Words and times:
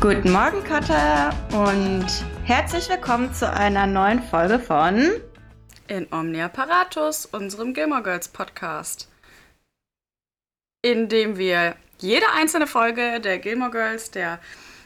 Guten 0.00 0.32
Morgen, 0.32 0.64
Katha, 0.64 1.28
und 1.52 2.06
herzlich 2.44 2.88
willkommen 2.88 3.34
zu 3.34 3.52
einer 3.52 3.86
neuen 3.86 4.22
Folge 4.22 4.58
von 4.58 5.10
In 5.88 6.10
Omnia 6.10 6.48
Paratus, 6.48 7.26
unserem 7.26 7.74
Gilmore 7.74 8.02
Girls 8.02 8.28
Podcast. 8.28 9.10
In 10.80 11.10
dem 11.10 11.36
wir 11.36 11.76
jede 11.98 12.24
einzelne 12.34 12.66
Folge 12.66 13.20
der 13.20 13.38
Gilmore 13.40 13.72
Girls 13.72 14.10
der 14.10 14.40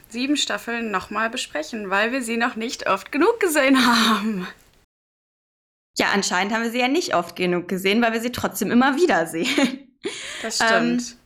sieben 0.09 0.35
Staffeln 0.35 0.91
nochmal 0.91 1.29
besprechen, 1.29 1.89
weil 1.89 2.11
wir 2.11 2.21
sie 2.21 2.35
noch 2.35 2.57
nicht 2.57 2.89
oft 2.89 3.13
genug 3.13 3.39
gesehen 3.39 3.85
haben. 3.85 4.45
Ja, 5.97 6.07
anscheinend 6.13 6.53
haben 6.53 6.63
wir 6.63 6.71
sie 6.71 6.81
ja 6.81 6.89
nicht 6.89 7.15
oft 7.15 7.37
genug 7.37 7.69
gesehen, 7.69 8.01
weil 8.01 8.11
wir 8.11 8.21
sie 8.21 8.33
trotzdem 8.33 8.69
immer 8.69 8.97
wieder 8.97 9.27
sehen. 9.27 9.97
Das 10.41 10.57
stimmt. 10.57 10.71
Ähm, 10.71 11.17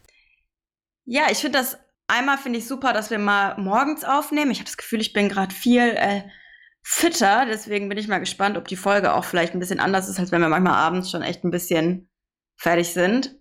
ja, 1.06 1.24
ich 1.32 1.40
finde 1.40 1.58
das 1.58 1.80
einmal 2.10 2.38
finde 2.38 2.60
ich 2.60 2.68
super, 2.68 2.94
dass 2.94 3.10
wir 3.10 3.20
mal 3.20 3.58
morgens 3.58 4.04
aufnehmen. 4.04 4.52
Ich 4.52 4.60
habe 4.60 4.68
das 4.68 4.78
Gefühl, 4.78 5.02
ich 5.02 5.14
bin 5.14 5.30
gerade 5.30 5.54
viel 5.54 5.94
äh, 5.96 6.24
fitter, 6.84 7.46
deswegen 7.48 7.90
bin 7.90 7.98
ich 7.98 8.08
mal 8.08 8.20
gespannt, 8.20 8.58
ob 8.58 8.68
die 8.68 8.76
Folge 8.76 9.14
auch 9.14 9.26
vielleicht 9.26 9.54
ein 9.54 9.60
bisschen 9.60 9.80
anders 9.80 10.10
ist, 10.10 10.20
als 10.20 10.32
wenn 10.32 10.42
wir 10.42 10.50
manchmal 10.50 10.74
abends 10.74 11.12
schon 11.12 11.22
echt 11.22 11.44
ein 11.44 11.52
bisschen 11.52 12.10
fertig 12.58 12.94
sind. 12.94 13.36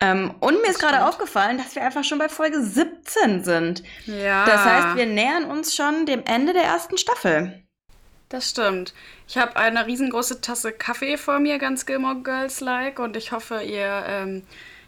Ähm, 0.00 0.34
und 0.40 0.60
mir 0.62 0.70
ist 0.70 0.80
gerade 0.80 1.06
aufgefallen, 1.06 1.58
dass 1.58 1.76
wir 1.76 1.82
einfach 1.82 2.04
schon 2.04 2.18
bei 2.18 2.28
Folge 2.28 2.62
17 2.62 3.44
sind. 3.44 3.82
Ja. 4.06 4.44
Das 4.44 4.64
heißt, 4.64 4.96
wir 4.96 5.06
nähern 5.06 5.44
uns 5.44 5.74
schon 5.76 6.04
dem 6.04 6.24
Ende 6.24 6.52
der 6.52 6.64
ersten 6.64 6.98
Staffel. 6.98 7.62
Das 8.28 8.50
stimmt. 8.50 8.92
Ich 9.28 9.38
habe 9.38 9.54
eine 9.56 9.86
riesengroße 9.86 10.40
Tasse 10.40 10.72
Kaffee 10.72 11.16
vor 11.16 11.38
mir, 11.38 11.58
ganz 11.58 11.86
Gilmore 11.86 12.22
Girls-like. 12.22 12.98
Und 12.98 13.16
ich 13.16 13.30
hoffe, 13.30 13.62
ihr, 13.62 14.04
ähm, 14.08 14.42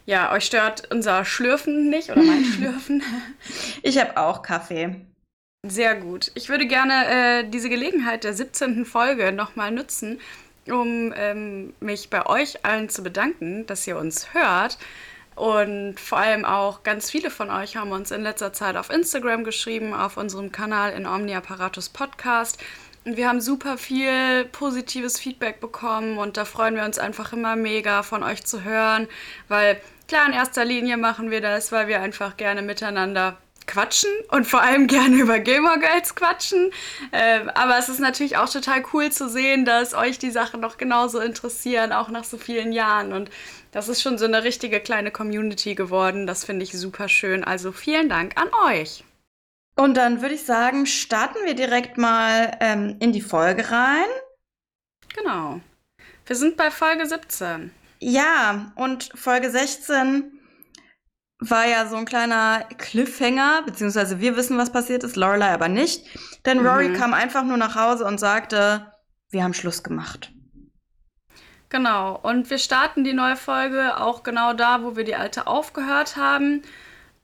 ja, 0.09 0.31
euch 0.31 0.45
stört 0.45 0.91
unser 0.91 1.23
Schlürfen 1.23 1.91
nicht 1.91 2.09
oder 2.09 2.23
mein 2.23 2.43
Schlürfen. 2.55 3.03
Ich 3.83 3.99
habe 3.99 4.17
auch 4.17 4.41
Kaffee. 4.41 4.95
Sehr 5.63 5.95
gut. 5.95 6.31
Ich 6.33 6.49
würde 6.49 6.65
gerne 6.65 7.05
äh, 7.05 7.43
diese 7.47 7.69
Gelegenheit 7.69 8.23
der 8.23 8.33
17. 8.33 8.85
Folge 8.85 9.31
nochmal 9.31 9.69
nutzen, 9.69 10.19
um 10.67 11.13
ähm, 11.15 11.73
mich 11.79 12.09
bei 12.09 12.25
euch 12.25 12.65
allen 12.65 12.89
zu 12.89 13.03
bedanken, 13.03 13.67
dass 13.67 13.85
ihr 13.85 13.97
uns 13.97 14.33
hört. 14.33 14.79
Und 15.35 15.99
vor 15.99 16.17
allem 16.17 16.43
auch 16.43 16.81
ganz 16.81 17.11
viele 17.11 17.29
von 17.29 17.51
euch 17.51 17.77
haben 17.77 17.91
uns 17.91 18.09
in 18.09 18.23
letzter 18.23 18.51
Zeit 18.51 18.77
auf 18.77 18.89
Instagram 18.89 19.43
geschrieben, 19.43 19.93
auf 19.93 20.17
unserem 20.17 20.51
Kanal 20.51 20.91
in 20.93 21.05
Omni 21.05 21.35
Apparatus 21.35 21.87
Podcast. 21.87 22.57
Und 23.05 23.15
wir 23.15 23.29
haben 23.29 23.41
super 23.41 23.77
viel 23.77 24.45
positives 24.45 25.19
Feedback 25.19 25.59
bekommen 25.59 26.17
und 26.17 26.35
da 26.35 26.45
freuen 26.45 26.75
wir 26.75 26.83
uns 26.83 26.97
einfach 26.97 27.31
immer 27.31 27.55
mega 27.55 28.01
von 28.01 28.23
euch 28.23 28.43
zu 28.43 28.63
hören, 28.63 29.07
weil 29.47 29.79
klar, 30.09 30.27
in 30.27 30.33
erster 30.33 30.65
Linie 30.65 30.97
machen 30.97 31.31
wir 31.31 31.39
das, 31.39 31.71
weil 31.71 31.87
wir 31.87 32.01
einfach 32.01 32.35
gerne 32.35 32.61
miteinander 32.61 33.37
quatschen 33.67 34.09
und 34.31 34.47
vor 34.47 34.61
allem 34.61 34.87
gerne 34.95 35.15
über 35.15 35.39
Gilmore 35.39 35.79
Girls 35.79 36.15
quatschen. 36.15 36.71
Äh, 37.11 37.41
aber 37.53 37.77
es 37.77 37.87
ist 37.87 37.99
natürlich 37.99 38.35
auch 38.35 38.49
total 38.49 38.83
cool 38.91 39.11
zu 39.11 39.29
sehen, 39.29 39.63
dass 39.63 39.93
euch 39.93 40.17
die 40.17 40.31
Sachen 40.31 40.59
noch 40.59 40.77
genauso 40.77 41.19
interessieren, 41.19 41.93
auch 41.93 42.09
nach 42.09 42.23
so 42.23 42.37
vielen 42.37 42.73
Jahren. 42.73 43.13
Und 43.13 43.29
das 43.71 43.87
ist 43.87 44.01
schon 44.01 44.17
so 44.17 44.25
eine 44.25 44.43
richtige 44.43 44.79
kleine 44.79 45.11
Community 45.11 45.75
geworden. 45.75 46.25
Das 46.25 46.43
finde 46.43 46.63
ich 46.63 46.71
super 46.71 47.07
schön. 47.07 47.43
Also 47.43 47.71
vielen 47.71 48.09
Dank 48.09 48.33
an 48.35 48.49
euch. 48.67 49.03
Und 49.75 49.95
dann 49.95 50.21
würde 50.21 50.35
ich 50.35 50.43
sagen, 50.43 50.87
starten 50.87 51.37
wir 51.45 51.53
direkt 51.53 51.97
mal 51.97 52.57
ähm, 52.59 52.97
in 52.99 53.13
die 53.13 53.21
Folge 53.21 53.69
rein. 53.71 54.09
Genau. 55.15 55.61
Wir 56.25 56.35
sind 56.35 56.57
bei 56.57 56.71
Folge 56.71 57.05
17. 57.05 57.71
Ja, 57.99 58.71
und 58.75 59.09
Folge 59.15 59.49
16 59.49 60.31
war 61.39 61.67
ja 61.67 61.87
so 61.87 61.95
ein 61.95 62.05
kleiner 62.05 62.65
Cliffhanger, 62.77 63.63
beziehungsweise 63.65 64.19
wir 64.19 64.35
wissen, 64.35 64.57
was 64.57 64.71
passiert 64.71 65.03
ist, 65.03 65.15
Lorelei 65.15 65.53
aber 65.53 65.69
nicht. 65.69 66.05
Denn 66.45 66.65
Rory 66.65 66.89
mhm. 66.89 66.93
kam 66.95 67.13
einfach 67.13 67.43
nur 67.43 67.57
nach 67.57 67.75
Hause 67.75 68.05
und 68.05 68.19
sagte, 68.19 68.93
wir 69.29 69.43
haben 69.43 69.53
Schluss 69.53 69.83
gemacht. 69.83 70.31
Genau, 71.69 72.17
und 72.17 72.49
wir 72.49 72.57
starten 72.57 73.03
die 73.03 73.13
neue 73.13 73.35
Folge 73.35 73.97
auch 73.97 74.23
genau 74.23 74.53
da, 74.53 74.83
wo 74.83 74.95
wir 74.95 75.03
die 75.03 75.15
alte 75.15 75.45
aufgehört 75.47 76.15
haben. 76.15 76.63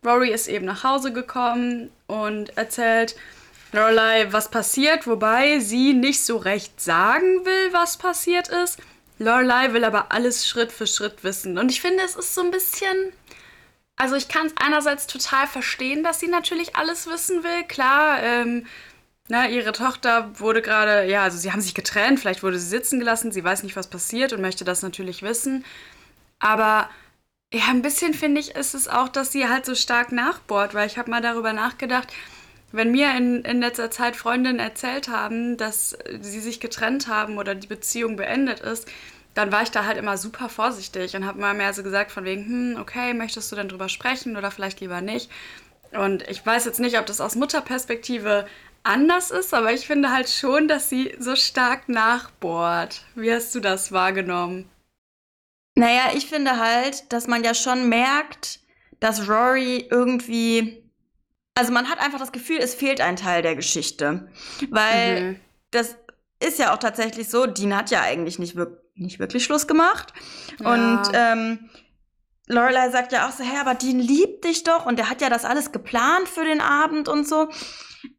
Rory 0.05 0.31
ist 0.31 0.47
eben 0.47 0.66
nach 0.66 0.83
Hause 0.83 1.11
gekommen 1.11 1.89
und 2.07 2.55
erzählt 2.57 3.16
Lorelei, 3.72 4.31
was 4.31 4.51
passiert, 4.51 5.07
wobei 5.07 5.59
sie 5.59 5.94
nicht 5.94 6.23
so 6.23 6.38
recht 6.38 6.79
sagen 6.79 7.44
will, 7.44 7.73
was 7.73 7.97
passiert 7.97 8.47
ist. 8.49 8.79
Lorelei 9.17 9.73
will 9.73 9.83
aber 9.83 10.11
alles 10.11 10.47
Schritt 10.47 10.71
für 10.71 10.87
Schritt 10.87 11.23
wissen. 11.23 11.57
Und 11.57 11.71
ich 11.71 11.81
finde, 11.81 12.03
es 12.03 12.15
ist 12.15 12.35
so 12.35 12.41
ein 12.41 12.51
bisschen. 12.51 13.13
Also, 13.95 14.15
ich 14.15 14.27
kann 14.27 14.47
es 14.47 14.53
einerseits 14.57 15.07
total 15.07 15.47
verstehen, 15.47 16.03
dass 16.03 16.19
sie 16.19 16.27
natürlich 16.27 16.75
alles 16.75 17.07
wissen 17.07 17.43
will. 17.43 17.63
Klar, 17.67 18.21
ähm, 18.21 18.65
na, 19.27 19.47
ihre 19.47 19.71
Tochter 19.71 20.29
wurde 20.39 20.61
gerade, 20.61 21.05
ja, 21.05 21.23
also 21.23 21.37
sie 21.37 21.51
haben 21.51 21.61
sich 21.61 21.73
getrennt, 21.73 22.19
vielleicht 22.19 22.43
wurde 22.43 22.59
sie 22.59 22.67
sitzen 22.67 22.99
gelassen, 22.99 23.31
sie 23.31 23.43
weiß 23.43 23.63
nicht, 23.63 23.75
was 23.75 23.89
passiert 23.89 24.33
und 24.33 24.41
möchte 24.41 24.65
das 24.65 24.83
natürlich 24.83 25.23
wissen. 25.23 25.65
Aber 26.39 26.89
ja, 27.53 27.63
ein 27.69 27.81
bisschen 27.81 28.13
finde 28.13 28.41
ich, 28.41 28.55
ist 28.55 28.75
es 28.75 28.87
auch, 28.87 29.09
dass 29.09 29.31
sie 29.31 29.47
halt 29.49 29.65
so 29.65 29.75
stark 29.75 30.11
nachbohrt, 30.11 30.73
weil 30.73 30.87
ich 30.87 30.97
habe 30.97 31.09
mal 31.09 31.21
darüber 31.21 31.53
nachgedacht, 31.53 32.09
wenn 32.71 32.91
mir 32.91 33.15
in, 33.15 33.43
in 33.43 33.61
letzter 33.61 33.91
Zeit 33.91 34.15
Freundinnen 34.15 34.59
erzählt 34.59 35.07
haben, 35.07 35.57
dass 35.57 35.97
sie 36.21 36.39
sich 36.39 36.59
getrennt 36.59 37.07
haben 37.07 37.37
oder 37.37 37.55
die 37.55 37.67
Beziehung 37.67 38.15
beendet 38.15 38.59
ist, 38.59 38.87
dann 39.33 39.51
war 39.51 39.63
ich 39.63 39.71
da 39.71 39.85
halt 39.85 39.97
immer 39.97 40.17
super 40.17 40.49
vorsichtig 40.49 41.15
und 41.15 41.25
habe 41.25 41.39
mal 41.39 41.53
mehr 41.53 41.73
so 41.73 41.83
gesagt 41.83 42.11
von 42.11 42.23
wegen, 42.23 42.45
hm, 42.45 42.77
okay, 42.81 43.13
möchtest 43.13 43.51
du 43.51 43.55
denn 43.55 43.67
drüber 43.67 43.89
sprechen 43.89 44.37
oder 44.37 44.49
vielleicht 44.49 44.79
lieber 44.79 45.01
nicht? 45.01 45.29
Und 45.91 46.27
ich 46.29 46.45
weiß 46.45 46.65
jetzt 46.65 46.79
nicht, 46.79 46.97
ob 46.97 47.05
das 47.05 47.21
aus 47.21 47.35
Mutterperspektive 47.35 48.47
anders 48.83 49.31
ist, 49.31 49.53
aber 49.53 49.73
ich 49.73 49.87
finde 49.87 50.11
halt 50.11 50.29
schon, 50.29 50.67
dass 50.67 50.89
sie 50.89 51.15
so 51.19 51.35
stark 51.35 51.89
nachbohrt. 51.89 53.03
Wie 53.15 53.31
hast 53.31 53.53
du 53.55 53.59
das 53.59 53.91
wahrgenommen? 53.91 54.69
Naja, 55.75 56.11
ich 56.15 56.27
finde 56.27 56.57
halt, 56.57 57.11
dass 57.11 57.27
man 57.27 57.43
ja 57.43 57.53
schon 57.53 57.89
merkt, 57.89 58.59
dass 59.01 59.27
Rory 59.27 59.87
irgendwie 59.89 60.81
also 61.55 61.71
man 61.71 61.89
hat 61.89 61.99
einfach 61.99 62.19
das 62.19 62.31
Gefühl, 62.31 62.57
es 62.59 62.75
fehlt 62.75 63.01
ein 63.01 63.16
Teil 63.16 63.41
der 63.41 63.55
Geschichte. 63.55 64.29
Weil 64.69 65.21
mhm. 65.21 65.39
das 65.71 65.95
ist 66.39 66.59
ja 66.59 66.73
auch 66.73 66.77
tatsächlich 66.77 67.29
so, 67.29 67.45
Dean 67.45 67.75
hat 67.75 67.89
ja 67.89 68.01
eigentlich 68.01 68.39
nicht, 68.39 68.55
wir 68.55 68.81
nicht 68.95 69.19
wirklich 69.19 69.43
Schluss 69.43 69.67
gemacht. 69.67 70.13
Ja. 70.59 70.73
Und 70.73 71.11
ähm, 71.13 71.69
Lorelei 72.47 72.89
sagt 72.89 73.11
ja 73.11 73.27
auch 73.27 73.31
so, 73.31 73.43
hä, 73.43 73.57
aber 73.59 73.73
Dean 73.73 73.99
liebt 73.99 74.45
dich 74.45 74.63
doch 74.63 74.85
und 74.85 74.97
der 74.99 75.09
hat 75.09 75.21
ja 75.21 75.29
das 75.29 75.45
alles 75.45 75.71
geplant 75.71 76.27
für 76.27 76.45
den 76.45 76.61
Abend 76.61 77.07
und 77.07 77.27
so. 77.27 77.49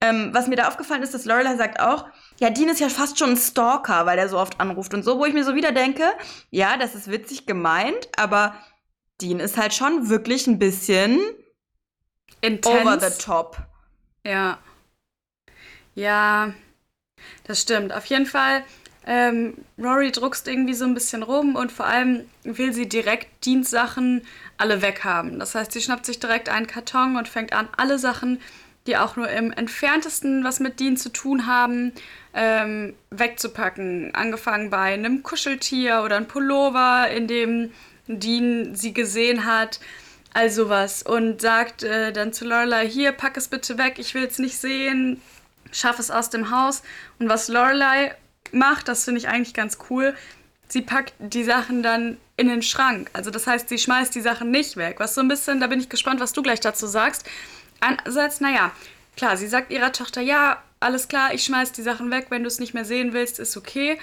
Ähm, 0.00 0.30
was 0.32 0.48
mir 0.48 0.56
da 0.56 0.66
aufgefallen 0.66 1.02
ist, 1.02 1.14
dass 1.14 1.26
Lorelei 1.26 1.56
sagt 1.56 1.78
auch, 1.78 2.06
ja, 2.40 2.50
Dean 2.50 2.68
ist 2.68 2.80
ja 2.80 2.88
fast 2.88 3.18
schon 3.18 3.30
ein 3.30 3.36
Stalker, 3.36 4.04
weil 4.04 4.18
er 4.18 4.28
so 4.28 4.38
oft 4.38 4.60
anruft 4.60 4.94
und 4.94 5.04
so, 5.04 5.18
wo 5.18 5.26
ich 5.26 5.32
mir 5.32 5.44
so 5.44 5.54
wieder 5.54 5.72
denke, 5.72 6.04
ja, 6.50 6.76
das 6.76 6.94
ist 6.94 7.10
witzig 7.10 7.46
gemeint, 7.46 8.08
aber 8.16 8.54
Dean 9.20 9.40
ist 9.40 9.56
halt 9.56 9.74
schon 9.74 10.08
wirklich 10.08 10.46
ein 10.46 10.58
bisschen 10.58 11.20
Intense. 12.40 12.80
Over 12.80 13.00
the 13.00 13.22
top. 13.22 13.58
Ja. 14.24 14.58
Ja, 15.94 16.52
das 17.44 17.60
stimmt. 17.60 17.92
Auf 17.92 18.04
jeden 18.06 18.26
Fall, 18.26 18.64
ähm, 19.06 19.54
Rory 19.78 20.10
druckst 20.12 20.48
irgendwie 20.48 20.74
so 20.74 20.84
ein 20.84 20.94
bisschen 20.94 21.22
rum 21.22 21.54
und 21.54 21.72
vor 21.72 21.86
allem 21.86 22.28
will 22.42 22.72
sie 22.72 22.88
direkt 22.88 23.44
Dienstsachen 23.44 24.22
alle 24.58 24.82
weghaben. 24.82 25.38
Das 25.38 25.54
heißt, 25.54 25.72
sie 25.72 25.80
schnappt 25.80 26.06
sich 26.06 26.18
direkt 26.18 26.48
einen 26.48 26.66
Karton 26.66 27.16
und 27.16 27.28
fängt 27.28 27.52
an, 27.52 27.68
alle 27.76 27.98
Sachen, 27.98 28.40
die 28.86 28.96
auch 28.96 29.16
nur 29.16 29.28
im 29.28 29.52
entferntesten 29.52 30.44
was 30.44 30.60
mit 30.60 30.80
Dean 30.80 30.96
zu 30.96 31.08
tun 31.10 31.46
haben, 31.46 31.92
ähm, 32.34 32.94
wegzupacken. 33.10 34.14
Angefangen 34.14 34.70
bei 34.70 34.94
einem 34.94 35.22
Kuscheltier 35.22 36.02
oder 36.04 36.16
ein 36.16 36.28
Pullover, 36.28 37.08
in 37.10 37.26
dem 37.26 37.72
Dean 38.06 38.74
sie 38.74 38.92
gesehen 38.92 39.44
hat 39.44 39.80
all 40.36 40.50
sowas 40.50 41.02
und 41.02 41.40
sagt 41.40 41.82
äh, 41.82 42.12
dann 42.12 42.32
zu 42.32 42.44
Lorelei, 42.44 42.88
hier, 42.88 43.12
pack 43.12 43.36
es 43.38 43.48
bitte 43.48 43.78
weg, 43.78 43.98
ich 43.98 44.14
will 44.14 44.24
es 44.24 44.38
nicht 44.38 44.58
sehen, 44.58 45.22
schaff 45.72 45.98
es 45.98 46.10
aus 46.10 46.28
dem 46.28 46.50
Haus. 46.50 46.82
Und 47.18 47.28
was 47.28 47.48
Lorelei 47.48 48.14
macht, 48.52 48.88
das 48.88 49.04
finde 49.04 49.20
ich 49.20 49.28
eigentlich 49.28 49.54
ganz 49.54 49.78
cool, 49.88 50.14
sie 50.68 50.82
packt 50.82 51.14
die 51.18 51.42
Sachen 51.42 51.82
dann 51.82 52.18
in 52.36 52.48
den 52.48 52.60
Schrank. 52.60 53.08
Also 53.14 53.30
das 53.30 53.46
heißt, 53.46 53.70
sie 53.70 53.78
schmeißt 53.78 54.14
die 54.14 54.20
Sachen 54.20 54.50
nicht 54.50 54.76
weg. 54.76 54.96
Was 54.98 55.14
so 55.14 55.22
ein 55.22 55.28
bisschen, 55.28 55.58
da 55.58 55.68
bin 55.68 55.80
ich 55.80 55.88
gespannt, 55.88 56.20
was 56.20 56.34
du 56.34 56.42
gleich 56.42 56.60
dazu 56.60 56.86
sagst. 56.86 57.26
Einerseits, 57.80 58.40
naja, 58.40 58.72
klar, 59.16 59.38
sie 59.38 59.48
sagt 59.48 59.70
ihrer 59.72 59.92
Tochter, 59.92 60.20
ja, 60.20 60.62
alles 60.80 61.08
klar, 61.08 61.32
ich 61.32 61.44
schmeiß 61.44 61.72
die 61.72 61.82
Sachen 61.82 62.10
weg, 62.10 62.26
wenn 62.28 62.42
du 62.42 62.48
es 62.48 62.60
nicht 62.60 62.74
mehr 62.74 62.84
sehen 62.84 63.14
willst, 63.14 63.38
ist 63.38 63.56
okay. 63.56 63.98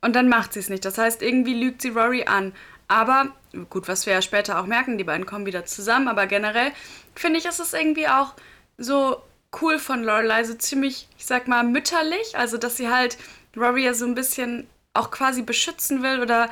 Und 0.00 0.16
dann 0.16 0.30
macht 0.30 0.54
sie 0.54 0.60
es 0.60 0.70
nicht. 0.70 0.86
Das 0.86 0.96
heißt, 0.96 1.20
irgendwie 1.20 1.54
lügt 1.54 1.82
sie 1.82 1.90
Rory 1.90 2.24
an. 2.24 2.54
Aber 2.88 3.28
gut, 3.70 3.88
was 3.88 4.06
wir 4.06 4.12
ja 4.12 4.22
später 4.22 4.60
auch 4.60 4.66
merken, 4.66 4.98
die 4.98 5.04
beiden 5.04 5.26
kommen 5.26 5.46
wieder 5.46 5.64
zusammen, 5.64 6.08
aber 6.08 6.26
generell 6.26 6.72
finde 7.14 7.38
ich, 7.38 7.46
ist 7.46 7.58
es 7.58 7.72
irgendwie 7.72 8.08
auch 8.08 8.34
so 8.78 9.22
cool 9.60 9.78
von 9.78 10.04
Lorelei, 10.04 10.44
so 10.44 10.54
ziemlich, 10.54 11.08
ich 11.18 11.26
sag 11.26 11.48
mal, 11.48 11.64
mütterlich, 11.64 12.36
also 12.36 12.58
dass 12.58 12.76
sie 12.76 12.88
halt 12.88 13.16
Rory 13.56 13.84
ja 13.84 13.94
so 13.94 14.04
ein 14.04 14.14
bisschen 14.14 14.66
auch 14.94 15.10
quasi 15.10 15.42
beschützen 15.42 16.02
will 16.02 16.20
oder 16.20 16.50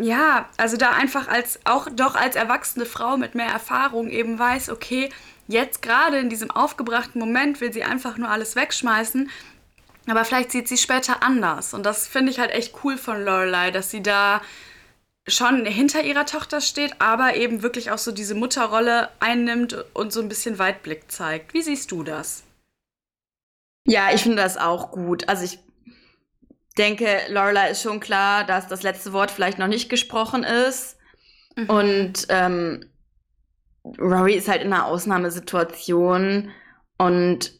ja, 0.00 0.48
also 0.56 0.76
da 0.76 0.90
einfach 0.90 1.28
als 1.28 1.58
auch 1.64 1.88
doch 1.90 2.14
als 2.14 2.36
erwachsene 2.36 2.86
Frau 2.86 3.16
mit 3.16 3.34
mehr 3.34 3.48
Erfahrung 3.48 4.08
eben 4.08 4.38
weiß, 4.38 4.70
okay, 4.70 5.10
jetzt 5.48 5.82
gerade 5.82 6.18
in 6.18 6.30
diesem 6.30 6.50
aufgebrachten 6.50 7.18
Moment 7.18 7.60
will 7.60 7.72
sie 7.72 7.82
einfach 7.82 8.16
nur 8.16 8.28
alles 8.28 8.56
wegschmeißen. 8.56 9.30
Aber 10.06 10.24
vielleicht 10.24 10.52
sieht 10.52 10.68
sie 10.68 10.76
später 10.76 11.22
anders. 11.22 11.72
Und 11.72 11.84
das 11.84 12.06
finde 12.06 12.30
ich 12.30 12.38
halt 12.38 12.50
echt 12.50 12.74
cool 12.84 12.98
von 12.98 13.24
Lorelei, 13.24 13.70
dass 13.70 13.90
sie 13.90 14.02
da 14.02 14.42
schon 15.26 15.64
hinter 15.64 16.02
ihrer 16.02 16.26
Tochter 16.26 16.60
steht, 16.60 17.00
aber 17.00 17.34
eben 17.34 17.62
wirklich 17.62 17.90
auch 17.90 17.98
so 17.98 18.12
diese 18.12 18.34
Mutterrolle 18.34 19.08
einnimmt 19.20 19.76
und 19.94 20.12
so 20.12 20.20
ein 20.20 20.28
bisschen 20.28 20.58
Weitblick 20.58 21.10
zeigt. 21.10 21.54
Wie 21.54 21.62
siehst 21.62 21.90
du 21.90 22.02
das? 22.02 22.44
Ja, 23.86 24.12
ich 24.12 24.22
finde 24.22 24.36
das 24.36 24.56
auch 24.56 24.90
gut. 24.90 25.28
Also 25.28 25.44
ich 25.44 25.58
denke, 26.76 27.20
Lorelei 27.28 27.70
ist 27.70 27.82
schon 27.82 28.00
klar, 28.00 28.44
dass 28.44 28.68
das 28.68 28.82
letzte 28.82 29.12
Wort 29.12 29.30
vielleicht 29.30 29.58
noch 29.58 29.66
nicht 29.66 29.88
gesprochen 29.88 30.44
ist. 30.44 30.96
Mhm. 31.56 31.70
Und 31.70 32.26
ähm, 32.28 32.90
Rory 33.98 34.34
ist 34.34 34.48
halt 34.48 34.62
in 34.62 34.72
einer 34.72 34.86
Ausnahmesituation. 34.86 36.50
Und 36.98 37.52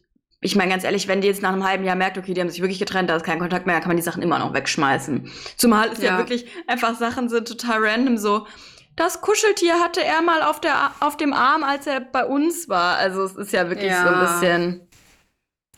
ich 0.45 0.57
meine 0.57 0.71
ganz 0.71 0.85
ehrlich, 0.85 1.09
wenn 1.09 1.23
die 1.23 1.27
jetzt 1.27 1.41
nach 1.41 1.53
einem 1.53 1.67
halben 1.67 1.85
Jahr 1.85 1.97
merkt, 1.97 2.19
okay, 2.19 2.35
die 2.35 2.41
haben 2.41 2.51
sich 2.51 2.61
wirklich 2.61 2.79
getrennt, 2.79 3.09
da 3.09 3.17
ist 3.17 3.25
kein 3.25 3.39
Kontakt 3.39 3.67
mehr, 3.67 3.81
kann 3.81 3.89
man 3.89 3.97
die 3.97 4.03
Sachen 4.03 4.23
immer 4.23 4.39
noch 4.39 4.53
wegschmeißen. 4.53 5.31
Zumal 5.57 5.89
es 5.89 5.99
ja, 5.99 6.13
ja 6.13 6.19
wirklich 6.19 6.47
einfach 6.67 6.99
Sachen 6.99 7.31
sind 7.31 7.49
total 7.49 7.83
random, 7.83 8.19
so 8.19 8.47
das 8.95 9.23
Kuscheltier 9.23 9.81
hatte 9.81 10.05
er 10.05 10.21
mal 10.23 10.43
auf, 10.43 10.61
der, 10.61 10.93
auf 11.01 11.17
dem 11.17 11.33
Arm, 11.33 11.65
als 11.65 11.87
er 11.87 12.01
bei 12.01 12.25
uns 12.27 12.69
war. 12.69 12.97
Also 12.97 13.25
es 13.25 13.35
ist 13.35 13.53
ja 13.53 13.69
wirklich 13.69 13.91
ja. 13.91 14.03
so 14.03 14.15
ein 14.15 14.21
bisschen. 14.21 14.89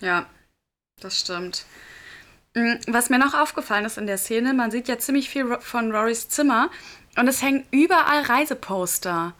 Ja, 0.00 0.26
das 1.00 1.20
stimmt. 1.20 1.64
Mm, 2.54 2.74
was 2.88 3.08
mir 3.08 3.18
noch 3.18 3.34
aufgefallen 3.34 3.84
ist 3.84 3.98
in 3.98 4.06
der 4.06 4.18
Szene, 4.18 4.52
man 4.52 4.70
sieht 4.70 4.88
ja 4.88 4.98
ziemlich 4.98 5.30
viel 5.30 5.58
von 5.60 5.94
Rorys 5.94 6.28
Zimmer 6.28 6.70
und 7.16 7.28
es 7.28 7.40
hängen 7.40 7.64
überall 7.70 8.22
Reiseposter. 8.22 9.34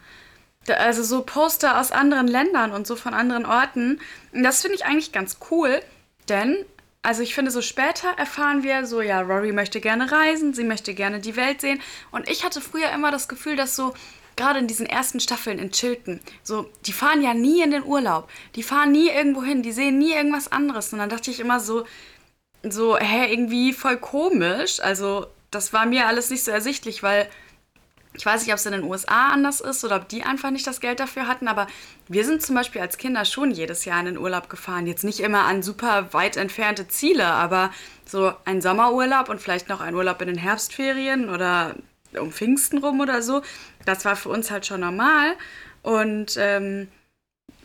Also 0.69 1.03
so 1.03 1.21
Poster 1.21 1.79
aus 1.79 1.91
anderen 1.91 2.27
Ländern 2.27 2.71
und 2.71 2.87
so 2.87 2.95
von 2.95 3.13
anderen 3.13 3.45
Orten. 3.45 3.99
Und 4.33 4.43
das 4.43 4.61
finde 4.61 4.75
ich 4.75 4.85
eigentlich 4.85 5.11
ganz 5.11 5.37
cool, 5.51 5.81
denn, 6.29 6.65
also 7.01 7.21
ich 7.21 7.35
finde, 7.35 7.51
so 7.51 7.61
später 7.61 8.09
erfahren 8.17 8.63
wir 8.63 8.85
so, 8.85 9.01
ja, 9.01 9.21
Rory 9.21 9.51
möchte 9.51 9.79
gerne 9.79 10.11
reisen, 10.11 10.53
sie 10.53 10.63
möchte 10.63 10.93
gerne 10.93 11.19
die 11.19 11.35
Welt 11.35 11.61
sehen. 11.61 11.81
Und 12.11 12.29
ich 12.29 12.43
hatte 12.43 12.61
früher 12.61 12.91
immer 12.91 13.11
das 13.11 13.27
Gefühl, 13.27 13.55
dass 13.55 13.75
so 13.75 13.93
gerade 14.35 14.59
in 14.59 14.67
diesen 14.67 14.85
ersten 14.85 15.19
Staffeln 15.19 15.59
in 15.59 15.71
Chilton, 15.71 16.19
so, 16.43 16.69
die 16.85 16.93
fahren 16.93 17.21
ja 17.21 17.33
nie 17.33 17.61
in 17.61 17.71
den 17.71 17.83
Urlaub. 17.83 18.29
Die 18.55 18.63
fahren 18.63 18.91
nie 18.91 19.09
irgendwo 19.09 19.43
hin, 19.43 19.63
die 19.63 19.71
sehen 19.71 19.97
nie 19.97 20.13
irgendwas 20.13 20.51
anderes. 20.51 20.93
Und 20.93 20.99
dann 20.99 21.09
dachte 21.09 21.31
ich 21.31 21.39
immer 21.39 21.59
so, 21.59 21.85
so, 22.63 22.97
hä, 22.97 23.31
irgendwie 23.31 23.73
voll 23.73 23.97
komisch. 23.97 24.79
Also, 24.79 25.27
das 25.51 25.73
war 25.73 25.85
mir 25.85 26.07
alles 26.07 26.29
nicht 26.29 26.43
so 26.43 26.51
ersichtlich, 26.51 27.03
weil 27.03 27.27
ich 28.17 28.25
weiß 28.25 28.41
nicht, 28.41 28.51
ob 28.51 28.57
es 28.57 28.65
in 28.65 28.71
den 28.71 28.83
USA 28.83 29.29
anders 29.29 29.61
ist 29.61 29.85
oder 29.85 29.97
ob 29.97 30.09
die 30.09 30.23
einfach 30.23 30.49
nicht 30.49 30.65
das 30.65 30.81
Geld 30.81 30.99
dafür 30.99 31.27
hatten, 31.27 31.47
aber 31.47 31.67
wir 32.07 32.25
sind 32.25 32.41
zum 32.41 32.55
Beispiel 32.55 32.81
als 32.81 32.97
Kinder 32.97 33.25
schon 33.25 33.51
jedes 33.51 33.85
Jahr 33.85 33.99
in 33.99 34.07
den 34.07 34.17
Urlaub 34.17 34.49
gefahren. 34.49 34.87
Jetzt 34.87 35.03
nicht 35.03 35.19
immer 35.19 35.45
an 35.45 35.61
super 35.61 36.13
weit 36.13 36.35
entfernte 36.35 36.87
Ziele, 36.87 37.25
aber 37.25 37.71
so 38.05 38.33
ein 38.45 38.61
Sommerurlaub 38.61 39.29
und 39.29 39.39
vielleicht 39.39 39.69
noch 39.69 39.81
ein 39.81 39.93
Urlaub 39.93 40.21
in 40.21 40.27
den 40.27 40.37
Herbstferien 40.37 41.29
oder 41.29 41.75
um 42.19 42.31
Pfingsten 42.31 42.79
rum 42.79 42.99
oder 42.99 43.21
so. 43.21 43.43
Das 43.85 44.03
war 44.03 44.15
für 44.15 44.29
uns 44.29 44.49
halt 44.49 44.65
schon 44.65 44.81
normal. 44.81 45.33
Und 45.83 46.37
ähm, 46.37 46.87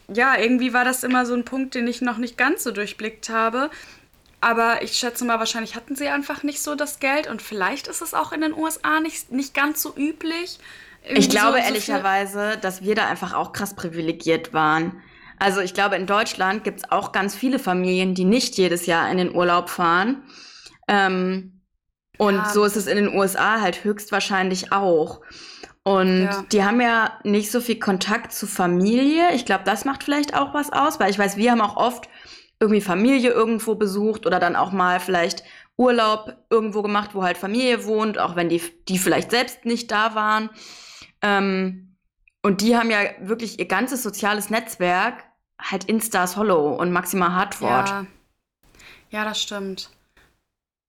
ja, 0.09 0.39
irgendwie 0.39 0.75
war 0.75 0.85
das 0.85 1.03
immer 1.03 1.25
so 1.25 1.35
ein 1.35 1.45
Punkt, 1.45 1.75
den 1.75 1.89
ich 1.89 2.03
noch 2.03 2.19
nicht 2.19 2.37
ganz 2.37 2.63
so 2.63 2.73
durchblickt 2.73 3.31
habe. 3.31 3.71
Aber 4.43 4.83
ich 4.83 4.95
schätze 4.95 5.25
mal, 5.25 5.39
wahrscheinlich 5.39 5.77
hatten 5.77 5.95
sie 5.95 6.09
einfach 6.09 6.43
nicht 6.43 6.61
so 6.61 6.75
das 6.75 6.99
Geld 6.99 7.29
und 7.29 7.41
vielleicht 7.41 7.87
ist 7.87 8.03
es 8.03 8.13
auch 8.13 8.33
in 8.33 8.41
den 8.41 8.53
USA 8.53 8.99
nicht, 8.99 9.31
nicht 9.31 9.55
ganz 9.55 9.81
so 9.81 9.95
üblich. 9.97 10.59
Ich 11.05 11.31
glaube 11.31 11.59
so, 11.59 11.65
ehrlicherweise, 11.65 12.59
dass 12.61 12.83
wir 12.83 12.97
da 12.97 13.07
einfach 13.07 13.35
auch 13.35 13.53
krass 13.53 13.77
privilegiert 13.77 14.53
waren. 14.53 15.01
Also 15.39 15.61
ich 15.61 15.75
glaube, 15.75 15.95
in 15.95 16.07
Deutschland 16.07 16.65
gibt 16.65 16.81
es 16.81 16.91
auch 16.91 17.13
ganz 17.13 17.37
viele 17.37 17.61
Familien, 17.61 18.17
die 18.17 18.25
nicht 18.25 18.59
jedes 18.59 18.87
Jahr 18.87 19.09
in 19.13 19.19
den 19.19 19.33
Urlaub 19.33 19.71
fahren. 19.71 20.25
Ähm, 20.89 21.61
und 22.19 22.35
ja. 22.35 22.49
so 22.49 22.65
ist 22.65 22.77
es 22.77 22.89
in 22.89 22.97
den 22.97 23.15
USA 23.15 23.61
halt 23.61 23.85
höchstwahrscheinlich 23.85 24.73
auch. 24.73 25.21
Und 25.85 26.25
ja. 26.25 26.45
die 26.51 26.65
haben 26.65 26.81
ja 26.81 27.17
nicht 27.23 27.53
so 27.53 27.61
viel 27.61 27.79
Kontakt 27.79 28.33
zu 28.33 28.49
Familie. 28.49 29.35
Ich 29.35 29.45
glaube, 29.45 29.63
das 29.65 29.85
macht 29.85 30.03
vielleicht 30.03 30.35
auch 30.35 30.53
was 30.53 30.73
aus, 30.73 30.99
weil 30.99 31.11
ich 31.11 31.19
weiß, 31.19 31.37
wir 31.37 31.53
haben 31.53 31.61
auch 31.61 31.77
oft 31.77 32.09
irgendwie 32.63 32.81
Familie 32.81 33.33
irgendwo 33.33 33.75
besucht 33.75 34.25
oder 34.25 34.39
dann 34.39 34.55
auch 34.55 34.71
mal 34.71 35.01
vielleicht 35.01 35.43
Urlaub 35.77 36.37
irgendwo 36.49 36.81
gemacht, 36.83 37.11
wo 37.13 37.25
halt 37.25 37.37
Familie 37.37 37.85
wohnt, 37.85 38.19
auch 38.19 38.37
wenn 38.37 38.49
die, 38.49 38.63
die 38.89 38.99
vielleicht 38.99 39.33
selbst 39.33 39.65
nicht 39.65 39.91
da 39.91 40.15
waren. 40.15 40.49
Ähm, 41.23 41.97
und 42.41 42.61
die 42.61 42.77
haben 42.77 42.91
ja 42.91 43.01
wirklich 43.21 43.59
ihr 43.59 43.67
ganzes 43.67 44.05
soziales 44.05 44.49
Netzwerk 44.49 45.25
halt 45.61 45.85
in 45.85 46.01
Stars 46.01 46.37
Hollow 46.37 46.75
und 46.75 46.93
Maxima 46.93 47.35
Hartford. 47.35 47.89
Ja, 47.89 48.07
ja 49.11 49.25
das 49.25 49.43
stimmt. 49.43 49.91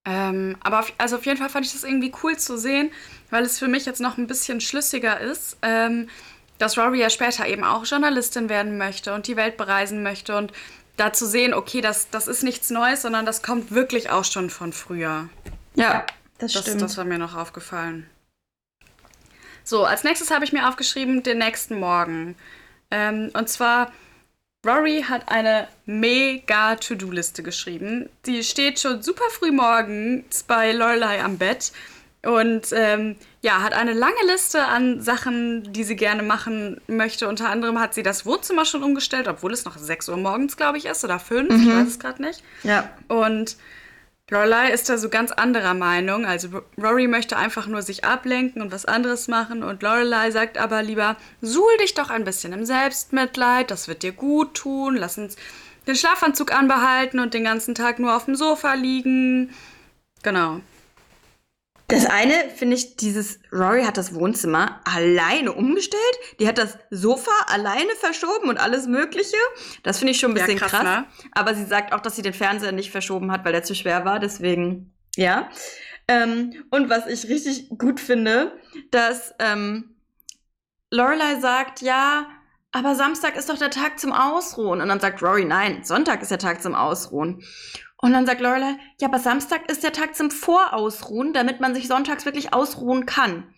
Ähm, 0.06 0.58
aber 0.64 0.82
auf, 0.82 0.94
also 1.00 1.16
auf 1.16 1.26
jeden 1.26 1.40
Fall 1.40 1.50
fand 1.50 1.66
ich 1.66 1.74
das 1.74 1.84
irgendwie 1.84 2.14
cool 2.22 2.38
zu 2.38 2.58
sehen, 2.58 2.92
weil 3.32 3.44
es 3.44 3.58
für 3.58 3.68
mich 3.68 3.86
jetzt 3.86 4.02
noch 4.02 4.18
ein 4.18 4.28
bisschen 4.28 4.62
schlüssiger 4.62 5.20
ist, 5.20 5.58
ähm, 5.64 6.08
dass 6.60 6.78
Rory 6.78 7.00
ja 7.00 7.10
später 7.10 7.48
eben 7.48 7.64
auch 7.64 7.86
Journalistin 7.86 8.48
werden 8.48 8.78
möchte 8.78 9.14
und 9.14 9.26
die 9.26 9.38
Welt 9.38 9.58
bereisen 9.58 10.04
möchte 10.04 10.38
und 10.38 10.52
da 10.98 11.14
zu 11.14 11.26
sehen, 11.26 11.54
okay, 11.54 11.82
das, 11.82 12.10
das 12.10 12.28
ist 12.28 12.44
nichts 12.44 12.70
Neues, 12.70 13.02
sondern 13.02 13.26
das 13.26 13.42
kommt 13.42 13.72
wirklich 13.72 14.10
auch 14.10 14.26
schon 14.26 14.50
von 14.50 14.74
früher. 14.74 15.30
Ja, 15.76 16.06
das, 16.38 16.54
das 16.54 16.62
stimmt. 16.64 16.82
Das 16.82 16.98
war 16.98 17.06
mir 17.06 17.18
noch 17.18 17.36
aufgefallen. 17.36 18.10
So, 19.64 19.86
als 19.86 20.04
nächstes 20.04 20.30
habe 20.30 20.46
ich 20.46 20.54
mir 20.54 20.68
aufgeschrieben, 20.68 21.24
den 21.24 21.38
nächsten 21.38 21.80
Morgen. 21.80 22.36
Ähm, 22.92 23.32
und 23.34 23.50
zwar, 23.50 23.92
Rory 24.66 25.06
hat 25.08 25.30
eine 25.30 25.68
mega 25.86 26.76
To-Do-Liste 26.76 27.44
geschrieben. 27.44 28.10
Die 28.26 28.44
steht 28.44 28.80
schon 28.80 29.02
super 29.02 29.30
früh 29.32 29.52
morgens 29.52 30.44
bei 30.44 30.74
Lorelei 30.74 31.24
am 31.24 31.38
Bett. 31.38 31.72
Und 32.26 32.68
ähm, 32.72 33.18
ja, 33.42 33.62
hat 33.62 33.74
eine 33.74 33.92
lange 33.92 34.26
Liste 34.28 34.66
an 34.66 35.02
Sachen, 35.02 35.74
die 35.74 35.84
sie 35.84 35.98
gerne 35.98 36.24
machen 36.24 36.80
möchte. 36.88 37.28
Unter 37.28 37.50
anderem 37.50 37.80
hat 37.80 37.94
sie 37.94 38.04
das 38.04 38.26
Wohnzimmer 38.26 38.64
schon 38.64 38.82
umgestellt, 38.82 39.28
obwohl 39.28 39.52
es 39.52 39.66
noch 39.66 39.78
6 39.78 40.08
Uhr 40.08 40.18
morgens, 40.18 40.56
glaube 40.56 40.78
ich, 40.78 40.86
ist 40.86 41.04
oder 41.04 41.20
5, 41.20 41.50
mhm. 41.50 41.62
ich 41.62 41.76
weiß 41.76 41.88
es 41.88 42.00
gerade 42.00 42.22
nicht. 42.22 42.42
Ja. 42.64 42.90
Und 43.10 43.58
Lorelei 44.30 44.72
ist 44.72 44.90
da 44.90 44.98
so 44.98 45.10
ganz 45.10 45.32
anderer 45.34 45.74
Meinung. 45.74 46.26
Also 46.26 46.62
Rory 46.82 47.08
möchte 47.08 47.36
einfach 47.36 47.68
nur 47.68 47.82
sich 47.82 48.06
ablenken 48.06 48.62
und 48.62 48.72
was 48.72 48.86
anderes 48.86 49.28
machen 49.28 49.62
und 49.62 49.84
Lorelei 49.84 50.32
sagt 50.32 50.58
aber 50.58 50.82
lieber, 50.82 51.18
suhl 51.42 51.78
dich 51.82 51.94
doch 51.94 52.10
ein 52.10 52.24
bisschen 52.24 52.54
im 52.54 52.66
Selbstmitleid, 52.66 53.70
das 53.70 53.90
wird 53.90 54.02
dir 54.02 54.14
gut 54.14 54.54
tun, 54.54 54.96
lass 54.96 55.18
uns 55.18 55.36
den 55.88 55.96
Schlafanzug 55.96 56.54
anbehalten 56.54 57.20
und 57.20 57.34
den 57.34 57.44
ganzen 57.44 57.76
Tag 57.76 58.00
nur 58.00 58.16
auf 58.16 58.26
dem 58.26 58.36
Sofa 58.36 58.74
liegen. 58.76 59.54
Genau. 60.24 60.62
Das 61.94 62.06
eine 62.08 62.34
finde 62.56 62.76
ich, 62.76 62.96
dieses 62.96 63.40
Rory 63.52 63.84
hat 63.84 63.98
das 63.98 64.16
Wohnzimmer 64.16 64.82
alleine 64.84 65.54
umgestellt. 65.54 66.02
Die 66.40 66.48
hat 66.48 66.58
das 66.58 66.78
Sofa 66.90 67.32
alleine 67.48 67.92
verschoben 68.00 68.50
und 68.50 68.58
alles 68.58 68.88
Mögliche. 68.88 69.38
Das 69.84 70.00
finde 70.00 70.12
ich 70.14 70.20
schon 70.20 70.32
ein 70.32 70.34
bisschen 70.34 70.58
ja, 70.58 70.58
krass. 70.58 70.72
krass. 70.72 70.84
Ne? 70.84 71.06
Aber 71.34 71.54
sie 71.54 71.66
sagt 71.66 71.94
auch, 71.94 72.00
dass 72.00 72.16
sie 72.16 72.24
den 72.24 72.34
Fernseher 72.34 72.72
nicht 72.72 72.92
verschoben 72.92 73.32
hat, 73.32 73.46
weil 73.46 73.52
der 73.52 73.64
zu 73.64 73.76
schwer 73.76 74.06
war. 74.06 74.20
Deswegen, 74.20 74.92
ja. 75.16 75.50
Ähm, 76.08 76.66
und 76.72 76.90
was 76.90 77.08
ich 77.08 77.30
richtig 77.30 77.70
gut 77.78 78.00
finde, 78.00 78.52
dass 78.90 79.36
ähm, 79.40 79.96
Lorelei 80.90 81.40
sagt, 81.40 81.82
ja, 81.82 82.28
aber 82.72 82.96
Samstag 82.96 83.36
ist 83.36 83.50
doch 83.50 83.58
der 83.58 83.70
Tag 83.70 84.00
zum 84.00 84.12
Ausruhen. 84.12 84.82
Und 84.82 84.88
dann 84.88 85.00
sagt 85.00 85.22
Rory, 85.22 85.46
nein, 85.46 85.84
Sonntag 85.84 86.24
ist 86.24 86.32
der 86.32 86.40
Tag 86.40 86.64
zum 86.64 86.74
Ausruhen. 86.74 87.44
Und 88.04 88.12
dann 88.12 88.26
sagt 88.26 88.42
Lorelei, 88.42 88.76
ja, 89.00 89.08
aber 89.08 89.18
Samstag 89.18 89.72
ist 89.72 89.82
der 89.82 89.94
Tag 89.94 90.14
zum 90.14 90.30
Vorausruhen, 90.30 91.32
damit 91.32 91.62
man 91.62 91.74
sich 91.74 91.88
sonntags 91.88 92.26
wirklich 92.26 92.54
ausruhen 92.54 93.06
kann. 93.06 93.54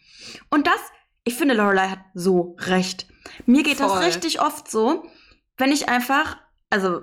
Und 0.52 0.68
das, 0.68 0.80
ich 1.24 1.34
finde, 1.34 1.56
Lorelei 1.56 1.90
hat 1.90 2.02
so 2.14 2.56
recht. 2.60 3.08
Mir 3.48 3.64
geht 3.64 3.78
Voll. 3.78 3.88
das 3.88 4.06
richtig 4.06 4.42
oft 4.42 4.70
so, 4.70 5.10
wenn 5.58 5.72
ich 5.72 5.90
einfach, 5.90 6.38
also 6.70 7.02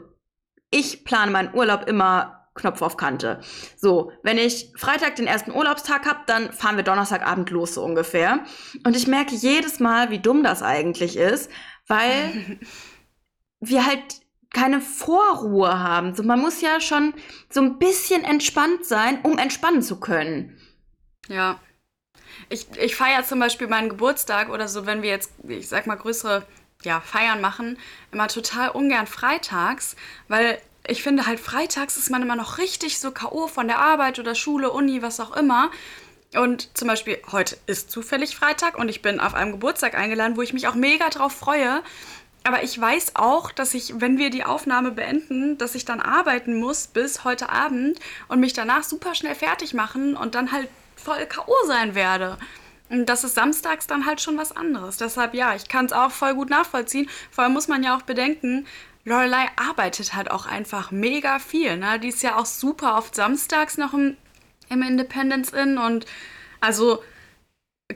ich 0.71 1.05
plane 1.05 1.33
meinen 1.33 1.53
Urlaub 1.53 1.89
immer 1.89 2.47
Knopf 2.55 2.81
auf 2.81 2.97
Kante. 2.97 3.41
So, 3.77 4.13
wenn 4.23 4.39
ich 4.39 4.73
Freitag 4.77 5.17
den 5.17 5.27
ersten 5.27 5.51
Urlaubstag 5.51 6.07
habe, 6.07 6.21
dann 6.27 6.53
fahren 6.53 6.77
wir 6.77 6.85
Donnerstagabend 6.85 7.51
los 7.51 7.75
so 7.75 7.83
ungefähr. 7.83 8.45
Und 8.87 8.95
ich 8.95 9.09
merke 9.09 9.35
jedes 9.35 9.81
Mal, 9.81 10.11
wie 10.11 10.21
dumm 10.21 10.45
das 10.45 10.63
eigentlich 10.63 11.17
ist, 11.17 11.51
weil 11.89 12.61
wir 13.59 13.85
halt 13.85 14.22
keine 14.53 14.81
Vorruhe 14.81 15.79
haben. 15.79 16.15
So, 16.15 16.23
man 16.23 16.41
muss 16.41 16.61
ja 16.61 16.81
schon 16.81 17.15
so 17.51 17.61
ein 17.61 17.79
bisschen 17.79 18.25
entspannt 18.25 18.85
sein, 18.85 19.21
um 19.23 19.39
entspannen 19.39 19.83
zu 19.83 19.99
können. 19.99 20.59
Ja. 21.29 21.61
Ich, 22.49 22.67
ich 22.79 22.97
feiere 22.97 23.25
zum 23.25 23.39
Beispiel 23.39 23.67
meinen 23.67 23.89
Geburtstag 23.89 24.51
oder 24.51 24.69
so, 24.69 24.87
wenn 24.87 25.03
wir 25.03 25.11
jetzt, 25.11 25.33
ich 25.47 25.69
sag 25.69 25.87
mal, 25.87 25.97
größere 25.97 26.47
ja, 26.83 27.01
Feiern 27.01 27.41
machen, 27.41 27.79
immer 28.11 28.29
total 28.29 28.71
ungern 28.71 29.07
freitags, 29.07 29.97
weil 30.29 30.59
ich 30.87 31.03
finde 31.03 31.27
halt 31.27 31.39
freitags 31.39 31.97
ist 31.97 32.11
man 32.11 32.23
immer 32.23 32.35
noch 32.35 32.59
richtig 32.59 32.99
so 32.99 33.13
K.O. 33.13 33.47
von 33.47 33.69
der 33.69 33.79
Arbeit 33.79 34.19
oder 34.19 34.35
Schule, 34.35 34.71
Uni, 34.73 35.01
was 35.01 35.21
auch 35.21 35.37
immer. 35.37 35.71
Und 36.35 36.77
zum 36.77 36.89
Beispiel 36.89 37.19
heute 37.31 37.57
ist 37.67 37.91
zufällig 37.91 38.35
Freitag 38.35 38.79
und 38.79 38.89
ich 38.89 39.03
bin 39.03 39.21
auf 39.21 39.35
einem 39.35 39.53
Geburtstag 39.53 39.95
eingeladen, 39.95 40.37
wo 40.37 40.43
ich 40.43 40.55
mich 40.55 40.67
auch 40.67 40.75
mega 40.75 41.09
drauf 41.11 41.33
freue. 41.33 41.83
Aber 42.45 42.63
ich 42.63 42.79
weiß 42.81 43.13
auch, 43.15 43.53
dass 43.53 43.75
ich, 43.75 44.01
wenn 44.01 44.19
wir 44.19 44.31
die 44.31 44.45
Aufnahme 44.45 44.91
beenden, 44.91 45.59
dass 45.59 45.75
ich 45.75 45.85
dann 45.85 46.01
arbeiten 46.01 46.59
muss 46.59 46.87
bis 46.87 47.25
heute 47.25 47.49
Abend 47.49 47.99
und 48.29 48.41
mich 48.41 48.53
danach 48.53 48.83
super 48.83 49.15
schnell 49.15 49.35
fertig 49.35 49.75
machen 49.75 50.17
und 50.17 50.35
dann 50.35 50.53
halt 50.53 50.69
voll 50.97 51.25
K.O. 51.27 51.55
sein 51.67 51.95
werde. 51.95 52.39
Und 52.89 53.07
das 53.07 53.25
ist 53.25 53.35
samstags 53.35 53.87
dann 53.87 54.07
halt 54.07 54.21
schon 54.21 54.37
was 54.37 54.55
anderes. 54.55 54.99
Deshalb 54.99 55.35
ja, 55.35 55.55
ich 55.55 55.69
kann 55.69 55.87
es 55.87 55.93
auch 55.93 56.11
voll 56.11 56.35
gut 56.35 56.51
nachvollziehen. 56.51 57.09
Vor 57.31 57.45
allem 57.45 57.55
muss 57.55 57.69
man 57.69 57.83
ja 57.83 57.97
auch 57.97 58.03
bedenken, 58.03 58.67
Lorelei 59.05 59.47
arbeitet 59.57 60.15
halt 60.15 60.31
auch 60.31 60.47
einfach 60.47 60.91
mega 60.91 61.39
viel. 61.39 61.77
Ne? 61.77 61.99
Die 61.99 62.09
ist 62.09 62.23
ja 62.23 62.37
auch 62.37 62.47
super 62.47 62.97
oft 62.97 63.15
samstags 63.15 63.79
noch 63.79 63.95
im, 63.95 64.17
im 64.69 64.83
Independence 64.83 65.51
Inn 65.51 65.79
und 65.79 66.07
also 66.61 67.03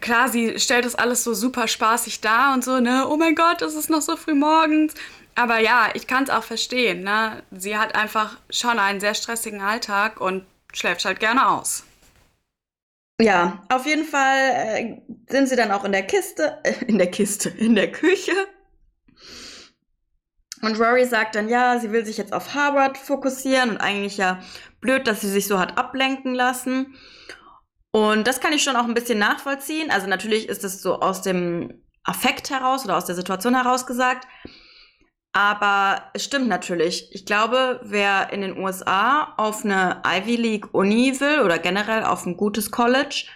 klar, 0.00 0.28
sie 0.28 0.58
stellt 0.58 0.84
das 0.84 0.94
alles 0.94 1.24
so 1.24 1.34
super 1.34 1.68
spaßig 1.68 2.20
dar 2.20 2.54
und 2.54 2.64
so, 2.64 2.80
ne? 2.80 3.06
Oh 3.08 3.16
mein 3.16 3.34
Gott, 3.34 3.62
es 3.62 3.74
ist 3.74 3.90
noch 3.90 4.02
so 4.02 4.16
früh 4.16 4.34
morgens. 4.34 4.94
Aber 5.34 5.58
ja, 5.58 5.90
ich 5.94 6.06
kann 6.06 6.24
es 6.24 6.30
auch 6.30 6.44
verstehen, 6.44 7.02
ne? 7.02 7.42
Sie 7.50 7.76
hat 7.76 7.94
einfach 7.94 8.38
schon 8.50 8.78
einen 8.78 9.00
sehr 9.00 9.14
stressigen 9.14 9.60
Alltag 9.60 10.20
und 10.20 10.46
schläft 10.72 11.04
halt 11.04 11.20
gerne 11.20 11.48
aus. 11.48 11.84
Ja, 13.20 13.62
auf 13.70 13.86
jeden 13.86 14.04
Fall 14.04 14.36
äh, 14.52 14.96
sind 15.28 15.48
sie 15.48 15.56
dann 15.56 15.72
auch 15.72 15.84
in 15.84 15.92
der 15.92 16.06
Kiste, 16.06 16.58
äh, 16.64 16.84
in 16.86 16.98
der 16.98 17.10
Kiste, 17.10 17.48
in 17.48 17.74
der 17.74 17.90
Küche. 17.90 18.32
Und 20.62 20.78
Rory 20.78 21.04
sagt 21.04 21.34
dann, 21.34 21.48
ja, 21.48 21.78
sie 21.78 21.92
will 21.92 22.04
sich 22.04 22.18
jetzt 22.18 22.32
auf 22.32 22.54
Harvard 22.54 22.98
fokussieren 22.98 23.70
und 23.70 23.76
eigentlich 23.78 24.16
ja 24.16 24.42
blöd, 24.80 25.06
dass 25.06 25.20
sie 25.20 25.30
sich 25.30 25.46
so 25.46 25.58
hat 25.58 25.78
ablenken 25.78 26.34
lassen. 26.34 26.94
Und 27.92 28.26
das 28.26 28.40
kann 28.40 28.52
ich 28.52 28.62
schon 28.62 28.76
auch 28.76 28.84
ein 28.84 28.94
bisschen 28.94 29.18
nachvollziehen. 29.18 29.90
Also 29.90 30.06
natürlich 30.06 30.48
ist 30.48 30.64
es 30.64 30.82
so 30.82 31.00
aus 31.00 31.22
dem 31.22 31.82
Affekt 32.04 32.50
heraus 32.50 32.84
oder 32.84 32.96
aus 32.96 33.06
der 33.06 33.14
Situation 33.14 33.54
heraus 33.54 33.86
gesagt. 33.86 34.26
Aber 35.32 36.10
es 36.14 36.24
stimmt 36.24 36.48
natürlich. 36.48 37.10
Ich 37.12 37.26
glaube, 37.26 37.80
wer 37.84 38.32
in 38.32 38.40
den 38.40 38.56
USA 38.58 39.34
auf 39.36 39.64
eine 39.64 40.02
Ivy 40.06 40.36
League 40.36 40.72
Uni 40.72 41.20
will 41.20 41.40
oder 41.40 41.58
generell 41.58 42.04
auf 42.04 42.24
ein 42.24 42.36
gutes 42.38 42.70
College, 42.70 43.26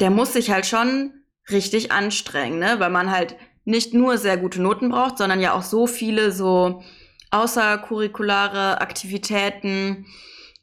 der 0.00 0.10
muss 0.10 0.32
sich 0.32 0.50
halt 0.50 0.66
schon 0.66 1.12
richtig 1.48 1.92
anstrengen, 1.92 2.58
ne? 2.58 2.80
weil 2.80 2.90
man 2.90 3.10
halt 3.10 3.36
nicht 3.64 3.94
nur 3.94 4.18
sehr 4.18 4.38
gute 4.38 4.60
Noten 4.60 4.90
braucht, 4.90 5.18
sondern 5.18 5.40
ja 5.40 5.52
auch 5.52 5.62
so 5.62 5.86
viele 5.86 6.32
so 6.32 6.82
außercurriculare 7.30 8.80
Aktivitäten. 8.80 10.06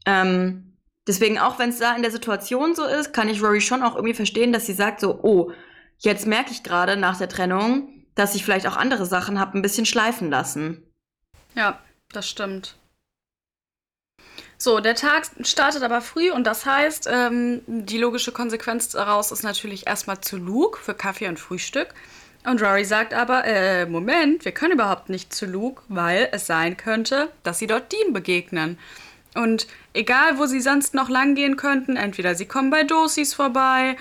Ähm, 0.05 0.66
Deswegen, 1.07 1.39
auch 1.39 1.57
wenn 1.57 1.69
es 1.69 1.79
da 1.79 1.95
in 1.95 2.01
der 2.01 2.11
Situation 2.11 2.75
so 2.75 2.83
ist, 2.83 3.13
kann 3.13 3.29
ich 3.29 3.41
Rory 3.41 3.61
schon 3.61 3.81
auch 3.81 3.95
irgendwie 3.95 4.13
verstehen, 4.13 4.51
dass 4.51 4.65
sie 4.65 4.73
sagt 4.73 4.99
so, 4.99 5.19
oh, 5.23 5.51
jetzt 5.99 6.27
merke 6.27 6.51
ich 6.51 6.63
gerade 6.63 6.97
nach 6.97 7.17
der 7.17 7.29
Trennung, 7.29 8.03
dass 8.15 8.35
ich 8.35 8.43
vielleicht 8.43 8.67
auch 8.67 8.75
andere 8.75 9.05
Sachen 9.05 9.39
habe 9.39 9.57
ein 9.57 9.61
bisschen 9.61 9.85
schleifen 9.85 10.29
lassen. 10.29 10.83
Ja, 11.55 11.79
das 12.11 12.29
stimmt. 12.29 12.75
So, 14.59 14.79
der 14.79 14.95
Tag 14.95 15.29
startet 15.43 15.83
aber 15.83 16.01
früh 16.01 16.31
und 16.31 16.45
das 16.45 16.65
heißt, 16.65 17.07
ähm, 17.11 17.61
die 17.67 17.99
logische 17.99 18.31
Konsequenz 18.31 18.89
daraus 18.89 19.31
ist 19.31 19.43
natürlich 19.43 19.85
erstmal 19.85 20.19
zu 20.21 20.37
Luke 20.37 20.79
für 20.79 20.95
Kaffee 20.95 21.27
und 21.27 21.39
Frühstück. 21.39 21.93
Und 22.43 22.61
Rory 22.61 22.85
sagt 22.85 23.13
aber, 23.13 23.45
äh, 23.45 23.85
Moment, 23.85 24.45
wir 24.45 24.51
können 24.51 24.73
überhaupt 24.73 25.09
nicht 25.09 25.33
zu 25.33 25.45
Luke, 25.45 25.83
weil 25.89 26.29
es 26.31 26.47
sein 26.47 26.75
könnte, 26.75 27.29
dass 27.43 27.59
sie 27.59 27.67
dort 27.67 27.91
Dean 27.91 28.13
begegnen. 28.13 28.79
Und 29.35 29.67
egal, 29.93 30.37
wo 30.37 30.45
sie 30.45 30.61
sonst 30.61 30.93
noch 30.93 31.09
lang 31.09 31.35
gehen 31.35 31.57
könnten, 31.57 31.95
entweder 31.95 32.35
sie 32.35 32.45
kommen 32.45 32.69
bei 32.69 32.83
Dosis 32.83 33.33
vorbei 33.33 33.97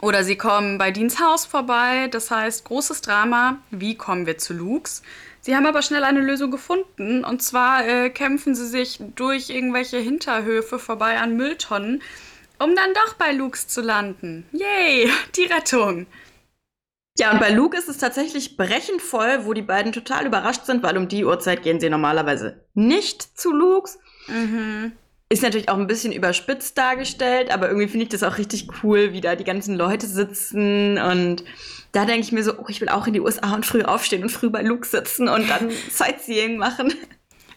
oder 0.00 0.24
sie 0.24 0.36
kommen 0.36 0.78
bei 0.78 0.90
Deans 0.90 1.20
Haus 1.20 1.46
vorbei. 1.46 2.08
Das 2.10 2.30
heißt, 2.30 2.64
großes 2.64 3.02
Drama. 3.02 3.58
Wie 3.70 3.96
kommen 3.96 4.26
wir 4.26 4.38
zu 4.38 4.52
Lukes? 4.54 5.02
Sie 5.42 5.56
haben 5.56 5.66
aber 5.66 5.82
schnell 5.82 6.04
eine 6.04 6.20
Lösung 6.20 6.50
gefunden. 6.50 7.24
Und 7.24 7.42
zwar 7.42 7.86
äh, 7.86 8.10
kämpfen 8.10 8.54
sie 8.54 8.66
sich 8.66 9.00
durch 9.16 9.50
irgendwelche 9.50 9.98
Hinterhöfe 9.98 10.78
vorbei 10.78 11.18
an 11.18 11.36
Mülltonnen, 11.36 12.02
um 12.58 12.74
dann 12.74 12.94
doch 12.94 13.14
bei 13.14 13.32
Lukes 13.32 13.68
zu 13.68 13.80
landen. 13.80 14.46
Yay, 14.52 15.10
die 15.36 15.44
Rettung. 15.44 16.06
Ja, 17.18 17.32
und 17.32 17.40
bei 17.40 17.50
Luke 17.50 17.76
ist 17.76 17.88
es 17.88 17.98
tatsächlich 17.98 18.56
brechend 18.56 19.02
voll, 19.02 19.44
wo 19.44 19.52
die 19.52 19.62
beiden 19.62 19.92
total 19.92 20.26
überrascht 20.26 20.64
sind, 20.64 20.82
weil 20.82 20.96
um 20.96 21.08
die 21.08 21.24
Uhrzeit 21.24 21.62
gehen 21.62 21.80
sie 21.80 21.90
normalerweise 21.90 22.64
nicht 22.72 23.38
zu 23.38 23.52
Lukes. 23.52 23.98
Mhm. 24.26 24.92
Ist 25.28 25.42
natürlich 25.42 25.68
auch 25.68 25.78
ein 25.78 25.86
bisschen 25.86 26.12
überspitzt 26.12 26.76
dargestellt, 26.76 27.52
aber 27.52 27.68
irgendwie 27.68 27.86
finde 27.86 28.04
ich 28.04 28.08
das 28.08 28.24
auch 28.24 28.36
richtig 28.36 28.66
cool, 28.82 29.12
wie 29.12 29.20
da 29.20 29.36
die 29.36 29.44
ganzen 29.44 29.76
Leute 29.76 30.06
sitzen 30.06 30.98
und 30.98 31.44
da 31.92 32.04
denke 32.04 32.22
ich 32.22 32.32
mir 32.32 32.44
so, 32.44 32.58
oh, 32.58 32.66
ich 32.68 32.80
will 32.80 32.88
auch 32.88 33.06
in 33.06 33.12
die 33.12 33.20
USA 33.20 33.54
und 33.54 33.66
früh 33.66 33.82
aufstehen 33.82 34.22
und 34.22 34.30
früh 34.30 34.50
bei 34.50 34.62
Luke 34.62 34.86
sitzen 34.86 35.28
und 35.28 35.48
dann 35.48 35.70
Sightseeing 35.90 36.56
machen. 36.56 36.94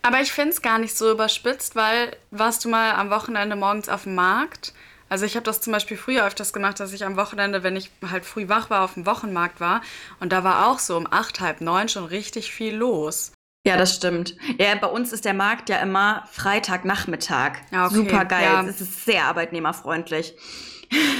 Aber 0.02 0.22
ich 0.22 0.32
finde 0.32 0.52
es 0.52 0.62
gar 0.62 0.80
nicht 0.80 0.98
so 0.98 1.12
überspitzt, 1.12 1.76
weil 1.76 2.16
warst 2.32 2.66
du 2.66 2.70
mal 2.70 2.94
am 2.94 3.10
Wochenende 3.10 3.56
morgens 3.56 3.90
auf 3.90 4.04
dem 4.04 4.16
Markt? 4.16 4.74
Also 5.08 5.26
ich 5.26 5.36
habe 5.36 5.44
das 5.44 5.62
zum 5.62 5.72
Beispiel 5.72 5.96
früher 5.96 6.26
öfters 6.26 6.54
gemacht, 6.54 6.80
dass 6.80 6.92
ich 6.92 7.06
am 7.06 7.16
Wochenende, 7.18 7.64
wenn 7.64 7.76
ich 7.76 7.92
halt 8.10 8.26
früh 8.26 8.50
wach 8.50 8.70
war, 8.70 8.84
auf 8.84 8.96
dem 8.96 9.06
Wochenmarkt 9.06 9.60
war. 9.60 9.82
Und 10.20 10.34
da 10.34 10.44
war 10.44 10.68
auch 10.68 10.80
so 10.80 10.98
um 10.98 11.08
acht, 11.10 11.40
halb 11.40 11.62
neun 11.62 11.88
schon 11.88 12.06
richtig 12.06 12.52
viel 12.52 12.76
los. 12.76 13.32
Ja, 13.66 13.78
das 13.78 13.96
stimmt. 13.96 14.36
Ja, 14.60 14.76
bei 14.76 14.88
uns 14.88 15.14
ist 15.14 15.24
der 15.24 15.34
Markt 15.34 15.70
ja 15.70 15.78
immer 15.78 16.28
Freitagnachmittag. 16.32 17.54
Ja, 17.72 17.86
okay. 17.86 17.96
Super 17.96 18.26
geil. 18.26 18.44
Ja. 18.44 18.64
Es 18.64 18.82
ist 18.82 19.06
sehr 19.06 19.24
arbeitnehmerfreundlich. 19.26 20.36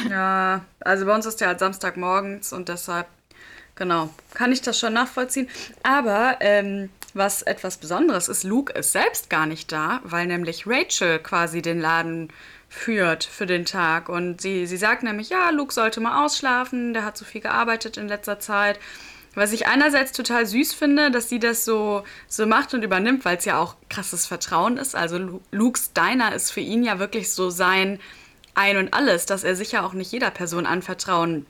Ja, 0.10 0.62
also 0.82 1.06
bei 1.06 1.16
uns 1.16 1.26
ist 1.26 1.40
der 1.40 1.48
halt 1.48 1.60
Samstagmorgens 1.60 2.52
und 2.52 2.70
deshalb, 2.70 3.08
genau, 3.76 4.10
kann 4.34 4.52
ich 4.52 4.62
das 4.62 4.78
schon 4.78 4.94
nachvollziehen. 4.94 5.50
Aber 5.84 6.38
ähm, 6.42 6.90
was 7.14 7.44
etwas 7.44 7.78
Besonderes 7.78 8.28
ist, 8.28 8.44
Luke 8.44 8.74
ist 8.74 8.92
selbst 8.92 9.30
gar 9.30 9.46
nicht 9.46 9.72
da, 9.72 10.02
weil 10.04 10.28
nämlich 10.28 10.68
Rachel 10.68 11.20
quasi 11.20 11.62
den 11.62 11.80
Laden 11.80 12.30
führt 12.70 13.24
für 13.24 13.46
den 13.46 13.66
Tag. 13.66 14.10
Und 14.10 14.42
sie, 14.42 14.68
sie 14.68 14.78
sagt 14.78 15.04
nämlich, 15.04 15.30
ja, 15.30 15.50
Luke 15.52 15.74
sollte 15.74 16.02
mal 16.02 16.26
ausschlafen, 16.26 16.94
der 16.94 17.06
hat 17.06 17.18
so 17.18 17.24
viel 17.24 17.42
gearbeitet 17.42 17.98
in 17.98 18.08
letzter 18.08 18.40
Zeit. 18.40 18.80
Was 19.36 19.52
ich 19.52 19.68
einerseits 19.68 20.12
total 20.12 20.46
süß 20.46 20.74
finde, 20.74 21.10
dass 21.10 21.30
sie 21.30 21.40
das 21.40 21.66
so, 21.66 22.04
so 22.28 22.46
macht 22.46 22.74
und 22.74 22.84
übernimmt, 22.84 23.26
weil 23.26 23.38
es 23.38 23.46
ja 23.46 23.58
auch 23.58 23.76
krasses 23.90 24.28
Vertrauen 24.28 24.78
ist. 24.78 24.96
Also 24.96 25.42
Lukes 25.52 25.94
Diner 25.94 26.34
ist 26.36 26.52
für 26.52 26.62
ihn 26.62 26.84
ja 26.84 27.00
wirklich 27.00 27.32
so 27.34 27.50
sein 27.50 28.00
Ein 28.54 28.78
und 28.78 28.94
Alles, 28.94 29.26
dass 29.26 29.44
er 29.44 29.56
sicher 29.56 29.86
auch 29.86 29.94
nicht 29.94 30.12
jeder 30.12 30.30
Person 30.30 30.66
anvertrauen 30.66 31.48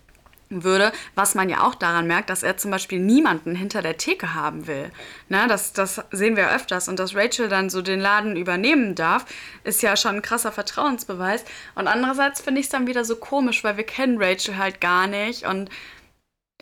würde, 0.49 0.91
was 1.15 1.35
man 1.35 1.49
ja 1.49 1.63
auch 1.63 1.75
daran 1.75 2.07
merkt, 2.07 2.29
dass 2.29 2.43
er 2.43 2.57
zum 2.57 2.71
Beispiel 2.71 2.99
niemanden 2.99 3.55
hinter 3.55 3.81
der 3.81 3.97
Theke 3.97 4.35
haben 4.35 4.67
will. 4.67 4.91
Na, 5.29 5.47
das, 5.47 5.73
das 5.73 6.01
sehen 6.11 6.35
wir 6.35 6.51
öfters. 6.51 6.87
Und 6.87 6.99
dass 6.99 7.15
Rachel 7.15 7.49
dann 7.49 7.69
so 7.69 7.81
den 7.81 7.99
Laden 7.99 8.35
übernehmen 8.35 8.95
darf, 8.95 9.25
ist 9.63 9.81
ja 9.81 9.97
schon 9.97 10.17
ein 10.17 10.21
krasser 10.21 10.51
Vertrauensbeweis. 10.51 11.43
Und 11.75 11.87
andererseits 11.87 12.41
finde 12.41 12.61
ich 12.61 12.67
es 12.67 12.71
dann 12.71 12.87
wieder 12.87 13.05
so 13.05 13.15
komisch, 13.15 13.63
weil 13.63 13.77
wir 13.77 13.85
kennen 13.85 14.21
Rachel 14.21 14.57
halt 14.57 14.79
gar 14.79 15.07
nicht. 15.07 15.45
Und 15.45 15.69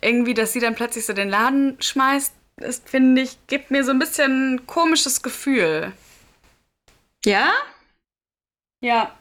irgendwie, 0.01 0.33
dass 0.33 0.53
sie 0.53 0.59
dann 0.59 0.75
plötzlich 0.75 1.05
so 1.05 1.13
den 1.13 1.29
Laden 1.29 1.77
schmeißt, 1.81 2.33
ist, 2.57 2.89
finde 2.89 3.21
ich, 3.21 3.37
gibt 3.47 3.71
mir 3.71 3.83
so 3.83 3.91
ein 3.91 3.99
bisschen 3.99 4.55
ein 4.55 4.67
komisches 4.67 5.21
Gefühl. 5.21 5.93
Ja? 7.25 7.49
Ja. 8.81 9.15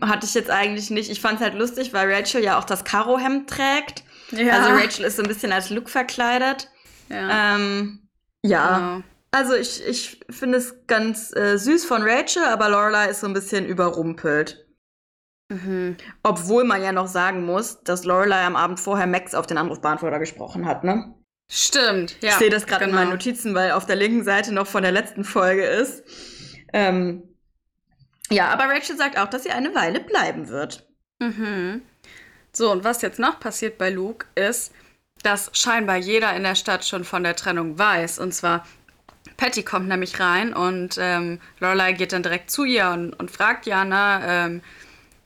Hatte 0.00 0.26
ich 0.26 0.34
jetzt 0.34 0.50
eigentlich 0.50 0.90
nicht. 0.90 1.10
Ich 1.10 1.20
fand 1.20 1.36
es 1.36 1.44
halt 1.44 1.54
lustig, 1.54 1.92
weil 1.92 2.12
Rachel 2.12 2.42
ja 2.42 2.58
auch 2.58 2.64
das 2.64 2.84
Karohemd 2.84 3.48
trägt. 3.48 4.04
Ja. 4.30 4.58
Also 4.58 4.70
Rachel 4.70 5.04
ist 5.04 5.16
so 5.16 5.22
ein 5.22 5.28
bisschen 5.28 5.52
als 5.52 5.70
Look 5.70 5.90
verkleidet. 5.90 6.70
Ja. 7.08 7.56
Ähm, 7.56 8.08
ja. 8.42 8.78
Genau. 8.78 9.02
Also 9.30 9.54
ich, 9.54 9.82
ich 9.86 10.20
finde 10.28 10.58
es 10.58 10.86
ganz 10.86 11.34
äh, 11.34 11.56
süß 11.56 11.86
von 11.86 12.02
Rachel, 12.02 12.44
aber 12.44 12.68
Lorelai 12.68 13.08
ist 13.08 13.20
so 13.20 13.26
ein 13.26 13.32
bisschen 13.32 13.66
überrumpelt. 13.66 14.61
Mhm. 15.52 15.96
Obwohl 16.22 16.64
man 16.64 16.82
ja 16.82 16.92
noch 16.92 17.08
sagen 17.08 17.44
muss, 17.44 17.82
dass 17.82 18.04
Lorelei 18.04 18.44
am 18.44 18.56
Abend 18.56 18.80
vorher 18.80 19.06
Max 19.06 19.34
auf 19.34 19.46
den 19.46 19.58
Anrufbeantworter 19.58 20.18
gesprochen 20.18 20.66
hat, 20.66 20.82
ne? 20.82 21.14
Stimmt, 21.50 22.16
ja. 22.22 22.30
Ich 22.30 22.36
sehe 22.36 22.48
das 22.48 22.66
gerade 22.66 22.86
genau. 22.86 22.92
in 22.92 22.94
meinen 22.94 23.10
genau. 23.10 23.16
Notizen, 23.16 23.54
weil 23.54 23.72
auf 23.72 23.84
der 23.84 23.96
linken 23.96 24.24
Seite 24.24 24.54
noch 24.54 24.66
von 24.66 24.82
der 24.82 24.92
letzten 24.92 25.24
Folge 25.24 25.64
ist. 25.64 26.02
Ähm, 26.72 27.22
ja, 28.30 28.48
aber 28.48 28.64
Rachel 28.64 28.96
sagt 28.96 29.18
auch, 29.18 29.28
dass 29.28 29.42
sie 29.42 29.50
eine 29.50 29.74
Weile 29.74 30.00
bleiben 30.00 30.48
wird. 30.48 30.88
Mhm. 31.18 31.82
So, 32.52 32.72
und 32.72 32.84
was 32.84 33.02
jetzt 33.02 33.18
noch 33.18 33.38
passiert 33.38 33.76
bei 33.76 33.90
Luke 33.90 34.26
ist, 34.34 34.72
dass 35.22 35.50
scheinbar 35.52 35.96
jeder 35.96 36.34
in 36.34 36.42
der 36.42 36.54
Stadt 36.54 36.86
schon 36.86 37.04
von 37.04 37.22
der 37.22 37.36
Trennung 37.36 37.78
weiß. 37.78 38.18
Und 38.18 38.32
zwar, 38.32 38.66
Patty 39.36 39.62
kommt 39.62 39.88
nämlich 39.88 40.18
rein 40.20 40.54
und 40.54 40.96
ähm, 40.98 41.40
Lorelei 41.60 41.92
geht 41.92 42.12
dann 42.12 42.22
direkt 42.22 42.50
zu 42.50 42.64
ihr 42.64 42.88
und, 42.88 43.12
und 43.12 43.30
fragt 43.30 43.66
Jana, 43.66 44.46
ähm, 44.46 44.62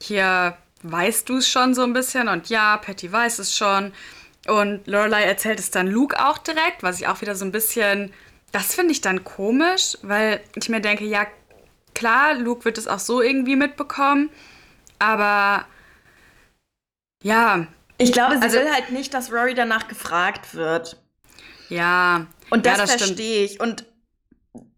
hier 0.03 0.57
weißt 0.83 1.29
du 1.29 1.39
es 1.39 1.49
schon 1.49 1.75
so 1.75 1.83
ein 1.83 1.93
bisschen 1.93 2.29
und 2.29 2.49
ja, 2.49 2.77
Patty 2.77 3.11
weiß 3.11 3.39
es 3.39 3.57
schon. 3.57 3.93
Und 4.47 4.87
Lorelei 4.87 5.25
erzählt 5.25 5.59
es 5.59 5.71
dann 5.71 5.89
Luke 5.89 6.25
auch 6.25 6.39
direkt, 6.39 6.83
was 6.83 7.01
ich 7.01 7.09
auch 7.09 7.21
wieder 7.21 7.35
so 7.35 7.45
ein 7.45 7.53
bisschen, 7.53 8.13
das 8.53 8.75
finde 8.75 8.93
ich 8.93 9.01
dann 9.01 9.25
komisch, 9.25 9.99
weil 10.03 10.41
ich 10.55 10.69
mir 10.69 10.81
denke, 10.81 11.05
ja, 11.05 11.27
klar, 11.95 12.35
Luke 12.35 12.65
wird 12.65 12.79
es 12.79 12.87
auch 12.87 13.01
so 13.01 13.21
irgendwie 13.21 13.57
mitbekommen, 13.57 14.31
aber 14.99 15.65
ja. 17.23 17.67
Ich 17.99 18.13
glaube, 18.13 18.37
sie 18.37 18.43
also, 18.43 18.59
will 18.59 18.73
halt 18.73 18.91
nicht, 18.91 19.15
dass 19.15 19.33
Rory 19.33 19.55
danach 19.55 19.89
gefragt 19.89 20.55
wird. 20.55 20.97
Ja. 21.69 22.27
Und 22.51 22.67
das, 22.67 22.79
ja, 22.79 22.87
das 22.87 22.95
verstehe 22.97 23.45
ich. 23.45 23.59
Und 23.59 23.85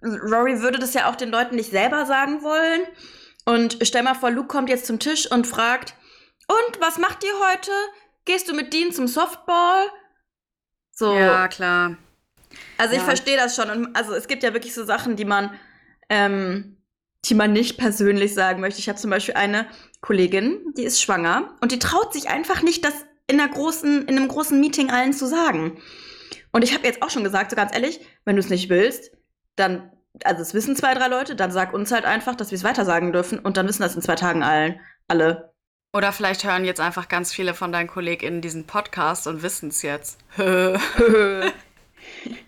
Rory 0.02 0.62
würde 0.62 0.78
das 0.78 0.94
ja 0.94 1.10
auch 1.10 1.16
den 1.16 1.30
Leuten 1.30 1.56
nicht 1.56 1.70
selber 1.70 2.06
sagen 2.06 2.42
wollen. 2.42 2.82
Und 3.48 3.78
stell 3.80 4.02
mal 4.02 4.12
vor, 4.12 4.30
Luke 4.30 4.48
kommt 4.48 4.68
jetzt 4.68 4.84
zum 4.84 4.98
Tisch 4.98 5.30
und 5.30 5.46
fragt, 5.46 5.94
und 6.48 6.80
was 6.82 6.98
macht 6.98 7.24
ihr 7.24 7.32
heute? 7.48 7.70
Gehst 8.26 8.46
du 8.46 8.52
mit 8.52 8.74
Dean 8.74 8.92
zum 8.92 9.08
Softball? 9.08 9.86
So. 10.92 11.14
Ja, 11.14 11.48
klar. 11.48 11.96
Also 12.76 12.94
ich 12.94 13.00
verstehe 13.00 13.38
das 13.38 13.56
schon. 13.56 13.70
Und 13.70 13.96
also 13.96 14.12
es 14.12 14.28
gibt 14.28 14.42
ja 14.42 14.52
wirklich 14.52 14.74
so 14.74 14.84
Sachen, 14.84 15.16
die 15.16 15.24
man, 15.24 15.58
ähm, 16.10 16.76
die 17.24 17.34
man 17.34 17.54
nicht 17.54 17.78
persönlich 17.78 18.34
sagen 18.34 18.60
möchte. 18.60 18.80
Ich 18.80 18.88
habe 18.90 18.98
zum 18.98 19.10
Beispiel 19.10 19.34
eine 19.34 19.66
Kollegin, 20.02 20.74
die 20.76 20.84
ist 20.84 21.00
schwanger 21.00 21.56
und 21.62 21.72
die 21.72 21.78
traut 21.78 22.12
sich 22.12 22.28
einfach 22.28 22.60
nicht, 22.60 22.84
das 22.84 23.06
in 23.28 23.40
einer 23.40 23.50
großen, 23.50 24.02
in 24.08 24.18
einem 24.18 24.28
großen 24.28 24.60
Meeting 24.60 24.90
allen 24.90 25.14
zu 25.14 25.26
sagen. 25.26 25.80
Und 26.52 26.64
ich 26.64 26.74
habe 26.74 26.86
jetzt 26.86 27.00
auch 27.00 27.08
schon 27.08 27.24
gesagt, 27.24 27.48
so 27.48 27.56
ganz 27.56 27.74
ehrlich, 27.74 28.00
wenn 28.26 28.36
du 28.36 28.40
es 28.40 28.50
nicht 28.50 28.68
willst, 28.68 29.10
dann, 29.56 29.90
also 30.24 30.42
es 30.42 30.54
wissen 30.54 30.76
zwei, 30.76 30.94
drei 30.94 31.08
Leute, 31.08 31.36
dann 31.36 31.50
sag 31.50 31.72
uns 31.72 31.92
halt 31.92 32.04
einfach, 32.04 32.34
dass 32.34 32.50
wir 32.50 32.56
es 32.56 32.64
weiter 32.64 32.84
sagen 32.84 33.12
dürfen 33.12 33.38
und 33.38 33.56
dann 33.56 33.68
wissen 33.68 33.82
das 33.82 33.94
in 33.94 34.02
zwei 34.02 34.16
Tagen 34.16 34.42
allen, 34.42 34.80
alle. 35.06 35.52
Oder 35.92 36.12
vielleicht 36.12 36.44
hören 36.44 36.64
jetzt 36.64 36.80
einfach 36.80 37.08
ganz 37.08 37.32
viele 37.32 37.54
von 37.54 37.72
deinen 37.72 37.88
KollegInnen 37.88 38.40
diesen 38.40 38.66
Podcast 38.66 39.26
und 39.26 39.42
wissen 39.42 39.70
es 39.70 39.82
jetzt. 39.82 40.18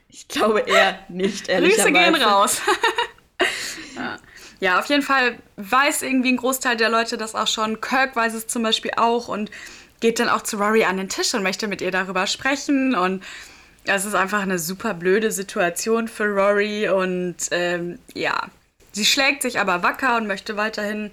ich 0.08 0.28
glaube 0.28 0.60
eher 0.60 0.98
nicht, 1.08 1.48
ehrlich 1.48 1.76
Grüße 1.76 1.92
gehen 1.92 2.14
raus. 2.16 2.60
ja. 3.96 4.18
ja, 4.60 4.78
auf 4.78 4.86
jeden 4.86 5.02
Fall 5.02 5.38
weiß 5.56 6.02
irgendwie 6.02 6.32
ein 6.32 6.36
Großteil 6.36 6.76
der 6.76 6.90
Leute 6.90 7.16
das 7.16 7.34
auch 7.34 7.46
schon. 7.46 7.80
Kirk 7.80 8.14
weiß 8.16 8.34
es 8.34 8.46
zum 8.46 8.62
Beispiel 8.62 8.92
auch 8.96 9.28
und 9.28 9.50
geht 10.00 10.18
dann 10.18 10.28
auch 10.28 10.42
zu 10.42 10.56
Rory 10.56 10.84
an 10.84 10.96
den 10.96 11.08
Tisch 11.08 11.34
und 11.34 11.42
möchte 11.42 11.68
mit 11.68 11.80
ihr 11.80 11.90
darüber 11.90 12.26
sprechen. 12.26 12.94
Und 12.94 13.22
es 13.94 14.04
ist 14.04 14.14
einfach 14.14 14.40
eine 14.40 14.58
super 14.58 14.94
blöde 14.94 15.30
Situation 15.30 16.08
für 16.08 16.24
Rory. 16.24 16.88
Und 16.88 17.36
ähm, 17.50 17.98
ja, 18.14 18.48
sie 18.92 19.04
schlägt 19.04 19.42
sich 19.42 19.58
aber 19.58 19.82
wacker 19.82 20.16
und 20.16 20.26
möchte 20.26 20.56
weiterhin 20.56 21.10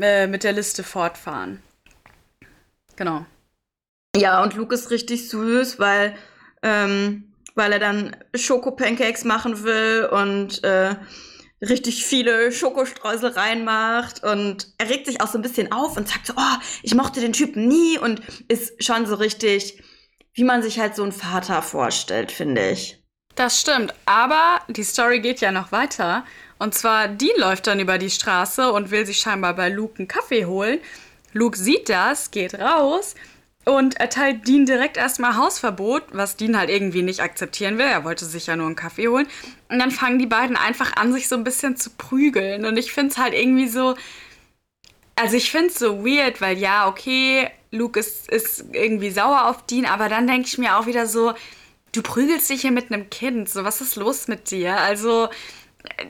äh, 0.00 0.26
mit 0.26 0.44
der 0.44 0.52
Liste 0.52 0.82
fortfahren. 0.82 1.62
Genau. 2.96 3.26
Ja, 4.16 4.42
und 4.42 4.54
Luke 4.54 4.74
ist 4.74 4.90
richtig 4.90 5.28
süß, 5.28 5.78
weil, 5.78 6.16
ähm, 6.62 7.24
weil 7.54 7.72
er 7.72 7.78
dann 7.78 8.16
Schokopancakes 8.34 9.24
machen 9.24 9.62
will 9.62 10.08
und 10.10 10.64
äh, 10.64 10.96
richtig 11.60 12.04
viele 12.04 12.52
Schokostreusel 12.52 13.30
reinmacht 13.30 14.22
und 14.22 14.68
er 14.78 14.88
regt 14.88 15.06
sich 15.06 15.20
auch 15.20 15.28
so 15.28 15.38
ein 15.38 15.42
bisschen 15.42 15.72
auf 15.72 15.96
und 15.96 16.08
sagt 16.08 16.26
so, 16.26 16.34
oh, 16.36 16.56
ich 16.82 16.94
mochte 16.94 17.20
den 17.20 17.32
Typen 17.32 17.66
nie 17.66 17.98
und 17.98 18.20
ist 18.48 18.82
schon 18.82 19.06
so 19.06 19.14
richtig, 19.14 19.82
wie 20.36 20.44
man 20.44 20.62
sich 20.62 20.78
halt 20.78 20.94
so 20.94 21.02
einen 21.02 21.12
Vater 21.12 21.62
vorstellt, 21.62 22.30
finde 22.30 22.70
ich. 22.70 23.02
Das 23.34 23.60
stimmt, 23.60 23.92
aber 24.06 24.60
die 24.68 24.84
Story 24.84 25.20
geht 25.20 25.40
ja 25.40 25.50
noch 25.50 25.72
weiter. 25.72 26.24
Und 26.58 26.74
zwar, 26.74 27.08
Dean 27.08 27.38
läuft 27.38 27.66
dann 27.66 27.80
über 27.80 27.98
die 27.98 28.10
Straße 28.10 28.70
und 28.72 28.90
will 28.90 29.04
sich 29.04 29.18
scheinbar 29.18 29.54
bei 29.54 29.68
Luke 29.68 29.98
einen 29.98 30.08
Kaffee 30.08 30.46
holen. 30.46 30.78
Luke 31.32 31.58
sieht 31.58 31.88
das, 31.88 32.30
geht 32.30 32.58
raus 32.58 33.14
und 33.64 33.98
erteilt 33.98 34.46
Dean 34.46 34.64
direkt 34.64 34.96
erstmal 34.96 35.36
Hausverbot, 35.36 36.04
was 36.12 36.36
Dean 36.36 36.56
halt 36.56 36.70
irgendwie 36.70 37.02
nicht 37.02 37.20
akzeptieren 37.20 37.78
will. 37.78 37.86
Er 37.86 38.04
wollte 38.04 38.24
sich 38.24 38.46
ja 38.46 38.56
nur 38.56 38.66
einen 38.66 38.76
Kaffee 38.76 39.08
holen. 39.08 39.26
Und 39.68 39.78
dann 39.78 39.90
fangen 39.90 40.18
die 40.18 40.26
beiden 40.26 40.56
einfach 40.56 40.96
an, 40.96 41.12
sich 41.12 41.28
so 41.28 41.34
ein 41.34 41.44
bisschen 41.44 41.76
zu 41.76 41.90
prügeln. 41.90 42.64
Und 42.64 42.78
ich 42.78 42.92
finde 42.92 43.12
es 43.12 43.18
halt 43.18 43.34
irgendwie 43.34 43.68
so. 43.68 43.96
Also 45.16 45.36
ich 45.36 45.50
finde 45.50 45.68
es 45.68 45.78
so 45.78 46.04
weird, 46.04 46.40
weil 46.40 46.58
ja, 46.58 46.88
okay, 46.88 47.50
Luke 47.70 47.98
ist, 47.98 48.28
ist 48.28 48.64
irgendwie 48.72 49.10
sauer 49.10 49.48
auf 49.48 49.64
Dean, 49.66 49.86
aber 49.86 50.08
dann 50.08 50.26
denke 50.26 50.46
ich 50.46 50.58
mir 50.58 50.78
auch 50.78 50.86
wieder 50.86 51.06
so, 51.06 51.34
du 51.92 52.02
prügelst 52.02 52.50
dich 52.50 52.60
hier 52.60 52.72
mit 52.72 52.92
einem 52.92 53.08
Kind. 53.10 53.48
So, 53.48 53.64
was 53.64 53.80
ist 53.80 53.96
los 53.96 54.28
mit 54.28 54.50
dir? 54.50 54.78
Also, 54.78 55.28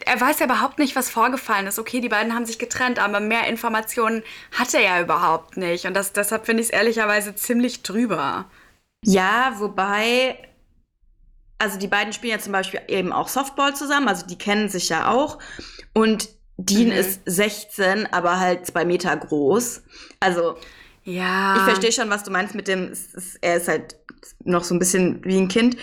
er 0.04 0.20
weiß 0.20 0.40
ja 0.40 0.46
überhaupt 0.46 0.78
nicht, 0.78 0.96
was 0.96 1.10
vorgefallen 1.10 1.66
ist. 1.66 1.78
Okay, 1.78 2.00
die 2.00 2.08
beiden 2.08 2.34
haben 2.34 2.46
sich 2.46 2.58
getrennt, 2.58 2.98
aber 2.98 3.20
mehr 3.20 3.46
Informationen 3.46 4.22
hat 4.52 4.74
er 4.74 4.80
ja 4.80 5.00
überhaupt 5.00 5.56
nicht. 5.56 5.86
Und 5.86 5.94
das, 5.94 6.12
deshalb 6.12 6.46
finde 6.46 6.62
ich 6.62 6.68
es 6.68 6.72
ehrlicherweise 6.72 7.34
ziemlich 7.34 7.82
drüber. 7.82 8.46
Ja, 9.04 9.54
wobei, 9.58 10.38
also 11.58 11.78
die 11.78 11.88
beiden 11.88 12.12
spielen 12.12 12.32
ja 12.32 12.38
zum 12.40 12.52
Beispiel 12.52 12.80
eben 12.88 13.12
auch 13.12 13.28
Softball 13.28 13.74
zusammen, 13.76 14.08
also 14.08 14.26
die 14.26 14.38
kennen 14.38 14.68
sich 14.68 14.88
ja 14.88 15.10
auch. 15.10 15.38
Und 15.92 16.28
Dean 16.58 16.86
mhm. 16.86 16.92
ist 16.92 17.20
16, 17.26 18.06
aber 18.12 18.40
halt 18.40 18.66
zwei 18.66 18.84
Meter 18.84 19.16
groß. 19.16 19.82
Also, 20.20 20.56
ja. 21.04 21.56
Ich 21.56 21.62
verstehe 21.62 21.92
schon, 21.92 22.10
was 22.10 22.24
du 22.24 22.30
meinst 22.30 22.54
mit 22.54 22.66
dem, 22.66 22.92
er 23.40 23.56
ist 23.56 23.68
halt 23.68 23.96
noch 24.44 24.64
so 24.64 24.74
ein 24.74 24.78
bisschen 24.78 25.24
wie 25.24 25.38
ein 25.38 25.48
Kind. 25.48 25.76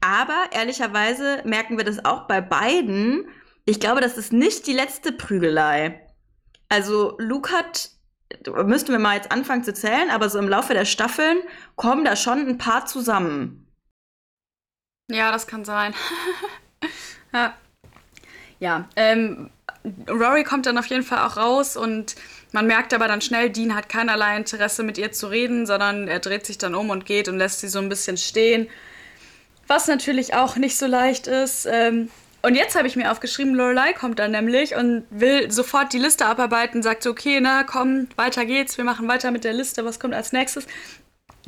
Aber 0.00 0.46
ehrlicherweise 0.52 1.42
merken 1.44 1.76
wir 1.76 1.84
das 1.84 2.04
auch 2.04 2.26
bei 2.26 2.40
beiden. 2.40 3.28
Ich 3.64 3.80
glaube, 3.80 4.00
das 4.00 4.16
ist 4.16 4.32
nicht 4.32 4.66
die 4.66 4.72
letzte 4.72 5.12
Prügelei. 5.12 6.06
Also 6.68 7.16
Luke 7.18 7.52
hat, 7.52 7.90
müssten 8.64 8.92
wir 8.92 8.98
mal 8.98 9.16
jetzt 9.16 9.30
anfangen 9.30 9.62
zu 9.62 9.74
zählen, 9.74 10.10
aber 10.10 10.30
so 10.30 10.38
im 10.38 10.48
Laufe 10.48 10.72
der 10.72 10.86
Staffeln 10.86 11.38
kommen 11.76 12.04
da 12.04 12.16
schon 12.16 12.48
ein 12.48 12.58
paar 12.58 12.86
zusammen. 12.86 13.66
Ja, 15.10 15.30
das 15.30 15.46
kann 15.46 15.64
sein. 15.64 15.94
ja. 17.32 17.54
Ja, 18.58 18.88
ähm, 18.96 19.50
Rory 20.08 20.44
kommt 20.44 20.66
dann 20.66 20.78
auf 20.78 20.86
jeden 20.86 21.02
Fall 21.02 21.26
auch 21.26 21.36
raus 21.36 21.76
und 21.76 22.14
man 22.52 22.66
merkt 22.66 22.94
aber 22.94 23.08
dann 23.08 23.20
schnell, 23.20 23.50
Dean 23.50 23.74
hat 23.74 23.88
keinerlei 23.88 24.36
Interesse 24.36 24.82
mit 24.82 24.98
ihr 24.98 25.12
zu 25.12 25.26
reden, 25.26 25.66
sondern 25.66 26.06
er 26.06 26.20
dreht 26.20 26.46
sich 26.46 26.58
dann 26.58 26.74
um 26.74 26.90
und 26.90 27.06
geht 27.06 27.28
und 27.28 27.38
lässt 27.38 27.60
sie 27.60 27.68
so 27.68 27.78
ein 27.78 27.88
bisschen 27.88 28.16
stehen. 28.16 28.68
Was 29.66 29.88
natürlich 29.88 30.34
auch 30.34 30.56
nicht 30.56 30.76
so 30.76 30.86
leicht 30.86 31.26
ist. 31.26 31.66
Ähm, 31.66 32.10
und 32.42 32.56
jetzt 32.56 32.76
habe 32.76 32.88
ich 32.88 32.96
mir 32.96 33.10
aufgeschrieben, 33.10 33.54
Lorelei 33.54 33.92
kommt 33.92 34.18
dann 34.18 34.32
nämlich 34.32 34.74
und 34.74 35.04
will 35.10 35.50
sofort 35.50 35.92
die 35.92 35.98
Liste 35.98 36.26
abarbeiten, 36.26 36.82
sagt 36.82 37.04
so, 37.04 37.10
okay, 37.10 37.38
na 37.40 37.62
komm, 37.62 38.08
weiter 38.16 38.44
geht's, 38.44 38.76
wir 38.76 38.84
machen 38.84 39.06
weiter 39.06 39.30
mit 39.30 39.44
der 39.44 39.52
Liste, 39.52 39.84
was 39.84 40.00
kommt 40.00 40.14
als 40.14 40.32
nächstes? 40.32 40.66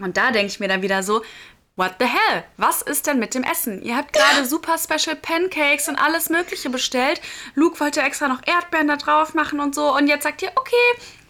Und 0.00 0.16
da 0.16 0.30
denke 0.30 0.46
ich 0.46 0.60
mir 0.60 0.68
dann 0.68 0.82
wieder 0.82 1.02
so, 1.02 1.22
what 1.76 1.96
the 1.98 2.06
hell? 2.06 2.44
Was 2.56 2.82
ist 2.82 3.06
denn 3.06 3.18
mit 3.18 3.34
dem 3.34 3.44
Essen? 3.44 3.82
Ihr 3.82 3.96
habt 3.96 4.12
gerade 4.12 4.46
super 4.46 4.76
Special 4.78 5.16
Pancakes 5.16 5.88
und 5.88 5.96
alles 5.96 6.30
Mögliche 6.30 6.70
bestellt. 6.70 7.20
Luke 7.54 7.80
wollte 7.80 8.02
extra 8.02 8.28
noch 8.28 8.46
Erdbeeren 8.46 8.88
da 8.88 8.96
drauf 8.96 9.34
machen 9.34 9.60
und 9.60 9.74
so. 9.74 9.94
Und 9.94 10.06
jetzt 10.06 10.22
sagt 10.22 10.42
ihr, 10.42 10.52
okay, 10.54 10.74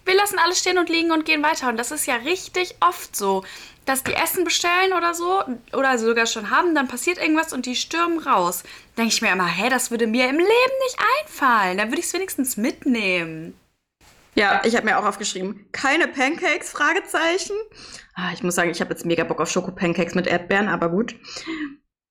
wir 0.04 0.14
lassen 0.14 0.38
alles 0.38 0.58
stehen 0.58 0.78
und 0.78 0.88
liegen 0.88 1.12
und 1.12 1.24
gehen 1.24 1.42
weiter. 1.42 1.68
Und 1.68 1.78
das 1.78 1.90
ist 1.90 2.06
ja 2.06 2.16
richtig 2.16 2.76
oft 2.80 3.16
so 3.16 3.42
dass 3.84 4.02
die 4.02 4.14
Essen 4.14 4.44
bestellen 4.44 4.92
oder 4.92 5.14
so, 5.14 5.42
oder 5.72 5.98
sogar 5.98 6.26
schon 6.26 6.50
haben, 6.50 6.74
dann 6.74 6.88
passiert 6.88 7.18
irgendwas 7.18 7.52
und 7.52 7.66
die 7.66 7.76
stürmen 7.76 8.18
raus. 8.18 8.62
Denke 8.96 9.12
ich 9.12 9.22
mir 9.22 9.32
immer, 9.32 9.46
hä, 9.46 9.68
das 9.68 9.90
würde 9.90 10.06
mir 10.06 10.28
im 10.28 10.38
Leben 10.38 10.48
nicht 10.84 10.98
einfallen. 11.20 11.78
Dann 11.78 11.88
würde 11.88 12.00
ich 12.00 12.06
es 12.06 12.14
wenigstens 12.14 12.56
mitnehmen. 12.56 13.54
Ja, 14.34 14.62
ich 14.64 14.74
habe 14.76 14.86
mir 14.86 14.98
auch 14.98 15.04
aufgeschrieben, 15.04 15.68
keine 15.72 16.08
Pancakes, 16.08 16.70
Fragezeichen. 16.70 17.54
Ah, 18.14 18.32
ich 18.32 18.42
muss 18.42 18.54
sagen, 18.54 18.70
ich 18.70 18.80
habe 18.80 18.90
jetzt 18.90 19.06
mega 19.06 19.24
Bock 19.24 19.40
auf 19.40 19.50
Schokopancakes 19.50 20.14
mit 20.14 20.26
Erdbeeren, 20.26 20.68
aber 20.68 20.88
gut. 20.88 21.14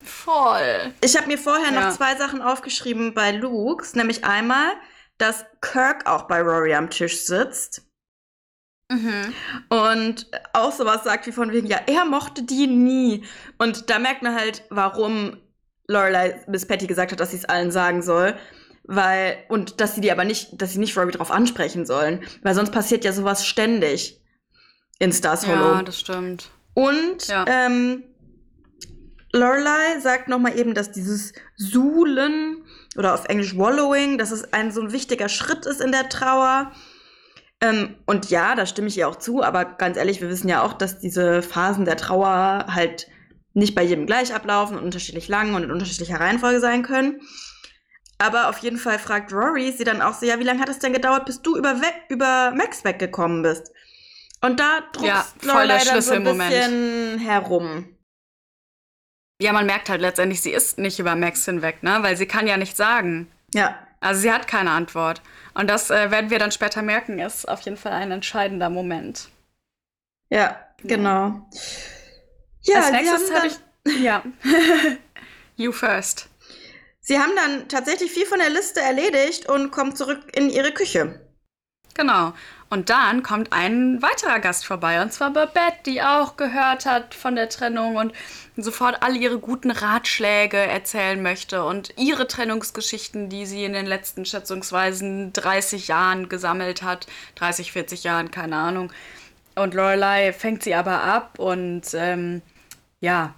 Voll. 0.04 0.94
Ich 1.02 1.16
habe 1.18 1.28
mir 1.28 1.38
vorher 1.38 1.74
ja. 1.74 1.82
noch 1.82 1.96
zwei 1.96 2.16
Sachen 2.16 2.42
aufgeschrieben 2.42 3.14
bei 3.14 3.32
Luke's, 3.32 3.96
nämlich 3.96 4.26
einmal, 4.26 4.74
dass 5.18 5.46
Kirk 5.62 6.06
auch 6.06 6.24
bei 6.24 6.42
Rory 6.42 6.74
am 6.74 6.90
Tisch 6.90 7.22
sitzt. 7.22 7.84
Mhm. 8.90 9.34
Und 9.70 10.28
auch 10.54 10.72
sowas 10.72 11.04
sagt 11.04 11.26
wie 11.28 11.32
von 11.32 11.52
wegen, 11.52 11.68
ja, 11.68 11.80
er 11.88 12.06
mochte 12.06 12.44
die 12.44 12.68
nie. 12.68 13.26
Und 13.58 13.90
da 13.90 14.00
merkt 14.00 14.24
man 14.24 14.36
halt, 14.36 14.66
warum 14.70 15.38
Lorelei 15.88 16.44
Miss 16.48 16.68
Patty 16.68 16.88
gesagt 16.88 17.12
hat, 17.12 17.20
dass 17.20 17.32
sie 17.32 17.38
es 17.38 17.46
allen 17.46 17.72
sagen 17.72 18.02
soll. 18.02 18.38
Weil, 18.86 19.38
und 19.48 19.80
dass 19.80 19.96
sie 19.96 20.02
die 20.02 20.12
aber 20.12 20.26
nicht, 20.26 20.62
dass 20.62 20.74
sie 20.74 20.80
nicht 20.80 20.98
Robbie 20.98 21.14
drauf 21.14 21.32
ansprechen 21.32 21.86
sollen. 21.86 22.22
Weil 22.42 22.54
sonst 22.54 22.72
passiert 22.72 23.06
ja 23.06 23.14
sowas 23.14 23.46
ständig 23.46 24.22
in 25.00 25.12
Stars 25.14 25.48
Hollow. 25.48 25.76
Ja, 25.76 25.84
das 25.84 26.00
stimmt. 26.00 26.50
Und 26.74 27.28
ja. 27.28 27.46
ähm, 27.48 28.04
Lorelei 29.32 30.00
sagt 30.00 30.28
nochmal 30.28 30.58
eben, 30.58 30.74
dass 30.74 30.92
dieses 30.92 31.34
Suhlen 31.56 32.64
oder 32.96 33.14
auf 33.14 33.26
Englisch 33.26 33.58
Wallowing, 33.58 34.18
dass 34.18 34.32
es 34.32 34.54
ein 34.54 34.72
so 34.72 34.82
ein 34.82 34.92
wichtiger 34.92 35.28
Schritt 35.28 35.66
ist 35.66 35.82
in 35.82 35.92
der 35.92 36.10
Trauer. 36.10 36.72
Ähm, 37.62 37.96
und 38.06 38.30
ja, 38.30 38.56
da 38.56 38.66
stimme 38.66 38.90
ich 38.90 38.98
ihr 38.98 39.08
auch 39.08 39.16
zu, 39.16 39.42
aber 39.42 39.66
ganz 39.66 39.98
ehrlich, 39.98 40.22
wir 40.22 40.30
wissen 40.30 40.50
ja 40.50 40.62
auch, 40.62 40.74
dass 40.74 41.00
diese 41.00 41.42
Phasen 41.42 41.86
der 41.86 41.98
Trauer 41.98 42.66
halt 42.68 43.08
nicht 43.54 43.74
bei 43.74 43.84
jedem 43.84 44.06
gleich 44.06 44.34
ablaufen 44.34 44.78
und 44.78 44.84
unterschiedlich 44.84 45.28
lang 45.28 45.56
und 45.56 45.64
in 45.64 45.72
unterschiedlicher 45.72 46.20
Reihenfolge 46.20 46.60
sein 46.60 46.84
können. 46.84 47.22
Aber 48.24 48.48
auf 48.48 48.60
jeden 48.60 48.78
Fall 48.78 49.00
fragt 49.00 49.34
Rory 49.34 49.74
sie 49.74 49.84
dann 49.84 50.02
auch 50.02 50.14
so, 50.14 50.26
ja, 50.26 50.40
wie 50.40 50.46
lange 50.46 50.62
hat 50.62 50.70
es 50.70 50.80
denn 50.80 50.94
gedauert, 50.94 51.26
bis 51.26 51.42
du 51.42 51.58
über, 51.58 51.76
über 52.08 52.54
Max 52.56 52.86
weggekommen 52.86 53.44
bist? 53.44 53.74
Und 54.40 54.62
da 54.62 54.80
druckst 54.94 55.08
ja, 55.10 55.26
Lorelei 55.42 55.84
dann 55.84 56.02
so 56.02 56.14
ein 56.14 56.24
bisschen 56.24 57.20
herum. 57.20 57.98
Ja, 59.42 59.52
man 59.52 59.66
merkt 59.66 59.90
halt 59.90 60.00
letztendlich, 60.00 60.40
sie 60.40 60.52
ist 60.52 60.78
nicht 60.78 61.00
über 61.00 61.16
Max 61.16 61.44
hinweg, 61.44 61.84
ne? 61.84 61.98
Weil 62.00 62.16
sie 62.16 62.26
kann 62.26 62.48
ja 62.48 62.56
nicht 62.56 62.78
sagen. 62.78 63.30
Ja. 63.54 63.78
Also 64.00 64.22
sie 64.22 64.32
hat 64.32 64.48
keine 64.48 64.72
Antwort. 64.72 65.22
Und 65.54 65.70
das 65.70 65.90
äh, 65.90 66.10
werden 66.10 66.30
wir 66.30 66.40
dann 66.40 66.52
später 66.54 66.82
merken, 66.82 67.20
ist 67.20 67.46
auf 67.50 67.60
jeden 67.62 67.76
Fall 67.76 67.92
ein 67.92 68.12
entscheidender 68.12 68.70
Moment. 68.70 69.28
Ja, 70.30 70.66
genau. 70.78 71.46
Ja, 72.62 72.78
Als 72.78 72.92
nächstes 72.92 73.34
habe 73.34 73.48
ich. 73.48 73.54
Ja. 74.02 74.24
You 75.58 75.74
first. 75.74 76.30
Sie 77.06 77.20
haben 77.20 77.36
dann 77.36 77.68
tatsächlich 77.68 78.12
viel 78.12 78.26
von 78.26 78.40
der 78.40 78.50
Liste 78.50 78.80
erledigt 78.80 79.48
und 79.50 79.72
kommen 79.72 79.94
zurück 79.94 80.22
in 80.34 80.50
ihre 80.50 80.72
Küche. 80.72 81.20
Genau. 81.96 82.34
Und 82.70 82.90
dann 82.90 83.22
kommt 83.22 83.54
ein 83.54 84.02
weiterer 84.02 84.40
Gast 84.40 84.66
vorbei, 84.66 85.02
und 85.02 85.14
zwar 85.14 85.32
Babette, 85.32 85.84
die 85.86 86.02
auch 86.02 86.38
gehört 86.38 86.88
hat 86.88 87.14
von 87.14 87.36
der 87.36 87.50
Trennung 87.50 87.98
und 87.98 88.14
sofort 88.58 89.04
alle 89.04 89.18
ihre 89.18 89.38
guten 89.38 89.70
Ratschläge 89.70 90.58
erzählen 90.58 91.22
möchte 91.22 91.66
und 91.66 91.94
ihre 92.00 92.28
Trennungsgeschichten, 92.28 93.30
die 93.30 93.46
sie 93.46 93.66
in 93.66 93.74
den 93.74 93.86
letzten 93.86 94.26
schätzungsweise 94.26 95.30
30 95.34 95.90
Jahren 95.90 96.30
gesammelt 96.30 96.82
hat. 96.82 97.06
30, 97.36 97.74
40 97.74 98.06
Jahren, 98.06 98.32
keine 98.32 98.56
Ahnung. 98.56 98.92
Und 99.54 99.76
Lorelei 99.76 100.34
fängt 100.34 100.64
sie 100.64 100.74
aber 100.74 101.04
ab 101.04 101.38
und 101.38 101.84
ähm, 101.94 102.42
ja, 103.02 103.36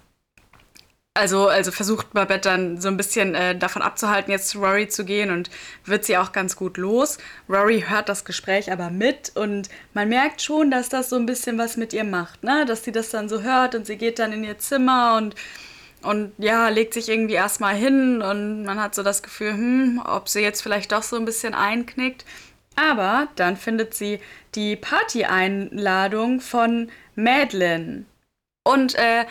also, 1.16 1.48
also 1.48 1.72
versucht 1.72 2.12
Babette 2.12 2.48
dann 2.48 2.80
so 2.80 2.88
ein 2.88 2.96
bisschen 2.96 3.34
äh, 3.34 3.56
davon 3.56 3.82
abzuhalten, 3.82 4.30
jetzt 4.30 4.48
zu 4.48 4.58
Rory 4.58 4.88
zu 4.88 5.04
gehen 5.04 5.30
und 5.30 5.50
wird 5.84 6.04
sie 6.04 6.16
auch 6.16 6.32
ganz 6.32 6.56
gut 6.56 6.76
los. 6.76 7.18
Rory 7.48 7.84
hört 7.88 8.08
das 8.08 8.24
Gespräch 8.24 8.70
aber 8.70 8.90
mit 8.90 9.32
und 9.34 9.68
man 9.94 10.08
merkt 10.08 10.42
schon, 10.42 10.70
dass 10.70 10.88
das 10.88 11.10
so 11.10 11.16
ein 11.16 11.26
bisschen 11.26 11.58
was 11.58 11.76
mit 11.76 11.92
ihr 11.92 12.04
macht, 12.04 12.44
ne? 12.44 12.64
Dass 12.66 12.84
sie 12.84 12.92
das 12.92 13.10
dann 13.10 13.28
so 13.28 13.42
hört 13.42 13.74
und 13.74 13.86
sie 13.86 13.96
geht 13.96 14.18
dann 14.18 14.32
in 14.32 14.44
ihr 14.44 14.58
Zimmer 14.58 15.16
und, 15.16 15.34
und 16.02 16.32
ja, 16.38 16.68
legt 16.68 16.94
sich 16.94 17.08
irgendwie 17.08 17.34
erstmal 17.34 17.74
hin 17.74 18.22
und 18.22 18.64
man 18.64 18.80
hat 18.80 18.94
so 18.94 19.02
das 19.02 19.22
Gefühl, 19.22 19.52
hm, 19.52 20.02
ob 20.04 20.28
sie 20.28 20.40
jetzt 20.40 20.62
vielleicht 20.62 20.92
doch 20.92 21.02
so 21.02 21.16
ein 21.16 21.24
bisschen 21.24 21.54
einknickt. 21.54 22.24
Aber 22.76 23.28
dann 23.36 23.56
findet 23.56 23.94
sie 23.94 24.20
die 24.54 24.76
Party-Einladung 24.76 26.40
von 26.40 26.90
Madeline. 27.14 28.04
Und 28.64 28.94
äh, 28.96 29.24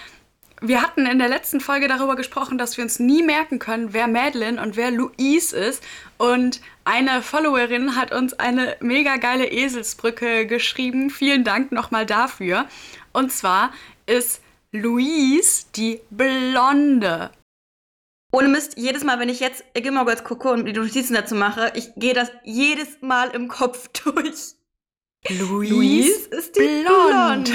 wir 0.61 0.81
hatten 0.81 1.05
in 1.05 1.19
der 1.19 1.27
letzten 1.27 1.59
Folge 1.59 1.87
darüber 1.87 2.15
gesprochen, 2.15 2.57
dass 2.57 2.77
wir 2.77 2.83
uns 2.83 2.99
nie 2.99 3.23
merken 3.23 3.59
können, 3.59 3.93
wer 3.93 4.07
Madeline 4.07 4.61
und 4.61 4.75
wer 4.75 4.91
Louise 4.91 5.55
ist. 5.55 5.83
Und 6.17 6.61
eine 6.85 7.21
Followerin 7.21 7.95
hat 7.95 8.13
uns 8.13 8.33
eine 8.33 8.77
mega 8.79 9.17
geile 9.17 9.47
Eselsbrücke 9.47 10.45
geschrieben. 10.47 11.09
Vielen 11.09 11.43
Dank 11.43 11.71
nochmal 11.71 12.05
dafür. 12.05 12.67
Und 13.11 13.31
zwar 13.31 13.71
ist 14.05 14.41
Louise 14.71 15.65
die 15.75 15.99
Blonde. 16.09 17.31
Ohne 18.31 18.49
Mist, 18.49 18.77
jedes 18.77 19.03
Mal, 19.03 19.19
wenn 19.19 19.29
ich 19.29 19.39
jetzt 19.39 19.63
Gilmore 19.73 20.15
gucke 20.17 20.49
und 20.49 20.65
die 20.65 20.73
Notizen 20.73 21.13
dazu 21.13 21.35
mache, 21.35 21.71
ich 21.75 21.91
gehe 21.95 22.13
das 22.13 22.31
jedes 22.43 23.01
Mal 23.01 23.29
im 23.29 23.47
Kopf 23.47 23.87
durch. 24.03 24.55
Louise, 25.29 25.73
Louise 25.73 26.27
ist 26.31 26.55
die 26.55 26.83
blond. 26.83 27.45
blond. 27.45 27.51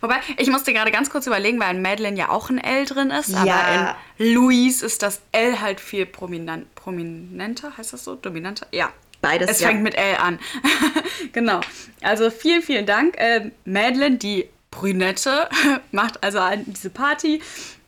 Wobei, 0.00 0.16
ich 0.36 0.50
musste 0.50 0.72
gerade 0.72 0.90
ganz 0.90 1.10
kurz 1.10 1.26
überlegen, 1.26 1.58
weil 1.60 1.74
in 1.74 1.82
Madeline 1.82 2.16
ja 2.16 2.28
auch 2.30 2.50
ein 2.50 2.58
L 2.58 2.84
drin 2.84 3.10
ist, 3.10 3.30
ja. 3.30 3.40
aber 3.40 3.96
in 4.18 4.34
Louise 4.34 4.84
ist 4.84 5.02
das 5.02 5.20
L 5.32 5.60
halt 5.60 5.80
viel 5.80 6.06
prominent, 6.06 6.74
prominenter, 6.74 7.76
heißt 7.76 7.92
das 7.92 8.04
so? 8.04 8.14
Dominanter? 8.14 8.66
Ja. 8.72 8.92
Beides. 9.20 9.50
Es 9.50 9.60
ja. 9.60 9.68
fängt 9.68 9.82
mit 9.82 9.94
L 9.96 10.16
an. 10.16 10.38
genau. 11.32 11.60
Also 12.02 12.30
vielen, 12.30 12.62
vielen 12.62 12.86
Dank. 12.86 13.18
Äh, 13.18 13.50
Madeline, 13.66 14.16
die 14.16 14.48
Brünette, 14.70 15.48
macht 15.92 16.22
also 16.22 16.40
diese 16.66 16.90
Party. 16.90 17.42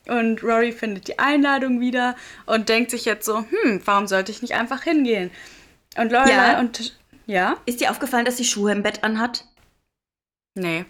Und 0.08 0.42
Rory 0.42 0.72
findet 0.72 1.08
die 1.08 1.18
Einladung 1.18 1.80
wieder 1.80 2.16
und 2.44 2.68
denkt 2.68 2.90
sich 2.90 3.04
jetzt 3.04 3.24
so, 3.24 3.38
hm, 3.38 3.80
warum 3.84 4.08
sollte 4.08 4.32
ich 4.32 4.42
nicht 4.42 4.54
einfach 4.54 4.82
hingehen? 4.82 5.30
Und 5.96 6.10
Lorelei 6.10 6.52
ja. 6.52 6.58
und 6.58 6.98
ja? 7.26 7.56
Ist 7.66 7.80
dir 7.80 7.90
aufgefallen, 7.90 8.24
dass 8.24 8.36
sie 8.36 8.44
Schuhe 8.44 8.72
im 8.72 8.82
Bett 8.82 9.04
anhat? 9.04 9.46
Nee. 10.54 10.84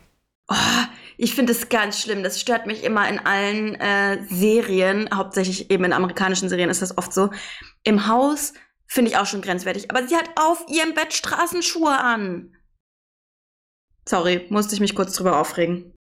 Oh, 0.48 0.84
ich 1.16 1.34
finde 1.34 1.52
es 1.52 1.68
ganz 1.68 2.00
schlimm. 2.00 2.22
Das 2.22 2.40
stört 2.40 2.66
mich 2.66 2.84
immer 2.84 3.08
in 3.08 3.18
allen 3.20 3.74
äh, 3.76 4.24
Serien. 4.28 5.08
Hauptsächlich 5.14 5.70
eben 5.70 5.84
in 5.84 5.92
amerikanischen 5.92 6.48
Serien 6.48 6.70
ist 6.70 6.82
das 6.82 6.98
oft 6.98 7.12
so. 7.12 7.30
Im 7.84 8.06
Haus 8.06 8.52
finde 8.86 9.10
ich 9.10 9.16
auch 9.16 9.26
schon 9.26 9.42
grenzwertig. 9.42 9.90
Aber 9.90 10.06
sie 10.06 10.16
hat 10.16 10.30
auf 10.36 10.66
ihrem 10.68 10.94
Bett 10.94 11.14
Straßenschuhe 11.14 11.96
an. 11.96 12.54
Sorry, 14.06 14.46
musste 14.50 14.74
ich 14.74 14.80
mich 14.80 14.94
kurz 14.94 15.14
drüber 15.14 15.38
aufregen. 15.38 15.94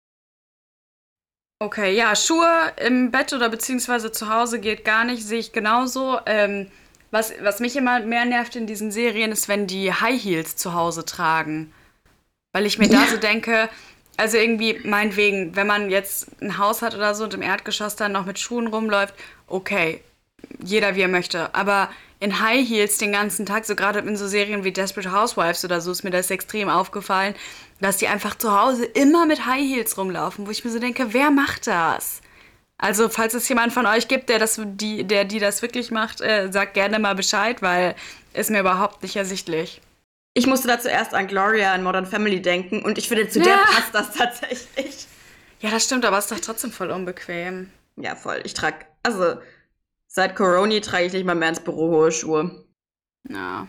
Okay, 1.63 1.95
ja, 1.95 2.17
Schuhe 2.17 2.73
im 2.79 3.11
Bett 3.11 3.35
oder 3.35 3.51
beziehungsweise 3.51 4.11
zu 4.11 4.33
Hause 4.33 4.61
geht 4.61 4.85
gar 4.85 5.05
nicht, 5.05 5.23
sehe 5.23 5.39
ich 5.39 5.53
genauso. 5.53 6.19
Ähm, 6.25 6.71
was, 7.11 7.33
was 7.43 7.61
mich 7.61 7.77
immer 7.77 8.01
mehr 8.01 8.25
nervt 8.25 8.57
in 8.57 8.67
diesen 8.67 8.91
Serien, 8.91 9.33
ist, 9.33 9.49
wenn 9.49 9.67
die 9.67 9.93
High 9.93 10.23
Heels 10.23 10.57
zu 10.57 10.75
Hause 10.75 11.05
tragen. 11.05 11.73
Weil 12.53 12.67
ich 12.67 12.79
mir 12.79 12.89
ja. 12.89 13.01
da 13.01 13.07
so 13.07 13.17
denke, 13.17 13.69
also 14.17 14.37
irgendwie 14.37 14.79
meinetwegen, 14.85 15.57
wenn 15.57 15.67
man 15.67 15.91
jetzt 15.91 16.29
ein 16.43 16.59
Haus 16.59 16.83
hat 16.83 16.95
oder 16.95 17.15
so 17.15 17.25
und 17.25 17.35
im 17.35 17.43
Erdgeschoss 17.43 17.97
dann 17.97 18.13
noch 18.13 18.27
mit 18.27 18.39
Schuhen 18.39 18.67
rumläuft, 18.67 19.15
okay, 19.47 20.03
jeder 20.63 20.95
wie 20.95 21.03
er 21.03 21.09
möchte. 21.09 21.55
Aber 21.55 21.91
in 22.19 22.41
High 22.41 22.69
Heels 22.69 22.99
den 22.99 23.13
ganzen 23.13 23.47
Tag, 23.47 23.65
so 23.65 23.75
gerade 23.75 24.01
in 24.01 24.17
so 24.17 24.29
Serien 24.29 24.63
wie 24.63 24.73
Desperate 24.73 25.11
Housewives 25.11 25.65
oder 25.65 25.81
so, 25.81 25.91
ist 25.91 26.05
mir 26.05 26.11
das 26.11 26.31
extrem 26.31 26.69
aufgefallen, 26.69 27.35
dass 27.81 27.97
die 27.97 28.09
einfach 28.09 28.37
zu 28.37 28.53
Hause 28.53 28.85
immer 28.85 29.25
mit 29.27 29.47
High 29.47 29.67
Heels 29.67 29.97
rumlaufen, 29.97 30.47
wo 30.47 30.51
ich 30.51 30.65
mir 30.65 30.71
so 30.71 30.79
denke, 30.79 31.15
wer 31.15 31.31
macht 31.31 31.67
das? 31.67 32.20
Also, 32.83 33.11
falls 33.11 33.35
es 33.35 33.47
jemand 33.47 33.75
von 33.75 33.85
euch 33.85 34.09
gibt, 34.09 34.31
der, 34.31 34.39
das, 34.39 34.59
die, 34.65 35.05
der 35.05 35.27
die 35.27 35.39
das 35.39 35.61
wirklich 35.61 35.91
macht, 35.91 36.23
äh, 36.23 36.51
sagt 36.51 36.73
gerne 36.73 36.99
mal 36.99 37.15
Bescheid, 37.15 37.61
weil 37.61 37.95
ist 38.33 38.51
mir 38.51 38.61
überhaupt 38.61 39.03
nicht 39.03 39.17
ersichtlich. 39.17 39.83
Ich 40.33 40.47
musste 40.47 40.67
da 40.67 40.81
zuerst 40.81 41.13
an 41.13 41.27
Gloria 41.27 41.75
in 41.75 41.83
Modern 41.83 42.07
Family 42.07 42.41
denken 42.41 42.83
und 42.83 42.97
ich 42.97 43.09
finde, 43.09 43.29
zu 43.29 43.41
ja. 43.41 43.45
der 43.45 43.57
passt 43.57 43.95
das 43.95 44.13
tatsächlich. 44.13 45.07
Ja, 45.61 45.71
das 45.71 45.85
stimmt, 45.85 46.07
aber 46.07 46.17
es 46.17 46.25
ist 46.25 46.33
doch 46.33 46.41
trotzdem 46.41 46.73
voll 46.73 46.91
unbequem. 46.91 47.71
Ja, 47.97 48.17
voll. 48.17 48.41
Ich 48.45 48.55
trage, 48.55 48.87
also 49.03 49.37
seit 50.07 50.35
Corona 50.35 50.81
trage 50.81 51.05
ich 51.05 51.13
nicht 51.13 51.27
mal 51.27 51.35
mehr 51.35 51.51
ins 51.51 51.61
Büro 51.61 51.91
hohe 51.91 52.13
Schuhe. 52.13 52.65
Ja. 53.29 53.69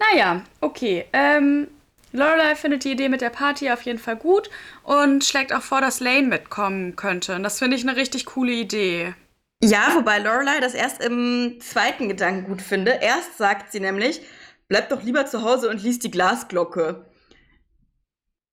Naja, 0.00 0.42
okay. 0.60 1.04
Ähm, 1.12 1.68
Lorelei 2.16 2.56
findet 2.56 2.84
die 2.84 2.92
Idee 2.92 3.08
mit 3.08 3.20
der 3.20 3.30
Party 3.30 3.70
auf 3.70 3.82
jeden 3.82 3.98
Fall 3.98 4.16
gut 4.16 4.50
und 4.82 5.22
schlägt 5.24 5.52
auch 5.52 5.62
vor, 5.62 5.80
dass 5.80 6.00
Lane 6.00 6.26
mitkommen 6.26 6.96
könnte. 6.96 7.34
Und 7.34 7.42
das 7.42 7.58
finde 7.58 7.76
ich 7.76 7.86
eine 7.86 7.96
richtig 7.96 8.26
coole 8.26 8.52
Idee. 8.52 9.14
Ja, 9.62 9.94
wobei 9.94 10.18
Lorelei 10.18 10.60
das 10.60 10.74
erst 10.74 11.02
im 11.02 11.58
zweiten 11.60 12.08
Gedanken 12.08 12.44
gut 12.44 12.62
finde. 12.62 12.92
Erst 13.00 13.38
sagt 13.38 13.72
sie 13.72 13.80
nämlich, 13.80 14.22
bleib 14.68 14.88
doch 14.88 15.02
lieber 15.02 15.26
zu 15.26 15.42
Hause 15.42 15.68
und 15.68 15.82
lies 15.82 15.98
die 15.98 16.10
Glasglocke. 16.10 17.04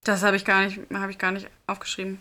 Das 0.03 0.23
habe 0.23 0.35
ich 0.35 0.43
gar 0.43 0.65
nicht, 0.65 0.81
habe 0.93 1.11
ich 1.11 1.17
gar 1.17 1.31
nicht 1.31 1.49
aufgeschrieben. 1.65 2.19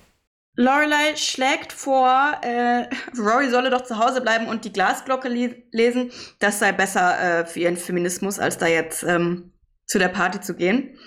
Lorelei 0.54 1.16
schlägt 1.16 1.72
vor, 1.72 2.38
äh, 2.42 2.86
Rory 3.18 3.48
solle 3.50 3.70
doch 3.70 3.82
zu 3.82 3.98
Hause 3.98 4.20
bleiben 4.20 4.46
und 4.46 4.64
die 4.64 4.72
Glasglocke 4.72 5.28
lesen. 5.28 6.12
Das 6.38 6.58
sei 6.58 6.72
besser 6.72 7.40
äh, 7.40 7.46
für 7.46 7.60
ihren 7.60 7.76
Feminismus, 7.76 8.38
als 8.38 8.58
da 8.58 8.66
jetzt 8.66 9.02
ähm, 9.02 9.52
zu 9.86 9.98
der 9.98 10.08
Party 10.08 10.40
zu 10.40 10.54
gehen. 10.54 10.98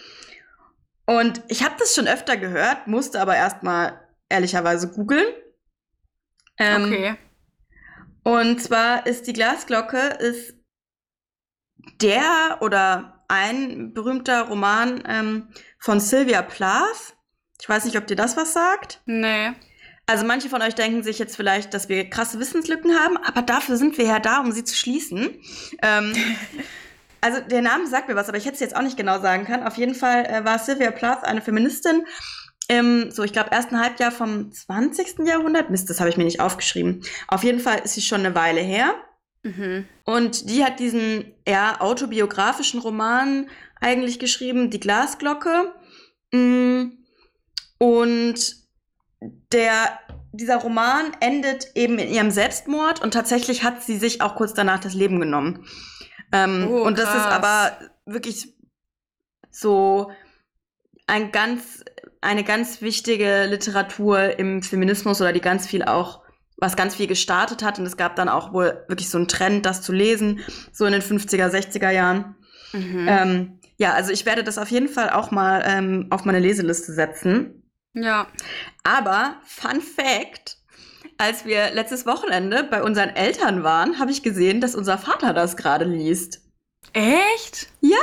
Und 1.05 1.41
ich 1.47 1.63
habe 1.63 1.75
das 1.77 1.93
schon 1.93 2.07
öfter 2.07 2.37
gehört, 2.37 2.87
musste 2.87 3.21
aber 3.21 3.35
erstmal 3.35 4.01
ehrlicherweise 4.29 4.89
googeln. 4.89 5.25
Ähm, 6.57 6.85
okay. 6.85 7.15
Und 8.23 8.61
zwar 8.61 9.05
ist 9.05 9.27
die 9.27 9.33
Glasglocke 9.33 9.99
ist 10.19 10.55
der 12.01 12.57
oder 12.61 13.23
ein 13.27 13.93
berühmter 13.93 14.43
Roman 14.43 15.03
ähm, 15.07 15.49
von 15.79 15.99
Sylvia 15.99 16.41
Plath. 16.41 17.15
Ich 17.61 17.69
weiß 17.69 17.85
nicht, 17.85 17.97
ob 17.97 18.07
dir 18.07 18.15
das 18.15 18.35
was 18.35 18.53
sagt. 18.53 19.01
Nee. 19.05 19.53
Also 20.07 20.25
manche 20.25 20.49
von 20.49 20.61
euch 20.61 20.75
denken 20.75 21.03
sich 21.03 21.17
jetzt 21.17 21.35
vielleicht, 21.35 21.73
dass 21.73 21.89
wir 21.89 22.09
krasse 22.09 22.39
Wissenslücken 22.39 22.99
haben, 22.99 23.17
aber 23.17 23.41
dafür 23.41 23.77
sind 23.77 23.97
wir 23.97 24.05
ja 24.05 24.19
da, 24.19 24.39
um 24.39 24.51
sie 24.51 24.63
zu 24.63 24.75
schließen. 24.75 25.39
Ähm, 25.81 26.13
also 27.25 27.41
der 27.41 27.63
Name 27.63 27.87
sagt 27.87 28.07
mir 28.07 28.15
was, 28.15 28.29
aber 28.29 28.37
ich 28.37 28.45
hätte 28.45 28.53
es 28.53 28.59
jetzt 28.59 28.75
auch 28.75 28.83
nicht 28.83 28.97
genau 28.97 29.19
sagen 29.19 29.45
können. 29.45 29.63
Auf 29.63 29.77
jeden 29.77 29.95
Fall 29.95 30.25
äh, 30.25 30.45
war 30.45 30.59
Sylvia 30.59 30.91
Plath 30.91 31.23
eine 31.23 31.41
Feministin 31.41 32.05
im, 32.67 33.09
so 33.09 33.23
ich 33.23 33.33
glaube, 33.33 33.51
ersten 33.51 33.79
Halbjahr 33.79 34.11
vom 34.11 34.51
20. 34.51 35.25
Jahrhundert. 35.25 35.71
Mist, 35.71 35.89
das 35.89 35.99
habe 35.99 36.09
ich 36.09 36.17
mir 36.17 36.23
nicht 36.23 36.39
aufgeschrieben. 36.39 37.03
Auf 37.27 37.43
jeden 37.43 37.59
Fall 37.59 37.79
ist 37.83 37.95
sie 37.95 38.01
schon 38.01 38.19
eine 38.19 38.35
Weile 38.35 38.61
her. 38.61 38.93
Mhm. 39.41 39.87
Und 40.03 40.49
die 40.51 40.63
hat 40.63 40.79
diesen 40.79 41.33
eher 41.45 41.81
autobiografischen 41.81 42.79
Roman 42.79 43.49
eigentlich 43.81 44.19
geschrieben, 44.19 44.69
Die 44.69 44.79
Glasglocke. 44.79 45.73
Mm. 46.31 46.91
Und 47.77 48.55
der, 49.51 49.99
dieser 50.31 50.57
Roman 50.57 51.11
endet 51.19 51.71
eben 51.75 51.97
in 51.97 52.11
ihrem 52.11 52.31
Selbstmord 52.31 53.01
und 53.01 53.13
tatsächlich 53.13 53.63
hat 53.63 53.83
sie 53.83 53.97
sich 53.97 54.21
auch 54.21 54.35
kurz 54.35 54.53
danach 54.53 54.79
das 54.79 54.93
Leben 54.93 55.19
genommen. 55.19 55.65
Ähm, 56.31 56.67
oh, 56.69 56.83
und 56.83 56.97
das 56.97 57.09
ist 57.09 57.25
aber 57.25 57.77
wirklich 58.05 58.53
so 59.51 60.11
ein 61.07 61.31
ganz, 61.31 61.83
eine 62.21 62.43
ganz 62.43 62.81
wichtige 62.81 63.45
Literatur 63.45 64.37
im 64.39 64.63
Feminismus 64.63 65.21
oder 65.21 65.33
die 65.33 65.41
ganz 65.41 65.67
viel 65.67 65.83
auch, 65.83 66.23
was 66.57 66.75
ganz 66.75 66.95
viel 66.95 67.07
gestartet 67.07 67.63
hat. 67.63 67.79
Und 67.79 67.85
es 67.85 67.97
gab 67.97 68.15
dann 68.15 68.29
auch 68.29 68.53
wohl 68.53 68.83
wirklich 68.87 69.09
so 69.09 69.17
einen 69.17 69.27
Trend, 69.27 69.65
das 69.65 69.81
zu 69.81 69.93
lesen, 69.93 70.39
so 70.71 70.85
in 70.85 70.93
den 70.93 71.01
50er, 71.01 71.49
60er 71.49 71.91
Jahren. 71.91 72.35
Mhm. 72.73 73.07
Ähm, 73.07 73.59
ja, 73.77 73.93
also 73.93 74.11
ich 74.11 74.25
werde 74.25 74.43
das 74.43 74.57
auf 74.57 74.71
jeden 74.71 74.87
Fall 74.87 75.09
auch 75.09 75.31
mal 75.31 75.63
ähm, 75.65 76.07
auf 76.09 76.25
meine 76.25 76.39
Leseliste 76.39 76.93
setzen. 76.93 77.63
Ja. 77.93 78.27
Aber, 78.83 79.37
Fun 79.45 79.81
Fact, 79.81 80.54
als 81.17 81.45
wir 81.45 81.71
letztes 81.71 82.05
Wochenende 82.05 82.63
bei 82.63 82.83
unseren 82.83 83.09
Eltern 83.09 83.63
waren, 83.63 83.99
habe 83.99 84.11
ich 84.11 84.23
gesehen, 84.23 84.61
dass 84.61 84.75
unser 84.75 84.97
Vater 84.97 85.33
das 85.33 85.57
gerade 85.57 85.85
liest. 85.85 86.41
Echt? 86.93 87.67
Ja. 87.81 87.97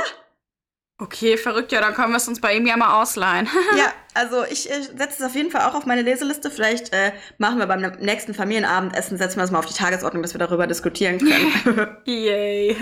Okay, 0.99 1.37
verrückt. 1.37 1.71
Ja, 1.71 1.81
dann 1.81 1.93
können 1.93 2.11
wir 2.11 2.17
es 2.17 2.27
uns 2.27 2.39
bei 2.39 2.55
ihm 2.55 2.65
ja 2.65 2.77
mal 2.77 3.01
ausleihen. 3.01 3.47
ja, 3.77 3.91
also 4.13 4.45
ich 4.45 4.69
äh, 4.71 4.83
setze 4.83 5.17
es 5.19 5.21
auf 5.21 5.35
jeden 5.35 5.51
Fall 5.51 5.67
auch 5.67 5.75
auf 5.75 5.85
meine 5.85 6.01
Leseliste. 6.01 6.49
Vielleicht 6.49 6.93
äh, 6.93 7.11
machen 7.39 7.57
wir 7.57 7.65
beim 7.65 7.81
nächsten 7.99 8.33
Familienabendessen, 8.33 9.17
setzen 9.17 9.37
wir 9.37 9.43
es 9.43 9.51
mal 9.51 9.59
auf 9.59 9.65
die 9.65 9.73
Tagesordnung, 9.73 10.21
dass 10.21 10.33
wir 10.33 10.39
darüber 10.39 10.67
diskutieren 10.67 11.17
können. 11.17 11.97
Yay. 12.05 12.77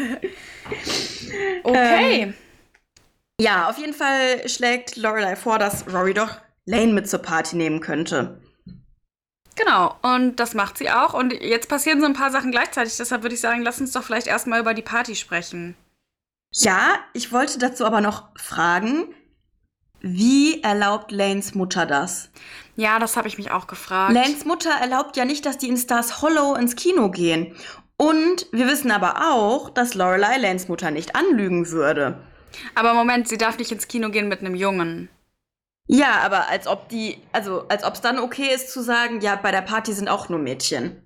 Okay. 1.63 2.21
Ähm, 2.21 2.33
ja, 3.39 3.69
auf 3.69 3.77
jeden 3.77 3.93
Fall 3.93 4.47
schlägt 4.47 4.97
Lorelei 4.97 5.35
vor, 5.35 5.57
dass 5.57 5.91
Rory 5.91 6.13
doch 6.13 6.37
Lane 6.65 6.93
mit 6.93 7.09
zur 7.09 7.23
Party 7.23 7.55
nehmen 7.55 7.79
könnte. 7.79 8.39
Genau, 9.63 9.95
und 10.01 10.37
das 10.37 10.53
macht 10.53 10.77
sie 10.77 10.89
auch. 10.89 11.13
Und 11.13 11.33
jetzt 11.33 11.69
passieren 11.69 11.99
so 11.99 12.05
ein 12.05 12.13
paar 12.13 12.31
Sachen 12.31 12.51
gleichzeitig. 12.51 12.97
Deshalb 12.97 13.21
würde 13.21 13.35
ich 13.35 13.41
sagen, 13.41 13.61
lass 13.61 13.79
uns 13.79 13.91
doch 13.91 14.03
vielleicht 14.03 14.27
erstmal 14.27 14.59
über 14.59 14.73
die 14.73 14.81
Party 14.81 15.15
sprechen. 15.15 15.75
Ja, 16.53 16.95
ich 17.13 17.31
wollte 17.31 17.59
dazu 17.59 17.85
aber 17.85 18.01
noch 18.01 18.25
fragen, 18.35 19.13
wie 20.01 20.63
erlaubt 20.63 21.11
Lanes 21.11 21.53
Mutter 21.53 21.85
das? 21.85 22.29
Ja, 22.75 22.97
das 22.97 23.15
habe 23.15 23.27
ich 23.27 23.37
mich 23.37 23.51
auch 23.51 23.67
gefragt. 23.67 24.13
Lanes 24.13 24.45
Mutter 24.45 24.71
erlaubt 24.71 25.15
ja 25.15 25.25
nicht, 25.25 25.45
dass 25.45 25.57
die 25.57 25.69
in 25.69 25.77
Stars 25.77 26.21
Hollow 26.21 26.55
ins 26.55 26.75
Kino 26.75 27.11
gehen. 27.11 27.55
Und 27.97 28.47
wir 28.51 28.67
wissen 28.67 28.89
aber 28.89 29.31
auch, 29.31 29.69
dass 29.69 29.93
Lorelei 29.93 30.37
Lanes 30.37 30.67
Mutter 30.67 30.89
nicht 30.89 31.15
anlügen 31.15 31.69
würde. 31.69 32.19
Aber 32.73 32.95
Moment, 32.95 33.27
sie 33.27 33.37
darf 33.37 33.59
nicht 33.59 33.71
ins 33.71 33.87
Kino 33.87 34.09
gehen 34.09 34.27
mit 34.27 34.39
einem 34.39 34.55
Jungen. 34.55 35.09
Ja, 35.93 36.21
aber 36.21 36.47
als 36.47 36.67
ob 36.67 36.87
die, 36.87 37.17
also 37.33 37.67
als 37.67 37.83
ob 37.83 37.95
es 37.95 38.01
dann 38.01 38.17
okay 38.17 38.53
ist 38.53 38.71
zu 38.71 38.81
sagen, 38.81 39.19
ja, 39.19 39.35
bei 39.35 39.51
der 39.51 39.61
Party 39.61 39.91
sind 39.91 40.07
auch 40.07 40.29
nur 40.29 40.39
Mädchen. 40.39 41.05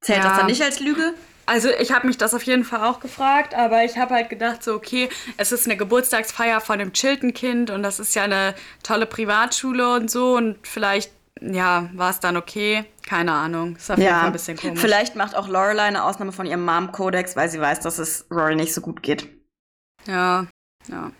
Zählt 0.00 0.22
ja. 0.22 0.28
das 0.28 0.38
dann 0.38 0.46
nicht 0.46 0.62
als 0.62 0.78
Lüge? 0.78 1.14
Also 1.46 1.68
ich 1.68 1.90
habe 1.90 2.06
mich 2.06 2.16
das 2.16 2.32
auf 2.32 2.44
jeden 2.44 2.62
Fall 2.62 2.88
auch 2.88 3.00
gefragt, 3.00 3.56
aber 3.56 3.84
ich 3.84 3.98
habe 3.98 4.14
halt 4.14 4.30
gedacht, 4.30 4.62
so 4.62 4.74
okay, 4.74 5.08
es 5.36 5.50
ist 5.50 5.66
eine 5.66 5.76
Geburtstagsfeier 5.76 6.60
von 6.60 6.80
einem 6.80 6.92
Chilton-Kind 6.92 7.70
und 7.70 7.82
das 7.82 7.98
ist 7.98 8.14
ja 8.14 8.22
eine 8.22 8.54
tolle 8.84 9.06
Privatschule 9.06 9.94
und 9.94 10.08
so 10.08 10.36
und 10.36 10.64
vielleicht, 10.64 11.10
ja, 11.40 11.90
war 11.92 12.10
es 12.10 12.20
dann 12.20 12.36
okay. 12.36 12.84
Keine 13.04 13.32
Ahnung. 13.32 13.74
Ist 13.74 13.90
auf 13.90 13.98
jeden 13.98 14.10
Fall 14.10 14.26
ein 14.26 14.32
bisschen 14.32 14.56
komisch. 14.56 14.80
Vielleicht 14.80 15.16
macht 15.16 15.34
auch 15.34 15.48
Lorelei 15.48 15.82
eine 15.82 16.04
Ausnahme 16.04 16.30
von 16.30 16.46
ihrem 16.46 16.64
Mom-Kodex, 16.64 17.34
weil 17.34 17.48
sie 17.48 17.60
weiß, 17.60 17.80
dass 17.80 17.98
es 17.98 18.26
Rory 18.30 18.54
nicht 18.54 18.72
so 18.72 18.80
gut 18.80 19.02
geht. 19.02 19.28
Ja, 20.06 20.46
ja. 20.86 21.10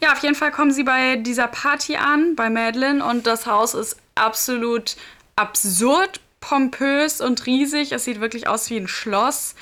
Ja, 0.00 0.12
auf 0.12 0.18
jeden 0.20 0.34
Fall 0.34 0.50
kommen 0.50 0.70
sie 0.70 0.84
bei 0.84 1.16
dieser 1.16 1.48
Party 1.48 1.96
an, 1.96 2.36
bei 2.36 2.50
Madeline, 2.50 3.04
und 3.04 3.26
das 3.26 3.46
Haus 3.46 3.74
ist 3.74 3.96
absolut 4.14 4.96
absurd 5.36 6.20
pompös 6.40 7.20
und 7.20 7.46
riesig. 7.46 7.92
Es 7.92 8.04
sieht 8.04 8.20
wirklich 8.20 8.48
aus 8.48 8.70
wie 8.70 8.76
ein 8.76 8.88
Schloss. 8.88 9.54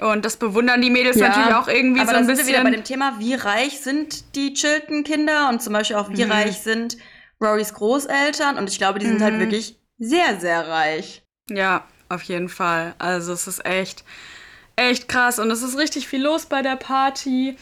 Und 0.00 0.24
das 0.24 0.36
bewundern 0.36 0.80
die 0.80 0.90
Mädels 0.90 1.16
ja, 1.16 1.28
natürlich 1.28 1.54
auch 1.54 1.68
irgendwie 1.68 2.00
aber 2.00 2.10
so 2.10 2.16
ein 2.16 2.26
sind 2.26 2.36
bisschen. 2.36 2.48
Wir 2.48 2.54
wieder 2.54 2.64
bei 2.64 2.70
dem 2.70 2.84
Thema, 2.84 3.18
wie 3.18 3.34
reich 3.34 3.80
sind 3.80 4.36
die 4.36 4.54
Chilton-Kinder 4.54 5.48
und 5.48 5.60
zum 5.60 5.72
Beispiel 5.72 5.96
auch, 5.96 6.08
wie 6.10 6.24
mhm. 6.24 6.30
reich 6.30 6.58
sind 6.58 6.96
Rorys 7.40 7.74
Großeltern. 7.74 8.58
Und 8.58 8.70
ich 8.70 8.78
glaube, 8.78 9.00
die 9.00 9.06
sind 9.06 9.20
halt 9.20 9.34
mhm. 9.34 9.40
halt 9.40 9.50
wirklich 9.50 9.76
sehr, 9.98 10.38
sehr 10.38 10.68
reich. 10.68 11.24
Ja, 11.50 11.84
auf 12.08 12.22
jeden 12.22 12.48
Fall. 12.48 12.94
Also 12.98 13.32
es 13.32 13.48
ist 13.48 13.64
echt, 13.66 14.04
echt 14.76 15.08
krass. 15.08 15.40
Und 15.40 15.50
es 15.50 15.62
ist 15.62 15.76
richtig 15.76 16.06
viel 16.06 16.22
los 16.22 16.46
bei 16.46 16.62
der 16.62 16.76
Party. 16.76 17.56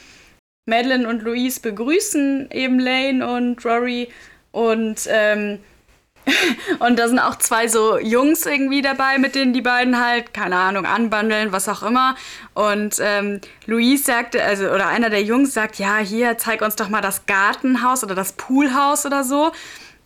Madeline 0.67 1.09
und 1.09 1.23
Louise 1.23 1.61
begrüßen 1.61 2.51
eben 2.51 2.81
Lane 2.81 3.27
und 3.27 3.65
Rory 3.65 4.09
und 4.51 5.07
ähm, 5.09 5.61
und 6.81 6.99
da 6.99 7.07
sind 7.07 7.21
auch 7.21 7.37
zwei 7.37 7.69
so 7.69 7.99
Jungs 7.99 8.47
irgendwie 8.47 8.83
dabei, 8.83 9.19
mit 9.19 9.37
denen 9.37 9.53
die 9.53 9.61
beiden 9.61 10.05
halt, 10.05 10.35
keine 10.35 10.57
Ahnung, 10.57 10.85
anbandeln, 10.85 11.53
was 11.53 11.69
auch 11.69 11.85
immer. 11.85 12.17
Und 12.55 12.97
ähm, 13.01 13.41
Louise 13.67 14.03
sagte, 14.03 14.43
also, 14.43 14.65
oder 14.71 14.89
einer 14.89 15.09
der 15.09 15.23
Jungs 15.23 15.55
sagt, 15.55 15.79
ja, 15.79 15.99
hier, 15.99 16.37
zeig 16.37 16.63
uns 16.63 16.75
doch 16.75 16.89
mal 16.89 17.01
das 17.01 17.27
Gartenhaus 17.27 18.03
oder 18.03 18.17
das 18.17 18.33
Poolhaus 18.33 19.07
oder 19.07 19.23
so. 19.23 19.53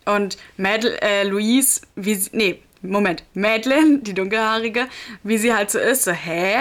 Und 0.05 0.37
Madel 0.57 0.95
äh, 1.01 1.23
Louise, 1.23 1.81
wie 1.95 2.23
nee, 2.33 2.61
Moment, 2.83 3.23
Madeline, 3.33 3.97
die 4.01 4.13
dunkelhaarige, 4.13 4.87
wie 5.23 5.37
sie 5.37 5.53
halt 5.53 5.71
so 5.71 5.79
ist, 5.79 6.03
so, 6.03 6.11
hä? 6.11 6.55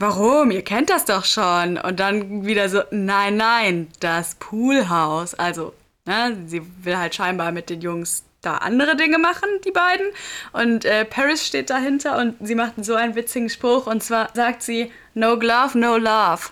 Warum? 0.00 0.50
Ihr 0.50 0.62
kennt 0.62 0.90
das 0.90 1.04
doch 1.04 1.24
schon. 1.24 1.78
Und 1.78 2.00
dann 2.00 2.44
wieder 2.44 2.68
so, 2.68 2.82
nein, 2.90 3.36
nein, 3.36 3.88
das 4.00 4.34
Poolhaus. 4.36 5.34
Also, 5.34 5.74
ne, 6.06 6.36
sie 6.46 6.62
will 6.82 6.96
halt 6.96 7.14
scheinbar 7.14 7.52
mit 7.52 7.70
den 7.70 7.80
Jungs 7.80 8.24
da 8.42 8.56
andere 8.56 8.96
Dinge 8.96 9.18
machen, 9.18 9.48
die 9.64 9.70
beiden. 9.70 10.06
Und 10.52 10.86
äh, 10.86 11.04
Paris 11.04 11.46
steht 11.46 11.68
dahinter 11.68 12.18
und 12.18 12.36
sie 12.40 12.54
macht 12.54 12.82
so 12.82 12.94
einen 12.94 13.14
witzigen 13.14 13.50
Spruch. 13.50 13.86
Und 13.86 14.02
zwar 14.02 14.30
sagt 14.34 14.62
sie, 14.62 14.90
no 15.14 15.38
glove, 15.38 15.78
no 15.78 15.98
love. 15.98 16.48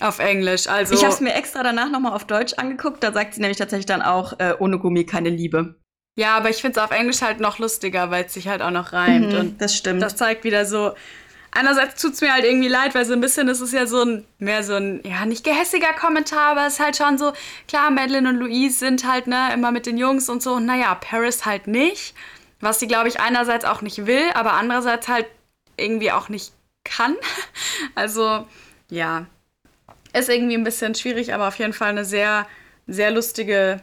Auf 0.00 0.18
Englisch. 0.18 0.66
Also, 0.66 0.94
ich 0.94 1.04
habe 1.04 1.14
es 1.14 1.20
mir 1.20 1.34
extra 1.34 1.62
danach 1.62 1.88
nochmal 1.88 2.12
auf 2.12 2.24
Deutsch 2.24 2.54
angeguckt. 2.54 3.04
Da 3.04 3.12
sagt 3.12 3.34
sie 3.34 3.40
nämlich 3.40 3.58
tatsächlich 3.58 3.86
dann 3.86 4.02
auch, 4.02 4.38
äh, 4.40 4.54
ohne 4.58 4.78
Gummi 4.78 5.06
keine 5.06 5.28
Liebe. 5.28 5.76
Ja, 6.18 6.36
aber 6.36 6.50
ich 6.50 6.56
finde 6.56 6.78
es 6.78 6.84
auf 6.84 6.90
Englisch 6.90 7.22
halt 7.22 7.40
noch 7.40 7.58
lustiger, 7.58 8.10
weil 8.10 8.24
es 8.24 8.34
sich 8.34 8.48
halt 8.48 8.60
auch 8.60 8.70
noch 8.70 8.92
reimt. 8.92 9.32
Mhm, 9.32 9.38
und 9.38 9.60
das 9.62 9.76
stimmt. 9.76 10.02
Das 10.02 10.16
zeigt 10.16 10.44
wieder 10.44 10.66
so, 10.66 10.92
einerseits 11.52 12.00
tut 12.00 12.14
es 12.14 12.20
mir 12.20 12.32
halt 12.32 12.44
irgendwie 12.44 12.68
leid, 12.68 12.94
weil 12.94 13.04
so 13.04 13.12
ein 13.12 13.20
bisschen 13.20 13.48
ist 13.48 13.60
es 13.60 13.72
ja 13.72 13.86
so 13.86 14.02
ein, 14.02 14.24
mehr 14.38 14.64
so 14.64 14.74
ein, 14.74 15.00
ja, 15.04 15.24
nicht 15.24 15.44
gehässiger 15.44 15.92
Kommentar, 15.92 16.52
aber 16.52 16.66
es 16.66 16.74
ist 16.74 16.80
halt 16.80 16.96
schon 16.96 17.18
so, 17.18 17.32
klar, 17.68 17.90
Madeline 17.90 18.28
und 18.28 18.36
Louise 18.36 18.78
sind 18.78 19.06
halt, 19.06 19.26
ne, 19.26 19.52
immer 19.52 19.70
mit 19.70 19.86
den 19.86 19.98
Jungs 19.98 20.28
und 20.28 20.42
so, 20.42 20.54
und 20.54 20.66
naja, 20.66 20.94
Paris 20.94 21.44
halt 21.44 21.66
nicht, 21.66 22.14
was 22.60 22.80
sie, 22.80 22.88
glaube 22.88 23.08
ich, 23.08 23.20
einerseits 23.20 23.64
auch 23.64 23.82
nicht 23.82 24.06
will, 24.06 24.24
aber 24.34 24.54
andererseits 24.54 25.08
halt 25.08 25.26
irgendwie 25.76 26.10
auch 26.12 26.28
nicht 26.28 26.52
kann. 26.84 27.16
Also, 27.94 28.46
ja, 28.90 29.26
ist 30.12 30.28
irgendwie 30.28 30.54
ein 30.54 30.64
bisschen 30.64 30.94
schwierig, 30.94 31.34
aber 31.34 31.48
auf 31.48 31.56
jeden 31.56 31.72
Fall 31.72 31.88
eine 31.88 32.04
sehr, 32.04 32.46
sehr 32.86 33.10
lustige 33.10 33.82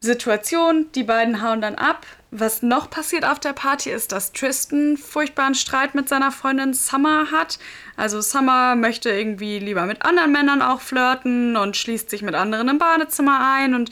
Situation. 0.00 0.86
Die 0.94 1.02
beiden 1.02 1.42
hauen 1.42 1.60
dann 1.60 1.74
ab. 1.74 2.06
Was 2.30 2.62
noch 2.62 2.90
passiert 2.90 3.24
auf 3.24 3.40
der 3.40 3.54
Party 3.54 3.90
ist, 3.90 4.12
dass 4.12 4.32
Tristan 4.32 4.96
furchtbaren 4.96 5.54
Streit 5.54 5.94
mit 5.94 6.08
seiner 6.08 6.30
Freundin 6.30 6.74
Summer 6.74 7.30
hat. 7.32 7.58
Also 7.96 8.20
Summer 8.20 8.76
möchte 8.76 9.10
irgendwie 9.10 9.58
lieber 9.58 9.86
mit 9.86 10.02
anderen 10.02 10.32
Männern 10.32 10.60
auch 10.60 10.82
flirten 10.82 11.56
und 11.56 11.76
schließt 11.76 12.10
sich 12.10 12.22
mit 12.22 12.34
anderen 12.34 12.68
im 12.68 12.78
Badezimmer 12.78 13.54
ein 13.54 13.74
und 13.74 13.90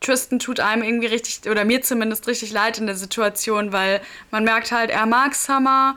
Tristan 0.00 0.38
tut 0.38 0.60
einem 0.60 0.82
irgendwie 0.82 1.06
richtig, 1.06 1.50
oder 1.50 1.64
mir 1.64 1.82
zumindest 1.82 2.28
richtig 2.28 2.52
leid 2.52 2.78
in 2.78 2.86
der 2.86 2.94
Situation, 2.94 3.72
weil 3.72 4.00
man 4.30 4.44
merkt 4.44 4.70
halt, 4.70 4.90
er 4.90 5.06
mag 5.06 5.34
Summer, 5.34 5.96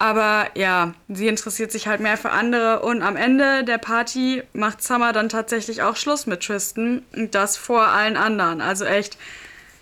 aber 0.00 0.48
ja, 0.54 0.94
sie 1.08 1.28
interessiert 1.28 1.70
sich 1.70 1.86
halt 1.86 2.00
mehr 2.00 2.16
für 2.16 2.30
andere 2.30 2.80
und 2.80 3.02
am 3.02 3.16
Ende 3.16 3.64
der 3.64 3.76
Party 3.76 4.42
macht 4.54 4.82
Summer 4.82 5.12
dann 5.12 5.28
tatsächlich 5.28 5.82
auch 5.82 5.94
Schluss 5.94 6.26
mit 6.26 6.42
Tristan 6.42 7.04
und 7.14 7.34
das 7.34 7.58
vor 7.58 7.86
allen 7.88 8.16
anderen. 8.16 8.62
Also 8.62 8.86
echt 8.86 9.18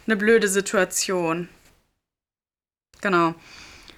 eine 0.06 0.16
blöde 0.16 0.48
Situation. 0.48 1.48
Genau. 3.00 3.36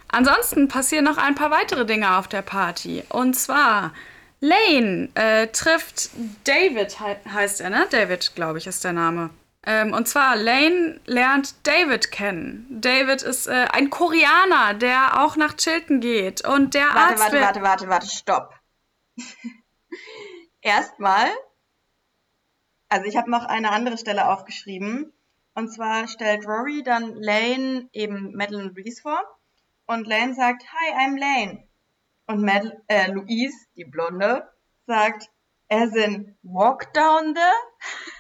Ansonsten 0.09 0.68
passieren 0.68 1.06
noch 1.06 1.16
ein 1.16 1.37
paar 1.37 1.50
weitere 1.50 1.87
Dinge 1.87 2.18
auf 2.18 2.28
der 2.28 2.42
Party. 2.42 3.02
Und 3.09 3.33
zwar, 3.35 3.94
Lane 4.40 5.09
äh, 5.14 5.46
trifft 5.46 6.11
David, 6.44 6.98
he 6.98 7.30
heißt 7.30 7.62
er, 7.62 7.70
ne? 7.70 7.87
David, 7.90 8.35
glaube 8.35 8.59
ich, 8.59 8.66
ist 8.66 8.85
der 8.85 8.92
Name. 8.92 9.30
Ähm, 9.66 9.92
und 9.92 10.09
zwar, 10.09 10.37
Lane 10.37 11.01
lernt 11.05 11.66
David 11.66 12.11
kennen. 12.11 12.66
David 12.70 13.23
ist 13.23 13.46
äh, 13.46 13.66
ein 13.73 13.90
Koreaner, 13.90 14.75
der 14.75 15.23
auch 15.23 15.37
nach 15.37 15.55
Chilton 15.55 16.01
geht. 16.01 16.46
Und 16.46 16.75
der 16.75 16.87
warte, 16.87 16.99
Arzt. 16.99 17.20
Warte, 17.20 17.40
warte, 17.40 17.62
warte, 17.62 17.88
warte, 17.88 18.07
stopp. 18.07 18.55
Erstmal, 20.62 21.29
also 22.88 23.07
ich 23.07 23.16
habe 23.16 23.31
noch 23.31 23.44
eine 23.44 23.70
andere 23.70 23.99
Stelle 23.99 24.29
aufgeschrieben. 24.29 25.12
Und 25.55 25.68
zwar 25.68 26.09
stellt 26.09 26.46
Rory 26.46 26.83
dann 26.83 27.14
Lane 27.16 27.88
eben 27.92 28.35
Madeline 28.35 28.75
Reese 28.75 29.03
vor. 29.03 29.20
Und 29.87 30.07
Lane 30.07 30.35
sagt, 30.35 30.64
Hi, 30.73 30.94
I'm 31.05 31.18
Lane. 31.18 31.64
Und 32.27 32.42
Mad 32.42 32.81
äh, 32.87 33.11
Louise, 33.11 33.57
die 33.77 33.85
Blonde, 33.85 34.49
sagt, 34.87 35.29
as 35.68 35.94
in 35.94 36.37
walk 36.42 36.92
down 36.94 37.35
the? 37.35 38.11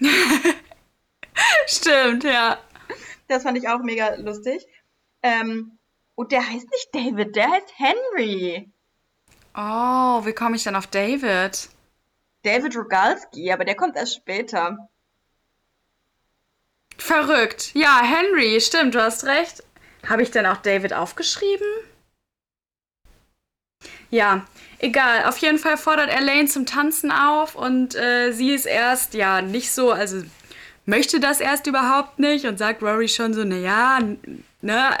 Stimmt, 1.66 2.24
ja. 2.24 2.58
Das 3.28 3.42
fand 3.44 3.58
ich 3.58 3.68
auch 3.68 3.80
mega 3.80 4.14
lustig. 4.16 4.66
Ähm, 5.22 5.78
und 6.14 6.32
der 6.32 6.46
heißt 6.46 6.68
nicht 6.70 6.88
David, 6.92 7.36
der 7.36 7.50
heißt 7.50 7.72
Henry. 7.76 8.70
Oh, 9.54 10.24
wie 10.24 10.32
komme 10.32 10.56
ich 10.56 10.64
denn 10.64 10.76
auf 10.76 10.86
David? 10.86 11.68
David 12.42 12.76
Rogalski, 12.76 13.52
aber 13.52 13.64
der 13.64 13.74
kommt 13.74 13.96
erst 13.96 14.16
später. 14.16 14.88
Verrückt. 16.96 17.70
Ja, 17.74 18.02
Henry, 18.02 18.60
stimmt, 18.60 18.94
du 18.94 19.02
hast 19.02 19.24
recht. 19.24 19.62
Habe 20.08 20.22
ich 20.22 20.30
denn 20.30 20.46
auch 20.46 20.58
David 20.58 20.92
aufgeschrieben? 20.92 21.66
Ja, 24.10 24.44
egal. 24.78 25.24
Auf 25.24 25.38
jeden 25.38 25.58
Fall 25.58 25.76
fordert 25.76 26.10
Elaine 26.10 26.48
zum 26.48 26.66
Tanzen 26.66 27.12
auf 27.12 27.54
und 27.54 27.94
äh, 27.94 28.32
sie 28.32 28.52
ist 28.52 28.66
erst 28.66 29.14
ja 29.14 29.40
nicht 29.40 29.70
so, 29.70 29.92
also 29.92 30.22
möchte 30.84 31.20
das 31.20 31.40
erst 31.40 31.66
überhaupt 31.66 32.18
nicht 32.18 32.44
und 32.44 32.58
sagt 32.58 32.82
Rory 32.82 33.08
schon 33.08 33.32
so, 33.34 33.44
naja, 33.44 34.00
ne, 34.60 34.98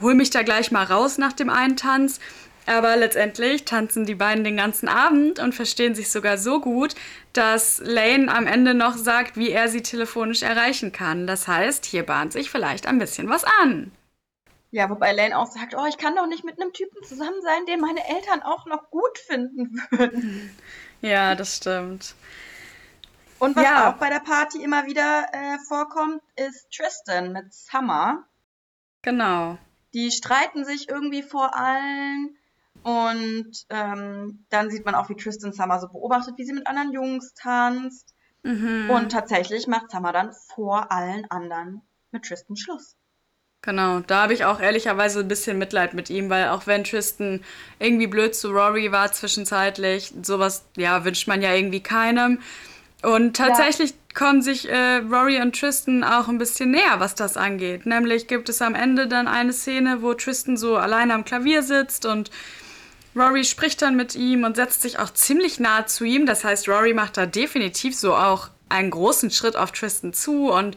hol 0.00 0.14
mich 0.14 0.30
da 0.30 0.42
gleich 0.42 0.70
mal 0.70 0.84
raus 0.84 1.18
nach 1.18 1.32
dem 1.32 1.50
einen 1.50 1.76
Tanz. 1.76 2.20
Aber 2.66 2.96
letztendlich 2.96 3.64
tanzen 3.64 4.04
die 4.04 4.14
beiden 4.14 4.44
den 4.44 4.56
ganzen 4.56 4.86
Abend 4.86 5.38
und 5.40 5.54
verstehen 5.54 5.94
sich 5.94 6.10
sogar 6.10 6.36
so 6.38 6.60
gut, 6.60 6.94
dass 7.32 7.80
Lane 7.84 8.32
am 8.32 8.46
Ende 8.46 8.74
noch 8.74 8.96
sagt, 8.96 9.36
wie 9.36 9.50
er 9.50 9.68
sie 9.68 9.82
telefonisch 9.82 10.42
erreichen 10.42 10.92
kann. 10.92 11.26
Das 11.26 11.48
heißt, 11.48 11.86
hier 11.86 12.04
bahnt 12.04 12.32
sich 12.32 12.50
vielleicht 12.50 12.86
ein 12.86 12.98
bisschen 12.98 13.28
was 13.28 13.44
an. 13.62 13.90
Ja, 14.72 14.88
wobei 14.88 15.12
Lane 15.12 15.36
auch 15.36 15.50
sagt, 15.50 15.74
oh, 15.74 15.84
ich 15.88 15.98
kann 15.98 16.14
doch 16.14 16.26
nicht 16.26 16.44
mit 16.44 16.60
einem 16.60 16.72
Typen 16.72 17.02
zusammen 17.02 17.42
sein, 17.42 17.66
den 17.66 17.80
meine 17.80 18.06
Eltern 18.08 18.42
auch 18.42 18.66
noch 18.66 18.90
gut 18.90 19.18
finden 19.18 19.82
würden. 19.90 20.56
Ja, 21.02 21.34
das 21.34 21.56
stimmt. 21.56 22.14
Und 23.38 23.56
was 23.56 23.64
ja. 23.64 23.90
auch 23.90 23.96
bei 23.96 24.10
der 24.10 24.20
Party 24.20 24.62
immer 24.62 24.84
wieder 24.84 25.28
äh, 25.32 25.58
vorkommt, 25.66 26.20
ist 26.36 26.70
Tristan 26.70 27.32
mit 27.32 27.54
Summer. 27.54 28.26
Genau. 29.00 29.56
Die 29.94 30.10
streiten 30.10 30.66
sich 30.66 30.90
irgendwie 30.90 31.22
vor 31.22 31.56
allen. 31.56 32.36
Und 32.82 33.66
ähm, 33.70 34.44
dann 34.50 34.70
sieht 34.70 34.84
man 34.84 34.94
auch, 34.94 35.08
wie 35.08 35.16
Tristan 35.16 35.54
Summer 35.54 35.80
so 35.80 35.88
beobachtet, 35.88 36.36
wie 36.36 36.44
sie 36.44 36.52
mit 36.52 36.66
anderen 36.66 36.92
Jungs 36.92 37.32
tanzt. 37.32 38.14
Mhm. 38.42 38.90
Und 38.90 39.10
tatsächlich 39.10 39.66
macht 39.66 39.90
Summer 39.90 40.12
dann 40.12 40.32
vor 40.32 40.92
allen 40.92 41.30
anderen 41.30 41.80
mit 42.10 42.26
Tristan 42.26 42.56
Schluss. 42.56 42.94
Genau, 43.62 44.00
da 44.00 44.22
habe 44.22 44.32
ich 44.32 44.46
auch 44.46 44.58
ehrlicherweise 44.58 45.20
ein 45.20 45.28
bisschen 45.28 45.58
Mitleid 45.58 45.92
mit 45.92 46.08
ihm, 46.08 46.30
weil 46.30 46.48
auch 46.48 46.66
wenn 46.66 46.82
Tristan 46.82 47.44
irgendwie 47.78 48.06
blöd 48.06 48.34
zu 48.34 48.50
Rory 48.50 48.90
war 48.90 49.12
zwischenzeitlich, 49.12 50.14
sowas, 50.22 50.64
ja, 50.76 51.04
wünscht 51.04 51.28
man 51.28 51.42
ja 51.42 51.54
irgendwie 51.54 51.82
keinem. 51.82 52.40
Und 53.02 53.36
tatsächlich 53.36 53.90
ja. 53.90 53.96
kommen 54.14 54.40
sich 54.40 54.66
äh, 54.68 54.96
Rory 55.10 55.42
und 55.42 55.58
Tristan 55.58 56.04
auch 56.04 56.28
ein 56.28 56.38
bisschen 56.38 56.70
näher, 56.70 57.00
was 57.00 57.14
das 57.14 57.36
angeht. 57.36 57.84
Nämlich 57.84 58.28
gibt 58.28 58.48
es 58.48 58.62
am 58.62 58.74
Ende 58.74 59.06
dann 59.06 59.28
eine 59.28 59.52
Szene, 59.52 60.00
wo 60.00 60.14
Tristan 60.14 60.56
so 60.56 60.76
alleine 60.76 61.12
am 61.12 61.26
Klavier 61.26 61.62
sitzt 61.62 62.06
und 62.06 62.30
Rory 63.14 63.44
spricht 63.44 63.82
dann 63.82 63.96
mit 63.96 64.14
ihm 64.14 64.44
und 64.44 64.56
setzt 64.56 64.80
sich 64.80 64.98
auch 64.98 65.10
ziemlich 65.10 65.60
nah 65.60 65.86
zu 65.86 66.04
ihm. 66.04 66.24
Das 66.24 66.44
heißt, 66.44 66.66
Rory 66.68 66.94
macht 66.94 67.18
da 67.18 67.26
definitiv 67.26 67.94
so 67.94 68.14
auch 68.14 68.48
einen 68.70 68.90
großen 68.90 69.30
Schritt 69.30 69.56
auf 69.56 69.72
Tristan 69.72 70.14
zu 70.14 70.50
und 70.50 70.76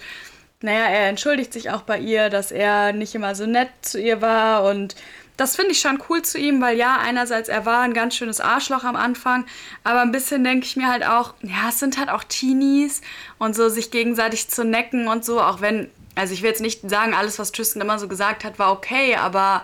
naja, 0.63 0.86
er 0.86 1.10
entschuldigt 1.10 1.52
sich 1.52 1.71
auch 1.71 1.82
bei 1.82 1.99
ihr, 1.99 2.30
dass 2.30 2.52
er 2.52 2.93
nicht 2.93 3.13
immer 3.15 3.36
so 3.36 3.45
nett 3.45 3.69
zu 3.82 3.99
ihr 3.99 4.21
war 4.21 4.63
und 4.63 4.95
das 5.36 5.56
finde 5.56 5.71
ich 5.71 5.80
schon 5.80 6.02
cool 6.10 6.21
zu 6.21 6.38
ihm, 6.38 6.62
weil 6.62 6.78
ja, 6.78 6.99
einerseits 7.02 7.49
er 7.49 7.65
war 7.65 7.82
ein 7.82 7.93
ganz 7.93 8.15
schönes 8.15 8.39
Arschloch 8.39 8.84
am 8.84 8.95
Anfang, 8.95 9.45
aber 9.84 10.02
ein 10.02 10.12
bisschen 10.12 10.43
denke 10.43 10.65
ich 10.65 10.78
mir 10.78 10.88
halt 10.88 11.04
auch, 11.06 11.34
ja, 11.41 11.69
es 11.69 11.80
sind 11.80 11.97
halt 11.97 12.10
auch 12.10 12.23
Teenies 12.23 13.02
und 13.39 13.56
so 13.56 13.67
sich 13.67 13.91
gegenseitig 13.91 14.47
zu 14.49 14.63
necken 14.63 15.08
und 15.08 15.26
so, 15.26 15.41
auch 15.41 15.60
wenn, 15.60 15.89
also 16.15 16.34
ich 16.34 16.43
will 16.43 16.49
jetzt 16.49 16.62
nicht 16.62 16.89
sagen, 16.89 17.13
alles, 17.13 17.39
was 17.39 17.52
Tristan 17.52 17.82
immer 17.82 17.99
so 17.99 18.08
gesagt 18.08 18.45
hat, 18.45 18.58
war 18.58 18.71
okay, 18.71 19.15
aber 19.15 19.63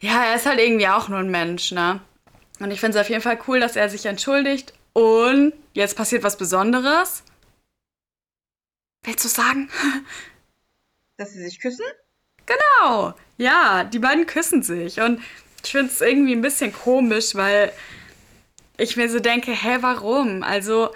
ja, 0.00 0.22
er 0.22 0.36
ist 0.36 0.46
halt 0.46 0.60
irgendwie 0.60 0.88
auch 0.88 1.08
nur 1.08 1.18
ein 1.18 1.30
Mensch, 1.30 1.72
ne? 1.72 2.00
Und 2.60 2.70
ich 2.70 2.78
finde 2.78 2.98
es 2.98 3.04
auf 3.04 3.10
jeden 3.10 3.22
Fall 3.22 3.38
cool, 3.48 3.58
dass 3.58 3.74
er 3.74 3.88
sich 3.88 4.06
entschuldigt 4.06 4.74
und 4.92 5.54
jetzt 5.72 5.96
passiert 5.96 6.22
was 6.22 6.36
Besonderes. 6.36 7.22
Willst 9.08 9.24
du 9.24 9.28
sagen? 9.30 9.70
Dass 11.16 11.32
sie 11.32 11.42
sich 11.42 11.60
küssen? 11.60 11.86
Genau. 12.44 13.14
Ja, 13.38 13.84
die 13.84 14.00
beiden 14.00 14.26
küssen 14.26 14.62
sich. 14.62 15.00
Und 15.00 15.22
ich 15.64 15.72
finde 15.72 15.90
es 15.90 16.02
irgendwie 16.02 16.32
ein 16.32 16.42
bisschen 16.42 16.74
komisch, 16.74 17.34
weil 17.34 17.72
ich 18.76 18.98
mir 18.98 19.08
so 19.08 19.18
denke, 19.18 19.52
hä, 19.52 19.78
warum? 19.80 20.42
Also 20.42 20.90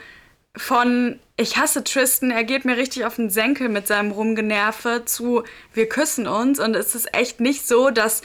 von 0.54 1.20
ich 1.38 1.56
hasse 1.56 1.84
Tristan, 1.84 2.30
er 2.30 2.44
geht 2.44 2.66
mir 2.66 2.76
richtig 2.76 3.06
auf 3.06 3.16
den 3.16 3.30
Senkel 3.30 3.70
mit 3.70 3.86
seinem 3.86 4.10
Rumgenerve 4.10 5.06
zu 5.06 5.44
wir 5.72 5.88
küssen 5.88 6.26
uns 6.26 6.60
und 6.60 6.76
es 6.76 6.94
ist 6.94 7.14
echt 7.14 7.40
nicht 7.40 7.66
so, 7.66 7.88
dass 7.88 8.20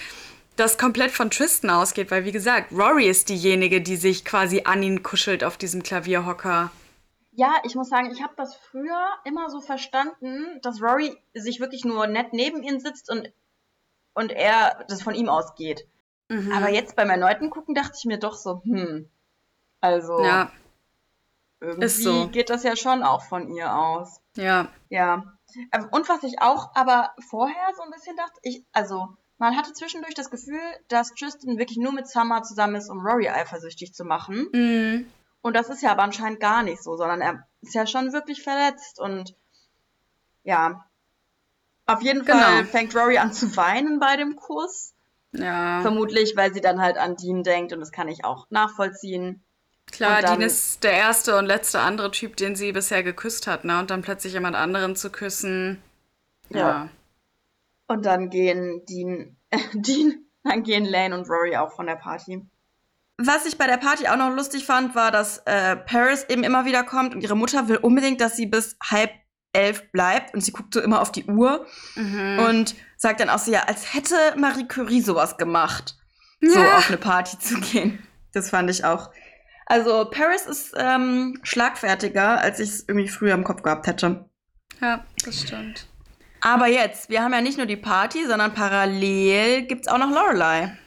das 0.58 0.78
komplett 0.78 1.12
von 1.12 1.32
Tristan 1.32 1.70
ausgeht, 1.70 2.12
weil 2.12 2.26
wie 2.26 2.34
gesagt, 2.34 2.74
Rory 2.74 3.08
ist 3.08 3.30
diejenige, 3.30 3.80
die 3.80 3.96
sich 3.96 4.26
quasi 4.26 4.64
an 4.66 4.84
ihn 4.84 5.02
kuschelt 5.02 5.46
auf 5.46 5.56
diesem 5.56 5.82
Klavierhocker. 5.82 6.72
Ja, 7.38 7.54
ich 7.64 7.76
muss 7.76 7.90
sagen, 7.90 8.10
ich 8.10 8.24
habe 8.24 8.34
das 8.36 8.56
früher 8.56 9.10
immer 9.24 9.52
so 9.52 9.62
verstanden, 9.62 10.60
dass 10.64 10.82
Rory 10.82 11.16
sich 11.36 11.60
wirklich 11.60 11.86
nur 11.86 12.08
nett 12.08 12.34
neben 12.34 12.64
ihn 12.64 12.80
sitzt 12.80 13.12
und, 13.12 13.32
und 14.16 14.32
er 14.32 14.84
das 14.88 15.04
von 15.04 15.14
ihm 15.14 15.30
ausgeht. 15.30 15.88
Mhm. 16.30 16.52
Aber 16.52 16.70
jetzt 16.70 16.96
beim 16.96 17.12
erneuten 17.12 17.52
Gucken 17.52 17.76
dachte 17.76 17.94
ich 17.96 18.06
mir 18.06 18.18
doch 18.18 18.34
so, 18.34 18.64
hm, 18.64 19.08
also 19.82 20.20
ja. 20.24 20.52
irgendwie 21.60 21.88
so. 21.88 22.28
geht 22.30 22.50
das 22.50 22.64
ja 22.64 22.76
schon 22.76 23.04
auch 23.04 23.22
von 23.22 23.54
ihr 23.54 23.72
aus. 23.72 24.20
Ja. 24.36 24.70
Ja. 24.90 25.38
Ähm, 25.72 25.90
und 25.92 26.10
was 26.10 26.24
ich 26.24 26.42
auch 26.42 26.74
aber 26.74 27.12
vorher 27.30 27.68
so 27.76 27.84
ein 27.84 27.92
bisschen 27.92 28.18
dachte, 28.18 28.40
ich, 28.42 28.66
also 28.72 29.10
man 29.38 29.56
hatte 29.56 29.74
zwischendurch 29.74 30.16
das 30.16 30.32
Gefühl, 30.32 30.60
dass 30.88 31.14
Tristan 31.14 31.60
wirklich 31.60 31.78
nur 31.78 31.92
mit 31.92 32.08
Summer 32.08 32.42
zusammen 32.42 32.78
ist, 32.78 32.90
um 32.90 33.06
Rory 33.06 33.30
eifersüchtig 33.30 33.94
zu 33.94 34.06
machen. 34.06 34.48
Mhm. 34.52 35.12
Und 35.42 35.56
das 35.56 35.70
ist 35.70 35.82
ja 35.82 35.92
aber 35.92 36.04
anscheinend 36.04 36.40
gar 36.40 36.64
nicht 36.64 36.84
so, 36.84 36.98
sondern 36.98 37.22
er 37.22 37.48
ist 37.62 37.74
ja 37.74 37.88
schon 37.88 38.14
wirklich 38.14 38.44
verletzt 38.44 39.00
und 39.00 39.36
ja. 40.44 40.86
Auf 41.86 42.02
jeden 42.02 42.26
Fall 42.26 42.58
genau. 42.58 42.70
fängt 42.70 42.96
Rory 42.96 43.18
an 43.18 43.32
zu 43.32 43.56
weinen 43.56 44.00
bei 44.00 44.18
dem 44.18 44.36
Kuss. 44.36 44.94
Ja. 45.32 45.82
Vermutlich, 45.82 46.36
weil 46.36 46.54
sie 46.54 46.62
dann 46.62 46.82
halt 46.82 46.98
an 46.98 47.16
Dean 47.16 47.44
denkt 47.44 47.74
und 47.74 47.80
das 47.80 47.92
kann 47.92 48.08
ich 48.08 48.26
auch 48.26 48.48
nachvollziehen. 48.50 49.44
Klar, 49.92 50.22
dann, 50.22 50.40
Dean 50.40 50.48
ist 50.48 50.84
der 50.84 50.94
erste 50.94 51.38
und 51.38 51.46
letzte 51.46 51.80
andere 51.80 52.12
Typ, 52.12 52.36
den 52.36 52.56
sie 52.56 52.72
bisher 52.72 53.04
geküsst 53.04 53.48
hat, 53.48 53.64
ne? 53.64 53.80
Und 53.80 53.90
dann 53.90 54.02
plötzlich 54.02 54.34
jemand 54.34 54.56
anderen 54.56 54.96
zu 54.96 55.10
küssen. 55.10 55.82
Ja. 56.50 56.60
ja. 56.60 56.90
Und 57.88 58.06
dann 58.06 58.30
gehen 58.30 58.86
Dean, 58.86 59.38
äh, 59.50 59.60
Dean, 59.74 60.26
dann 60.44 60.64
gehen 60.64 60.86
Lane 60.86 61.18
und 61.18 61.30
Rory 61.30 61.56
auch 61.56 61.72
von 61.72 61.88
der 61.88 61.96
Party. 61.96 62.46
Was 63.18 63.46
ich 63.46 63.58
bei 63.58 63.66
der 63.66 63.78
Party 63.78 64.08
auch 64.08 64.16
noch 64.16 64.34
lustig 64.34 64.66
fand, 64.66 64.94
war, 64.94 65.12
dass 65.12 65.40
äh, 65.46 65.76
Paris 65.76 66.26
eben 66.30 66.44
immer 66.44 66.66
wieder 66.66 66.84
kommt 66.84 67.16
und 67.16 67.22
ihre 67.22 67.36
Mutter 67.36 67.68
will 67.68 67.78
unbedingt, 67.78 68.22
dass 68.22 68.36
sie 68.36 68.46
bis 68.46 68.78
halb 68.84 69.12
elf 69.54 69.92
bleibt 69.92 70.36
und 70.36 70.42
sie 70.42 70.52
guckt 70.52 70.74
so 70.74 70.82
immer 70.82 71.02
auf 71.02 71.12
die 71.12 71.26
Uhr 71.26 71.66
mhm. 71.96 72.40
und 72.48 72.76
sagt 72.96 73.20
dann 73.20 73.30
auch 73.30 73.40
so, 73.40 73.52
ja, 73.52 73.64
als 73.64 73.94
hätte 73.94 74.16
Marie 74.38 74.68
Curie 74.68 75.02
sowas 75.02 75.38
gemacht, 75.38 75.96
ja. 76.42 76.52
so 76.52 76.60
auf 76.60 76.88
eine 76.90 76.98
Party 76.98 77.40
zu 77.40 77.60
gehen. 77.60 78.04
Das 78.34 78.52
fand 78.52 78.70
ich 78.70 78.86
auch. 78.86 79.10
Also 79.66 80.06
Paris 80.12 80.46
ist 80.46 80.74
ähm, 80.78 81.40
schlagfertiger, 81.44 82.40
als 82.40 82.60
ich 82.60 82.70
es 82.70 82.86
irgendwie 82.88 83.10
früher 83.10 83.34
im 83.34 83.44
Kopf 83.44 83.64
gehabt 83.64 83.88
hätte. 83.88 84.30
Ja, 84.80 85.04
das 85.26 85.42
stimmt. 85.42 85.88
Aber 86.42 86.68
jetzt, 86.68 87.10
wir 87.10 87.24
haben 87.24 87.34
ja 87.34 87.42
nicht 87.42 87.58
nur 87.58 87.66
die 87.66 87.78
Party, 87.78 88.26
sondern 88.28 88.54
parallel 88.54 89.64
gibt 89.64 89.82
es 89.82 89.88
auch 89.88 89.98
noch 89.98 90.12
Lorelei. 90.12 90.78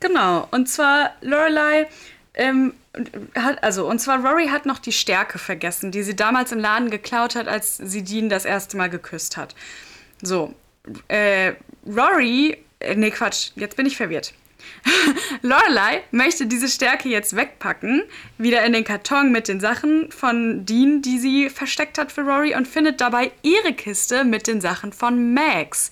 Genau. 0.00 0.48
Und 0.50 0.68
zwar 0.68 1.12
Lorelei 1.20 1.86
ähm, 2.34 2.74
hat, 3.34 3.62
also, 3.62 3.88
und 3.88 4.00
zwar 4.00 4.24
Rory 4.24 4.48
hat 4.48 4.66
noch 4.66 4.78
die 4.78 4.92
Stärke 4.92 5.38
vergessen, 5.38 5.90
die 5.90 6.02
sie 6.02 6.16
damals 6.16 6.52
im 6.52 6.58
Laden 6.58 6.90
geklaut 6.90 7.34
hat, 7.34 7.48
als 7.48 7.76
sie 7.76 8.02
Dean 8.02 8.28
das 8.28 8.44
erste 8.44 8.76
Mal 8.76 8.90
geküsst 8.90 9.36
hat. 9.36 9.54
So. 10.22 10.54
Äh, 11.08 11.54
Rory, 11.86 12.58
äh, 12.80 12.94
nee, 12.94 13.10
Quatsch, 13.10 13.50
jetzt 13.56 13.76
bin 13.76 13.86
ich 13.86 13.96
verwirrt. 13.96 14.34
Lorelei 15.42 16.02
möchte 16.10 16.46
diese 16.46 16.68
Stärke 16.68 17.08
jetzt 17.08 17.36
wegpacken, 17.36 18.02
wieder 18.38 18.64
in 18.64 18.72
den 18.72 18.84
Karton 18.84 19.32
mit 19.32 19.48
den 19.48 19.60
Sachen 19.60 20.10
von 20.10 20.64
Dean, 20.66 21.02
die 21.02 21.18
sie 21.18 21.50
versteckt 21.50 21.98
hat 21.98 22.12
für 22.12 22.22
Rory 22.22 22.54
und 22.54 22.68
findet 22.68 23.00
dabei 23.00 23.32
ihre 23.42 23.72
Kiste 23.72 24.24
mit 24.24 24.46
den 24.46 24.60
Sachen 24.60 24.92
von 24.92 25.34
Max. 25.34 25.90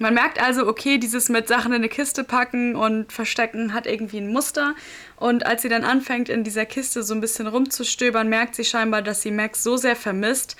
Man 0.00 0.14
merkt 0.14 0.40
also, 0.40 0.68
okay, 0.68 0.98
dieses 0.98 1.28
mit 1.28 1.48
Sachen 1.48 1.72
in 1.72 1.78
eine 1.78 1.88
Kiste 1.88 2.22
packen 2.22 2.76
und 2.76 3.12
verstecken 3.12 3.74
hat 3.74 3.86
irgendwie 3.86 4.18
ein 4.18 4.32
Muster. 4.32 4.76
Und 5.16 5.44
als 5.44 5.62
sie 5.62 5.68
dann 5.68 5.82
anfängt, 5.82 6.28
in 6.28 6.44
dieser 6.44 6.66
Kiste 6.66 7.02
so 7.02 7.14
ein 7.14 7.20
bisschen 7.20 7.48
rumzustöbern, 7.48 8.28
merkt 8.28 8.54
sie 8.54 8.64
scheinbar, 8.64 9.02
dass 9.02 9.22
sie 9.22 9.32
Max 9.32 9.64
so 9.64 9.76
sehr 9.76 9.96
vermisst, 9.96 10.56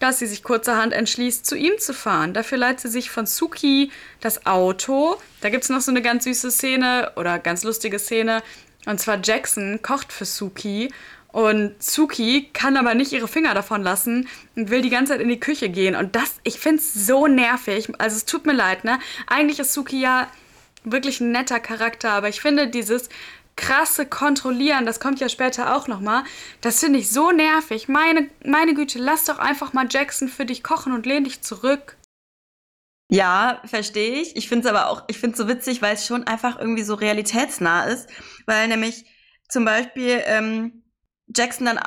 dass 0.00 0.18
sie 0.18 0.26
sich 0.26 0.42
kurzerhand 0.42 0.92
entschließt, 0.92 1.46
zu 1.46 1.56
ihm 1.56 1.78
zu 1.78 1.94
fahren. 1.94 2.34
Dafür 2.34 2.58
leiht 2.58 2.78
sie 2.78 2.88
sich 2.88 3.10
von 3.10 3.24
Suki 3.24 3.90
das 4.20 4.44
Auto. 4.44 5.16
Da 5.40 5.48
gibt 5.48 5.64
es 5.64 5.70
noch 5.70 5.80
so 5.80 5.90
eine 5.90 6.02
ganz 6.02 6.24
süße 6.24 6.50
Szene 6.50 7.12
oder 7.16 7.38
ganz 7.38 7.64
lustige 7.64 7.98
Szene. 7.98 8.42
Und 8.84 9.00
zwar 9.00 9.18
Jackson 9.22 9.80
kocht 9.80 10.12
für 10.12 10.26
Suki 10.26 10.92
und 11.34 11.82
Suki 11.82 12.48
kann 12.52 12.76
aber 12.76 12.94
nicht 12.94 13.10
ihre 13.10 13.26
Finger 13.26 13.54
davon 13.54 13.82
lassen 13.82 14.28
und 14.54 14.70
will 14.70 14.82
die 14.82 14.88
ganze 14.88 15.14
Zeit 15.14 15.20
in 15.20 15.28
die 15.28 15.40
Küche 15.40 15.68
gehen. 15.68 15.96
Und 15.96 16.14
das, 16.14 16.36
ich 16.44 16.60
finde 16.60 16.76
es 16.76 16.94
so 16.94 17.26
nervig. 17.26 17.88
Also 17.98 18.18
es 18.18 18.24
tut 18.24 18.46
mir 18.46 18.52
leid, 18.52 18.84
ne? 18.84 19.00
Eigentlich 19.26 19.58
ist 19.58 19.72
Suki 19.72 20.00
ja 20.00 20.28
wirklich 20.84 21.20
ein 21.20 21.32
netter 21.32 21.58
Charakter, 21.58 22.12
aber 22.12 22.28
ich 22.28 22.40
finde 22.40 22.68
dieses 22.68 23.08
krasse 23.56 24.06
Kontrollieren, 24.06 24.86
das 24.86 25.00
kommt 25.00 25.18
ja 25.18 25.28
später 25.28 25.74
auch 25.74 25.88
nochmal, 25.88 26.22
das 26.60 26.78
finde 26.78 27.00
ich 27.00 27.10
so 27.10 27.32
nervig. 27.32 27.88
Meine, 27.88 28.30
meine 28.44 28.74
Güte, 28.74 29.00
lass 29.00 29.24
doch 29.24 29.40
einfach 29.40 29.72
mal 29.72 29.88
Jackson 29.90 30.28
für 30.28 30.46
dich 30.46 30.62
kochen 30.62 30.92
und 30.92 31.04
lehn 31.04 31.24
dich 31.24 31.42
zurück. 31.42 31.96
Ja, 33.10 33.60
verstehe 33.64 34.20
ich. 34.20 34.36
Ich 34.36 34.48
finde 34.48 34.68
es 34.68 34.72
aber 34.72 34.88
auch, 34.88 35.02
ich 35.08 35.18
finde 35.18 35.32
es 35.32 35.38
so 35.38 35.48
witzig, 35.48 35.82
weil 35.82 35.94
es 35.94 36.06
schon 36.06 36.28
einfach 36.28 36.60
irgendwie 36.60 36.84
so 36.84 36.94
realitätsnah 36.94 37.86
ist. 37.86 38.08
Weil 38.46 38.68
nämlich 38.68 39.04
zum 39.48 39.64
Beispiel, 39.64 40.22
ähm, 40.26 40.83
Jackson 41.36 41.66
dann, 41.66 41.80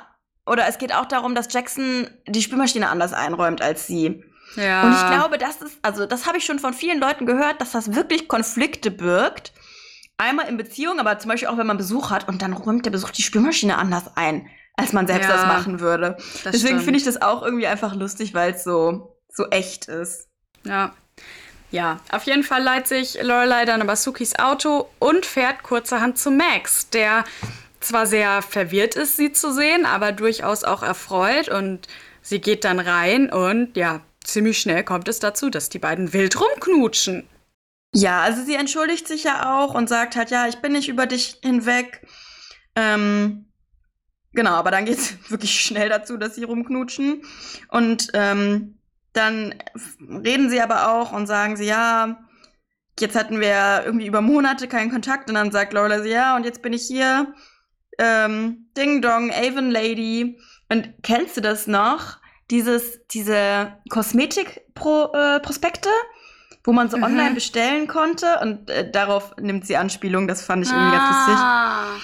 oder 0.46 0.68
es 0.68 0.78
geht 0.78 0.94
auch 0.94 1.06
darum, 1.06 1.36
dass 1.36 1.52
Jackson 1.52 2.10
die 2.28 2.42
Spülmaschine 2.42 2.90
anders 2.90 3.14
einräumt 3.14 3.62
als 3.62 3.88
sie. 3.88 4.24
Ja. 4.56 4.84
Und 4.84 4.94
ich 4.94 5.16
glaube, 5.16 5.38
das 5.38 5.62
ist, 5.62 5.78
also 5.82 6.06
das 6.06 6.26
habe 6.26 6.38
ich 6.38 6.46
schon 6.46 6.60
von 6.60 6.74
vielen 6.74 7.00
Leuten 7.00 7.26
gehört, 7.26 7.62
dass 7.62 7.72
das 7.72 7.94
wirklich 7.96 8.28
Konflikte 8.28 8.92
birgt. 8.92 9.54
Einmal 10.18 10.48
in 10.48 10.58
Beziehung, 10.58 11.00
aber 11.00 11.20
zum 11.20 11.30
Beispiel 11.30 11.48
auch, 11.50 11.58
wenn 11.58 11.68
man 11.68 11.78
Besuch 11.78 12.10
hat 12.10 12.28
und 12.28 12.42
dann 12.42 12.54
räumt 12.54 12.86
der 12.86 12.92
Besuch 12.92 13.12
die 13.12 13.22
Spülmaschine 13.22 13.78
anders 13.78 14.16
ein, 14.16 14.48
als 14.76 14.94
man 14.94 15.06
selbst 15.06 15.30
ja, 15.30 15.36
das 15.36 15.46
machen 15.46 15.80
würde. 15.80 16.18
Das 16.44 16.54
Deswegen 16.54 16.80
finde 16.80 16.98
ich 16.98 17.04
das 17.04 17.22
auch 17.22 17.44
irgendwie 17.44 17.68
einfach 17.68 17.94
lustig, 17.94 18.34
weil 18.34 18.54
es 18.54 18.64
so, 18.64 19.20
so 19.32 19.46
echt 19.50 19.86
ist. 19.86 20.28
Ja. 20.64 20.94
Ja, 21.70 22.00
auf 22.12 22.24
jeden 22.24 22.44
Fall 22.44 22.64
leiht 22.64 22.88
sich 22.88 23.22
Lorelei 23.22 23.66
dann 23.66 23.82
aber 23.82 23.98
Sukis 23.98 24.40
Auto 24.40 24.88
und 25.00 25.26
fährt 25.26 25.64
kurzerhand 25.64 26.18
zu 26.18 26.32
Max, 26.32 26.90
der 26.90 27.26
zwar 27.80 28.06
sehr 28.06 28.42
verwirrt 28.42 28.96
ist, 28.96 29.18
sie 29.18 29.32
zu 29.32 29.54
sehen, 29.54 29.86
aber 29.86 30.12
durchaus 30.12 30.64
auch 30.64 30.84
erfreut 30.84 31.50
und 31.50 31.88
sie 32.22 32.42
geht 32.42 32.64
dann 32.64 32.80
rein 32.80 33.32
und 33.32 33.78
ja, 33.78 34.02
ziemlich 34.24 34.60
schnell 34.60 34.84
kommt 34.84 35.08
es 35.08 35.20
dazu, 35.20 35.50
dass 35.50 35.70
die 35.70 35.80
beiden 35.80 36.14
wild 36.14 36.40
rumknutschen. 36.40 37.28
Ja, 37.94 38.22
also 38.22 38.44
sie 38.44 38.56
entschuldigt 38.56 39.08
sich 39.08 39.24
ja 39.24 39.58
auch 39.58 39.74
und 39.74 39.90
sagt 39.90 40.16
halt, 40.16 40.30
ja, 40.30 40.48
ich 40.48 40.58
bin 40.58 40.74
nicht 40.74 40.90
über 40.90 41.06
dich 41.06 41.40
hinweg. 41.42 42.06
Ähm, 42.76 43.46
genau, 44.34 44.52
aber 44.52 44.72
dann 44.72 44.86
geht 44.86 44.98
es 44.98 45.16
wirklich 45.32 45.60
schnell 45.60 45.90
dazu, 45.90 46.18
dass 46.18 46.36
sie 46.36 46.44
rumknutschen. 46.44 47.24
Und 47.70 48.10
ähm, 48.14 48.78
dann 49.14 49.56
reden 50.00 50.50
sie 50.50 50.62
aber 50.62 50.90
auch 50.92 51.12
und 51.12 51.28
sagen 51.28 51.58
sie, 51.58 51.66
ja, 51.66 52.20
jetzt 53.00 53.16
hatten 53.16 53.40
wir 53.40 53.84
irgendwie 53.86 54.06
über 54.08 54.22
Monate 54.22 54.68
keinen 54.68 54.92
Kontakt. 54.92 55.30
Und 55.30 55.36
dann 55.36 55.52
sagt 55.52 55.74
Lola 55.74 56.02
sie, 56.02 56.10
ja, 56.10 56.36
und 56.36 56.44
jetzt 56.44 56.62
bin 56.62 56.74
ich 56.74 56.86
hier. 56.86 57.34
Ähm, 57.98 58.70
Ding 58.78 59.02
Dong, 59.02 59.32
Avon 59.32 59.72
Lady. 59.72 60.40
Und 60.70 60.94
kennst 61.04 61.38
du 61.38 61.42
das 61.42 61.68
noch? 61.68 62.18
Dieses, 62.50 63.06
diese 63.08 63.74
Kosmetik-Prospekte? 63.90 65.90
Äh, 65.90 66.18
wo 66.68 66.74
man 66.74 66.90
so 66.90 66.98
mhm. 66.98 67.04
online 67.04 67.34
bestellen 67.34 67.88
konnte 67.88 68.40
und 68.42 68.70
äh, 68.70 68.92
darauf 68.92 69.34
nimmt 69.38 69.66
sie 69.66 69.78
Anspielung. 69.78 70.28
Das 70.28 70.44
fand 70.44 70.66
ich 70.66 70.72
irgendwie 70.72 70.98
ah. 70.98 71.00
ganz 71.00 71.18
lustig. 71.18 71.36
Ah. 71.38 71.96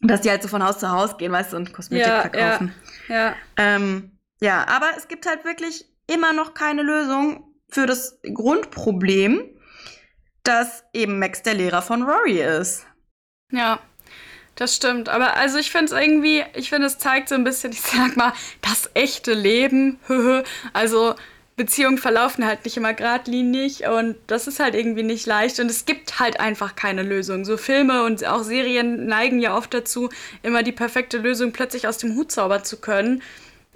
Dass 0.00 0.22
die 0.22 0.30
halt 0.30 0.42
so 0.42 0.48
von 0.48 0.64
Haus 0.64 0.78
zu 0.78 0.90
Haus 0.90 1.18
gehen, 1.18 1.32
weißt 1.32 1.52
du, 1.52 1.58
und 1.58 1.74
Kosmetik 1.74 2.06
ja, 2.06 2.22
verkaufen. 2.22 2.74
Ja, 3.08 3.14
ja. 3.14 3.34
Ähm, 3.58 4.18
ja, 4.40 4.66
aber 4.66 4.86
es 4.96 5.08
gibt 5.08 5.26
halt 5.26 5.44
wirklich 5.44 5.84
immer 6.06 6.32
noch 6.32 6.54
keine 6.54 6.82
Lösung 6.82 7.52
für 7.68 7.84
das 7.86 8.18
Grundproblem, 8.22 9.42
dass 10.42 10.84
eben 10.94 11.18
Max 11.18 11.42
der 11.42 11.52
Lehrer 11.54 11.82
von 11.82 12.04
Rory 12.04 12.40
ist. 12.40 12.86
Ja, 13.52 13.80
das 14.56 14.74
stimmt. 14.74 15.08
Aber 15.08 15.36
also 15.36 15.58
ich 15.58 15.70
finde 15.70 15.86
es 15.86 15.92
irgendwie, 15.92 16.44
ich 16.54 16.70
finde 16.70 16.86
es 16.88 16.98
zeigt 16.98 17.28
so 17.28 17.34
ein 17.34 17.44
bisschen, 17.44 17.72
ich 17.72 17.82
sag 17.82 18.16
mal, 18.16 18.32
das 18.62 18.90
echte 18.94 19.32
Leben. 19.32 19.98
also 20.72 21.14
Beziehungen 21.56 21.96
verlaufen 21.96 22.44
halt 22.44 22.66
nicht 22.66 22.76
immer 22.76 22.92
geradlinig 22.92 23.86
und 23.86 24.16
das 24.26 24.46
ist 24.46 24.60
halt 24.60 24.74
irgendwie 24.74 25.02
nicht 25.02 25.24
leicht 25.24 25.58
und 25.58 25.70
es 25.70 25.86
gibt 25.86 26.20
halt 26.20 26.38
einfach 26.38 26.76
keine 26.76 27.02
Lösung. 27.02 27.46
So 27.46 27.56
Filme 27.56 28.04
und 28.04 28.26
auch 28.26 28.42
Serien 28.42 29.06
neigen 29.06 29.40
ja 29.40 29.56
oft 29.56 29.72
dazu, 29.72 30.10
immer 30.42 30.62
die 30.62 30.72
perfekte 30.72 31.16
Lösung 31.16 31.52
plötzlich 31.52 31.88
aus 31.88 31.96
dem 31.96 32.14
Hut 32.14 32.30
zaubern 32.30 32.64
zu 32.64 32.76
können. 32.78 33.22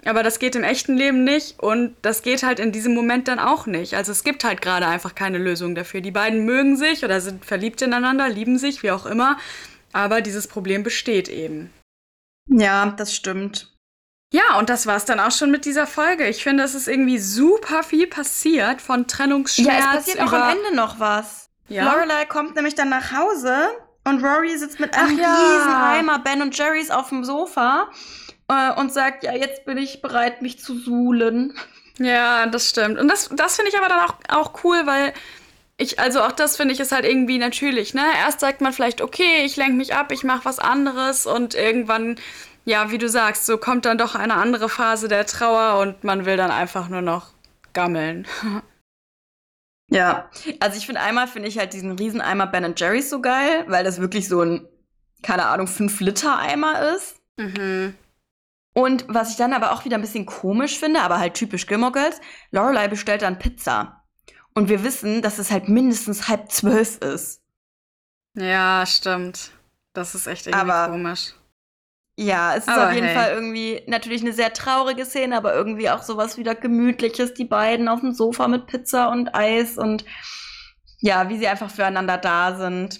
Aber 0.05 0.23
das 0.23 0.39
geht 0.39 0.55
im 0.55 0.63
echten 0.63 0.95
Leben 0.95 1.23
nicht 1.23 1.59
und 1.59 1.95
das 2.01 2.21
geht 2.21 2.43
halt 2.43 2.59
in 2.59 2.71
diesem 2.71 2.93
Moment 2.93 3.27
dann 3.27 3.39
auch 3.39 3.65
nicht. 3.67 3.95
Also 3.95 4.11
es 4.11 4.23
gibt 4.23 4.43
halt 4.43 4.61
gerade 4.61 4.87
einfach 4.87 5.13
keine 5.13 5.37
Lösung 5.37 5.73
dafür. 5.75 6.01
Die 6.01 6.11
beiden 6.11 6.45
mögen 6.45 6.75
sich 6.77 7.03
oder 7.03 7.19
sind 7.21 7.45
verliebt 7.45 7.81
ineinander, 7.81 8.29
lieben 8.29 8.57
sich, 8.57 8.81
wie 8.83 8.91
auch 8.91 9.05
immer. 9.05 9.37
Aber 9.93 10.21
dieses 10.21 10.47
Problem 10.47 10.83
besteht 10.83 11.29
eben. 11.29 11.71
Ja, 12.49 12.93
das 12.97 13.15
stimmt. 13.15 13.71
Ja, 14.33 14.57
und 14.57 14.69
das 14.69 14.87
war's 14.87 15.05
dann 15.05 15.19
auch 15.19 15.31
schon 15.31 15.51
mit 15.51 15.65
dieser 15.65 15.85
Folge. 15.85 16.27
Ich 16.27 16.43
finde, 16.43 16.63
es 16.63 16.73
ist 16.73 16.87
irgendwie 16.87 17.19
super 17.19 17.83
viel 17.83 18.07
passiert 18.07 18.81
von 18.81 19.07
Trennungsschmerz. 19.07 19.67
Ja, 19.67 19.89
es 19.91 19.95
passiert 19.97 20.21
auch 20.21 20.31
am 20.31 20.57
Ende 20.57 20.75
noch 20.75 20.99
was. 20.99 21.49
Ja? 21.67 21.91
Lorelei 21.91 22.25
kommt 22.25 22.55
nämlich 22.55 22.75
dann 22.75 22.89
nach 22.89 23.11
Hause 23.11 23.67
und 24.05 24.23
Rory 24.23 24.57
sitzt 24.57 24.79
mit 24.79 24.95
einem 24.95 25.17
ja. 25.17 25.35
riesen 25.35 25.73
Eimer 25.73 26.19
Ben 26.19 26.41
und 26.41 26.57
Jerry's 26.57 26.91
auf 26.91 27.09
dem 27.09 27.23
Sofa 27.23 27.89
äh, 28.47 28.71
und 28.73 28.93
sagt, 28.93 29.23
ja, 29.23 29.33
jetzt 29.33 29.65
bin 29.65 29.77
ich 29.77 30.01
bereit, 30.01 30.41
mich 30.41 30.59
zu 30.59 30.77
suhlen. 30.77 31.53
Ja, 31.97 32.45
das 32.47 32.69
stimmt. 32.69 32.99
Und 32.99 33.07
das, 33.09 33.29
das 33.33 33.57
finde 33.57 33.69
ich 33.69 33.77
aber 33.77 33.89
dann 33.89 33.99
auch, 33.99 34.15
auch 34.29 34.63
cool, 34.63 34.81
weil 34.85 35.13
ich, 35.81 35.99
also 35.99 36.21
auch 36.21 36.31
das 36.31 36.57
finde 36.57 36.73
ich 36.73 36.79
ist 36.79 36.91
halt 36.91 37.05
irgendwie 37.05 37.37
natürlich, 37.37 37.93
ne? 37.93 38.03
Erst 38.23 38.39
sagt 38.39 38.61
man 38.61 38.73
vielleicht, 38.73 39.01
okay, 39.01 39.43
ich 39.43 39.55
lenke 39.57 39.73
mich 39.73 39.93
ab, 39.93 40.11
ich 40.11 40.23
mache 40.23 40.45
was 40.45 40.59
anderes 40.59 41.25
und 41.25 41.55
irgendwann 41.55 42.17
ja, 42.65 42.91
wie 42.91 42.97
du 42.97 43.09
sagst, 43.09 43.45
so 43.45 43.57
kommt 43.57 43.85
dann 43.85 43.97
doch 43.97 44.15
eine 44.15 44.35
andere 44.35 44.69
Phase 44.69 45.07
der 45.07 45.25
Trauer 45.25 45.79
und 45.79 46.03
man 46.03 46.25
will 46.25 46.37
dann 46.37 46.51
einfach 46.51 46.89
nur 46.89 47.01
noch 47.01 47.31
gammeln. 47.73 48.27
ja, 49.89 50.29
also 50.59 50.77
ich 50.77 50.85
finde 50.85 51.01
einmal 51.01 51.27
finde 51.27 51.47
ich 51.47 51.57
halt 51.57 51.73
diesen 51.73 51.93
Rieseneimer 51.93 52.47
Ben 52.47 52.73
Jerry's 52.77 53.09
so 53.09 53.21
geil, 53.21 53.65
weil 53.67 53.83
das 53.83 53.99
wirklich 53.99 54.27
so 54.27 54.41
ein, 54.41 54.67
keine 55.23 55.47
Ahnung, 55.47 55.67
5-Liter-Eimer 55.67 56.93
ist. 56.95 57.15
Mhm. 57.37 57.95
Und 58.73 59.05
was 59.09 59.31
ich 59.31 59.37
dann 59.37 59.53
aber 59.53 59.71
auch 59.71 59.83
wieder 59.83 59.97
ein 59.97 60.01
bisschen 60.01 60.25
komisch 60.25 60.79
finde, 60.79 61.01
aber 61.01 61.19
halt 61.19 61.33
typisch 61.33 61.67
Gilmore 61.67 61.91
Girls, 61.91 62.21
Lorelei 62.51 62.87
bestellt 62.87 63.23
dann 63.23 63.39
Pizza. 63.39 64.00
Und 64.53 64.69
wir 64.69 64.83
wissen, 64.83 65.21
dass 65.21 65.37
es 65.37 65.51
halt 65.51 65.69
mindestens 65.69 66.27
halb 66.27 66.51
zwölf 66.51 66.97
ist. 66.97 67.41
Ja, 68.35 68.85
stimmt. 68.85 69.51
Das 69.93 70.15
ist 70.15 70.27
echt 70.27 70.47
irgendwie 70.47 70.71
aber 70.71 70.91
komisch. 70.91 71.33
Ja, 72.17 72.55
es 72.55 72.63
ist 72.63 72.69
aber 72.69 72.89
auf 72.89 72.93
jeden 72.93 73.07
hey. 73.07 73.15
Fall 73.15 73.31
irgendwie 73.31 73.83
natürlich 73.87 74.21
eine 74.21 74.33
sehr 74.33 74.53
traurige 74.53 75.05
Szene, 75.05 75.35
aber 75.37 75.53
irgendwie 75.53 75.89
auch 75.89 76.03
sowas 76.03 76.37
wieder 76.37 76.55
Gemütliches, 76.55 77.33
die 77.33 77.45
beiden 77.45 77.87
auf 77.87 78.01
dem 78.01 78.13
Sofa 78.13 78.47
mit 78.47 78.67
Pizza 78.67 79.09
und 79.09 79.33
Eis 79.33 79.77
und 79.77 80.05
ja, 80.99 81.29
wie 81.29 81.37
sie 81.37 81.47
einfach 81.47 81.71
füreinander 81.71 82.17
da 82.17 82.55
sind. 82.57 82.99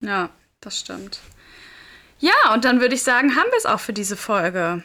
Ja, 0.00 0.30
das 0.60 0.78
stimmt. 0.78 1.20
Ja, 2.18 2.52
und 2.54 2.64
dann 2.64 2.80
würde 2.80 2.94
ich 2.94 3.02
sagen, 3.02 3.34
haben 3.34 3.50
wir 3.50 3.58
es 3.58 3.66
auch 3.66 3.80
für 3.80 3.92
diese 3.92 4.16
Folge. 4.16 4.84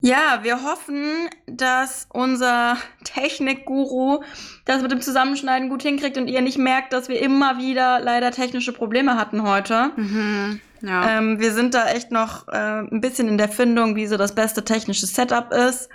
Ja, 0.00 0.40
wir 0.42 0.62
hoffen, 0.62 1.30
dass 1.46 2.06
unser 2.12 2.76
Technikguru 3.04 4.22
das 4.66 4.82
mit 4.82 4.92
dem 4.92 5.00
Zusammenschneiden 5.00 5.70
gut 5.70 5.82
hinkriegt 5.82 6.18
und 6.18 6.28
ihr 6.28 6.42
nicht 6.42 6.58
merkt, 6.58 6.92
dass 6.92 7.08
wir 7.08 7.20
immer 7.22 7.58
wieder 7.58 8.00
leider 8.00 8.30
technische 8.30 8.72
Probleme 8.72 9.16
hatten 9.16 9.42
heute. 9.42 9.92
Mhm. 9.96 10.60
Ja. 10.82 11.18
Ähm, 11.18 11.40
wir 11.40 11.52
sind 11.52 11.72
da 11.72 11.88
echt 11.88 12.10
noch 12.10 12.48
äh, 12.48 12.80
ein 12.80 13.00
bisschen 13.00 13.28
in 13.28 13.38
der 13.38 13.48
Findung, 13.48 13.96
wie 13.96 14.06
so 14.06 14.18
das 14.18 14.34
beste 14.34 14.64
technische 14.64 15.06
Setup 15.06 15.52
ist. 15.52 15.88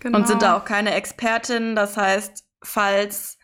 Genau. 0.00 0.18
Und 0.18 0.28
sind 0.28 0.42
da 0.42 0.56
auch 0.56 0.64
keine 0.64 0.94
Expertin. 0.94 1.74
Das 1.74 1.96
heißt, 1.96 2.44
falls 2.62 3.38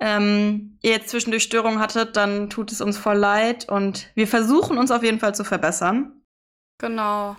ähm, 0.00 0.78
ihr 0.82 0.90
jetzt 0.90 1.08
zwischendurch 1.08 1.44
Störungen 1.44 1.78
hattet, 1.78 2.16
dann 2.16 2.50
tut 2.50 2.70
es 2.70 2.82
uns 2.82 2.98
voll 2.98 3.16
leid. 3.16 3.68
Und 3.68 4.10
wir 4.14 4.28
versuchen 4.28 4.76
uns 4.76 4.90
auf 4.90 5.02
jeden 5.02 5.20
Fall 5.20 5.34
zu 5.34 5.44
verbessern. 5.44 6.20
Genau. 6.78 7.36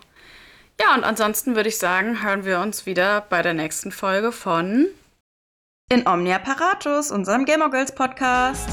Ja, 0.79 0.93
und 0.93 1.03
ansonsten 1.03 1.55
würde 1.55 1.69
ich 1.69 1.77
sagen, 1.77 2.23
hören 2.23 2.43
wir 2.43 2.59
uns 2.59 2.85
wieder 2.85 3.21
bei 3.21 3.41
der 3.41 3.53
nächsten 3.53 3.91
Folge 3.91 4.31
von 4.31 4.87
In 5.91 6.05
Omnia 6.05 6.39
Paratus, 6.39 7.11
unserem 7.11 7.45
Gamer 7.45 7.69
Girls 7.69 7.95
Podcast. 7.95 8.69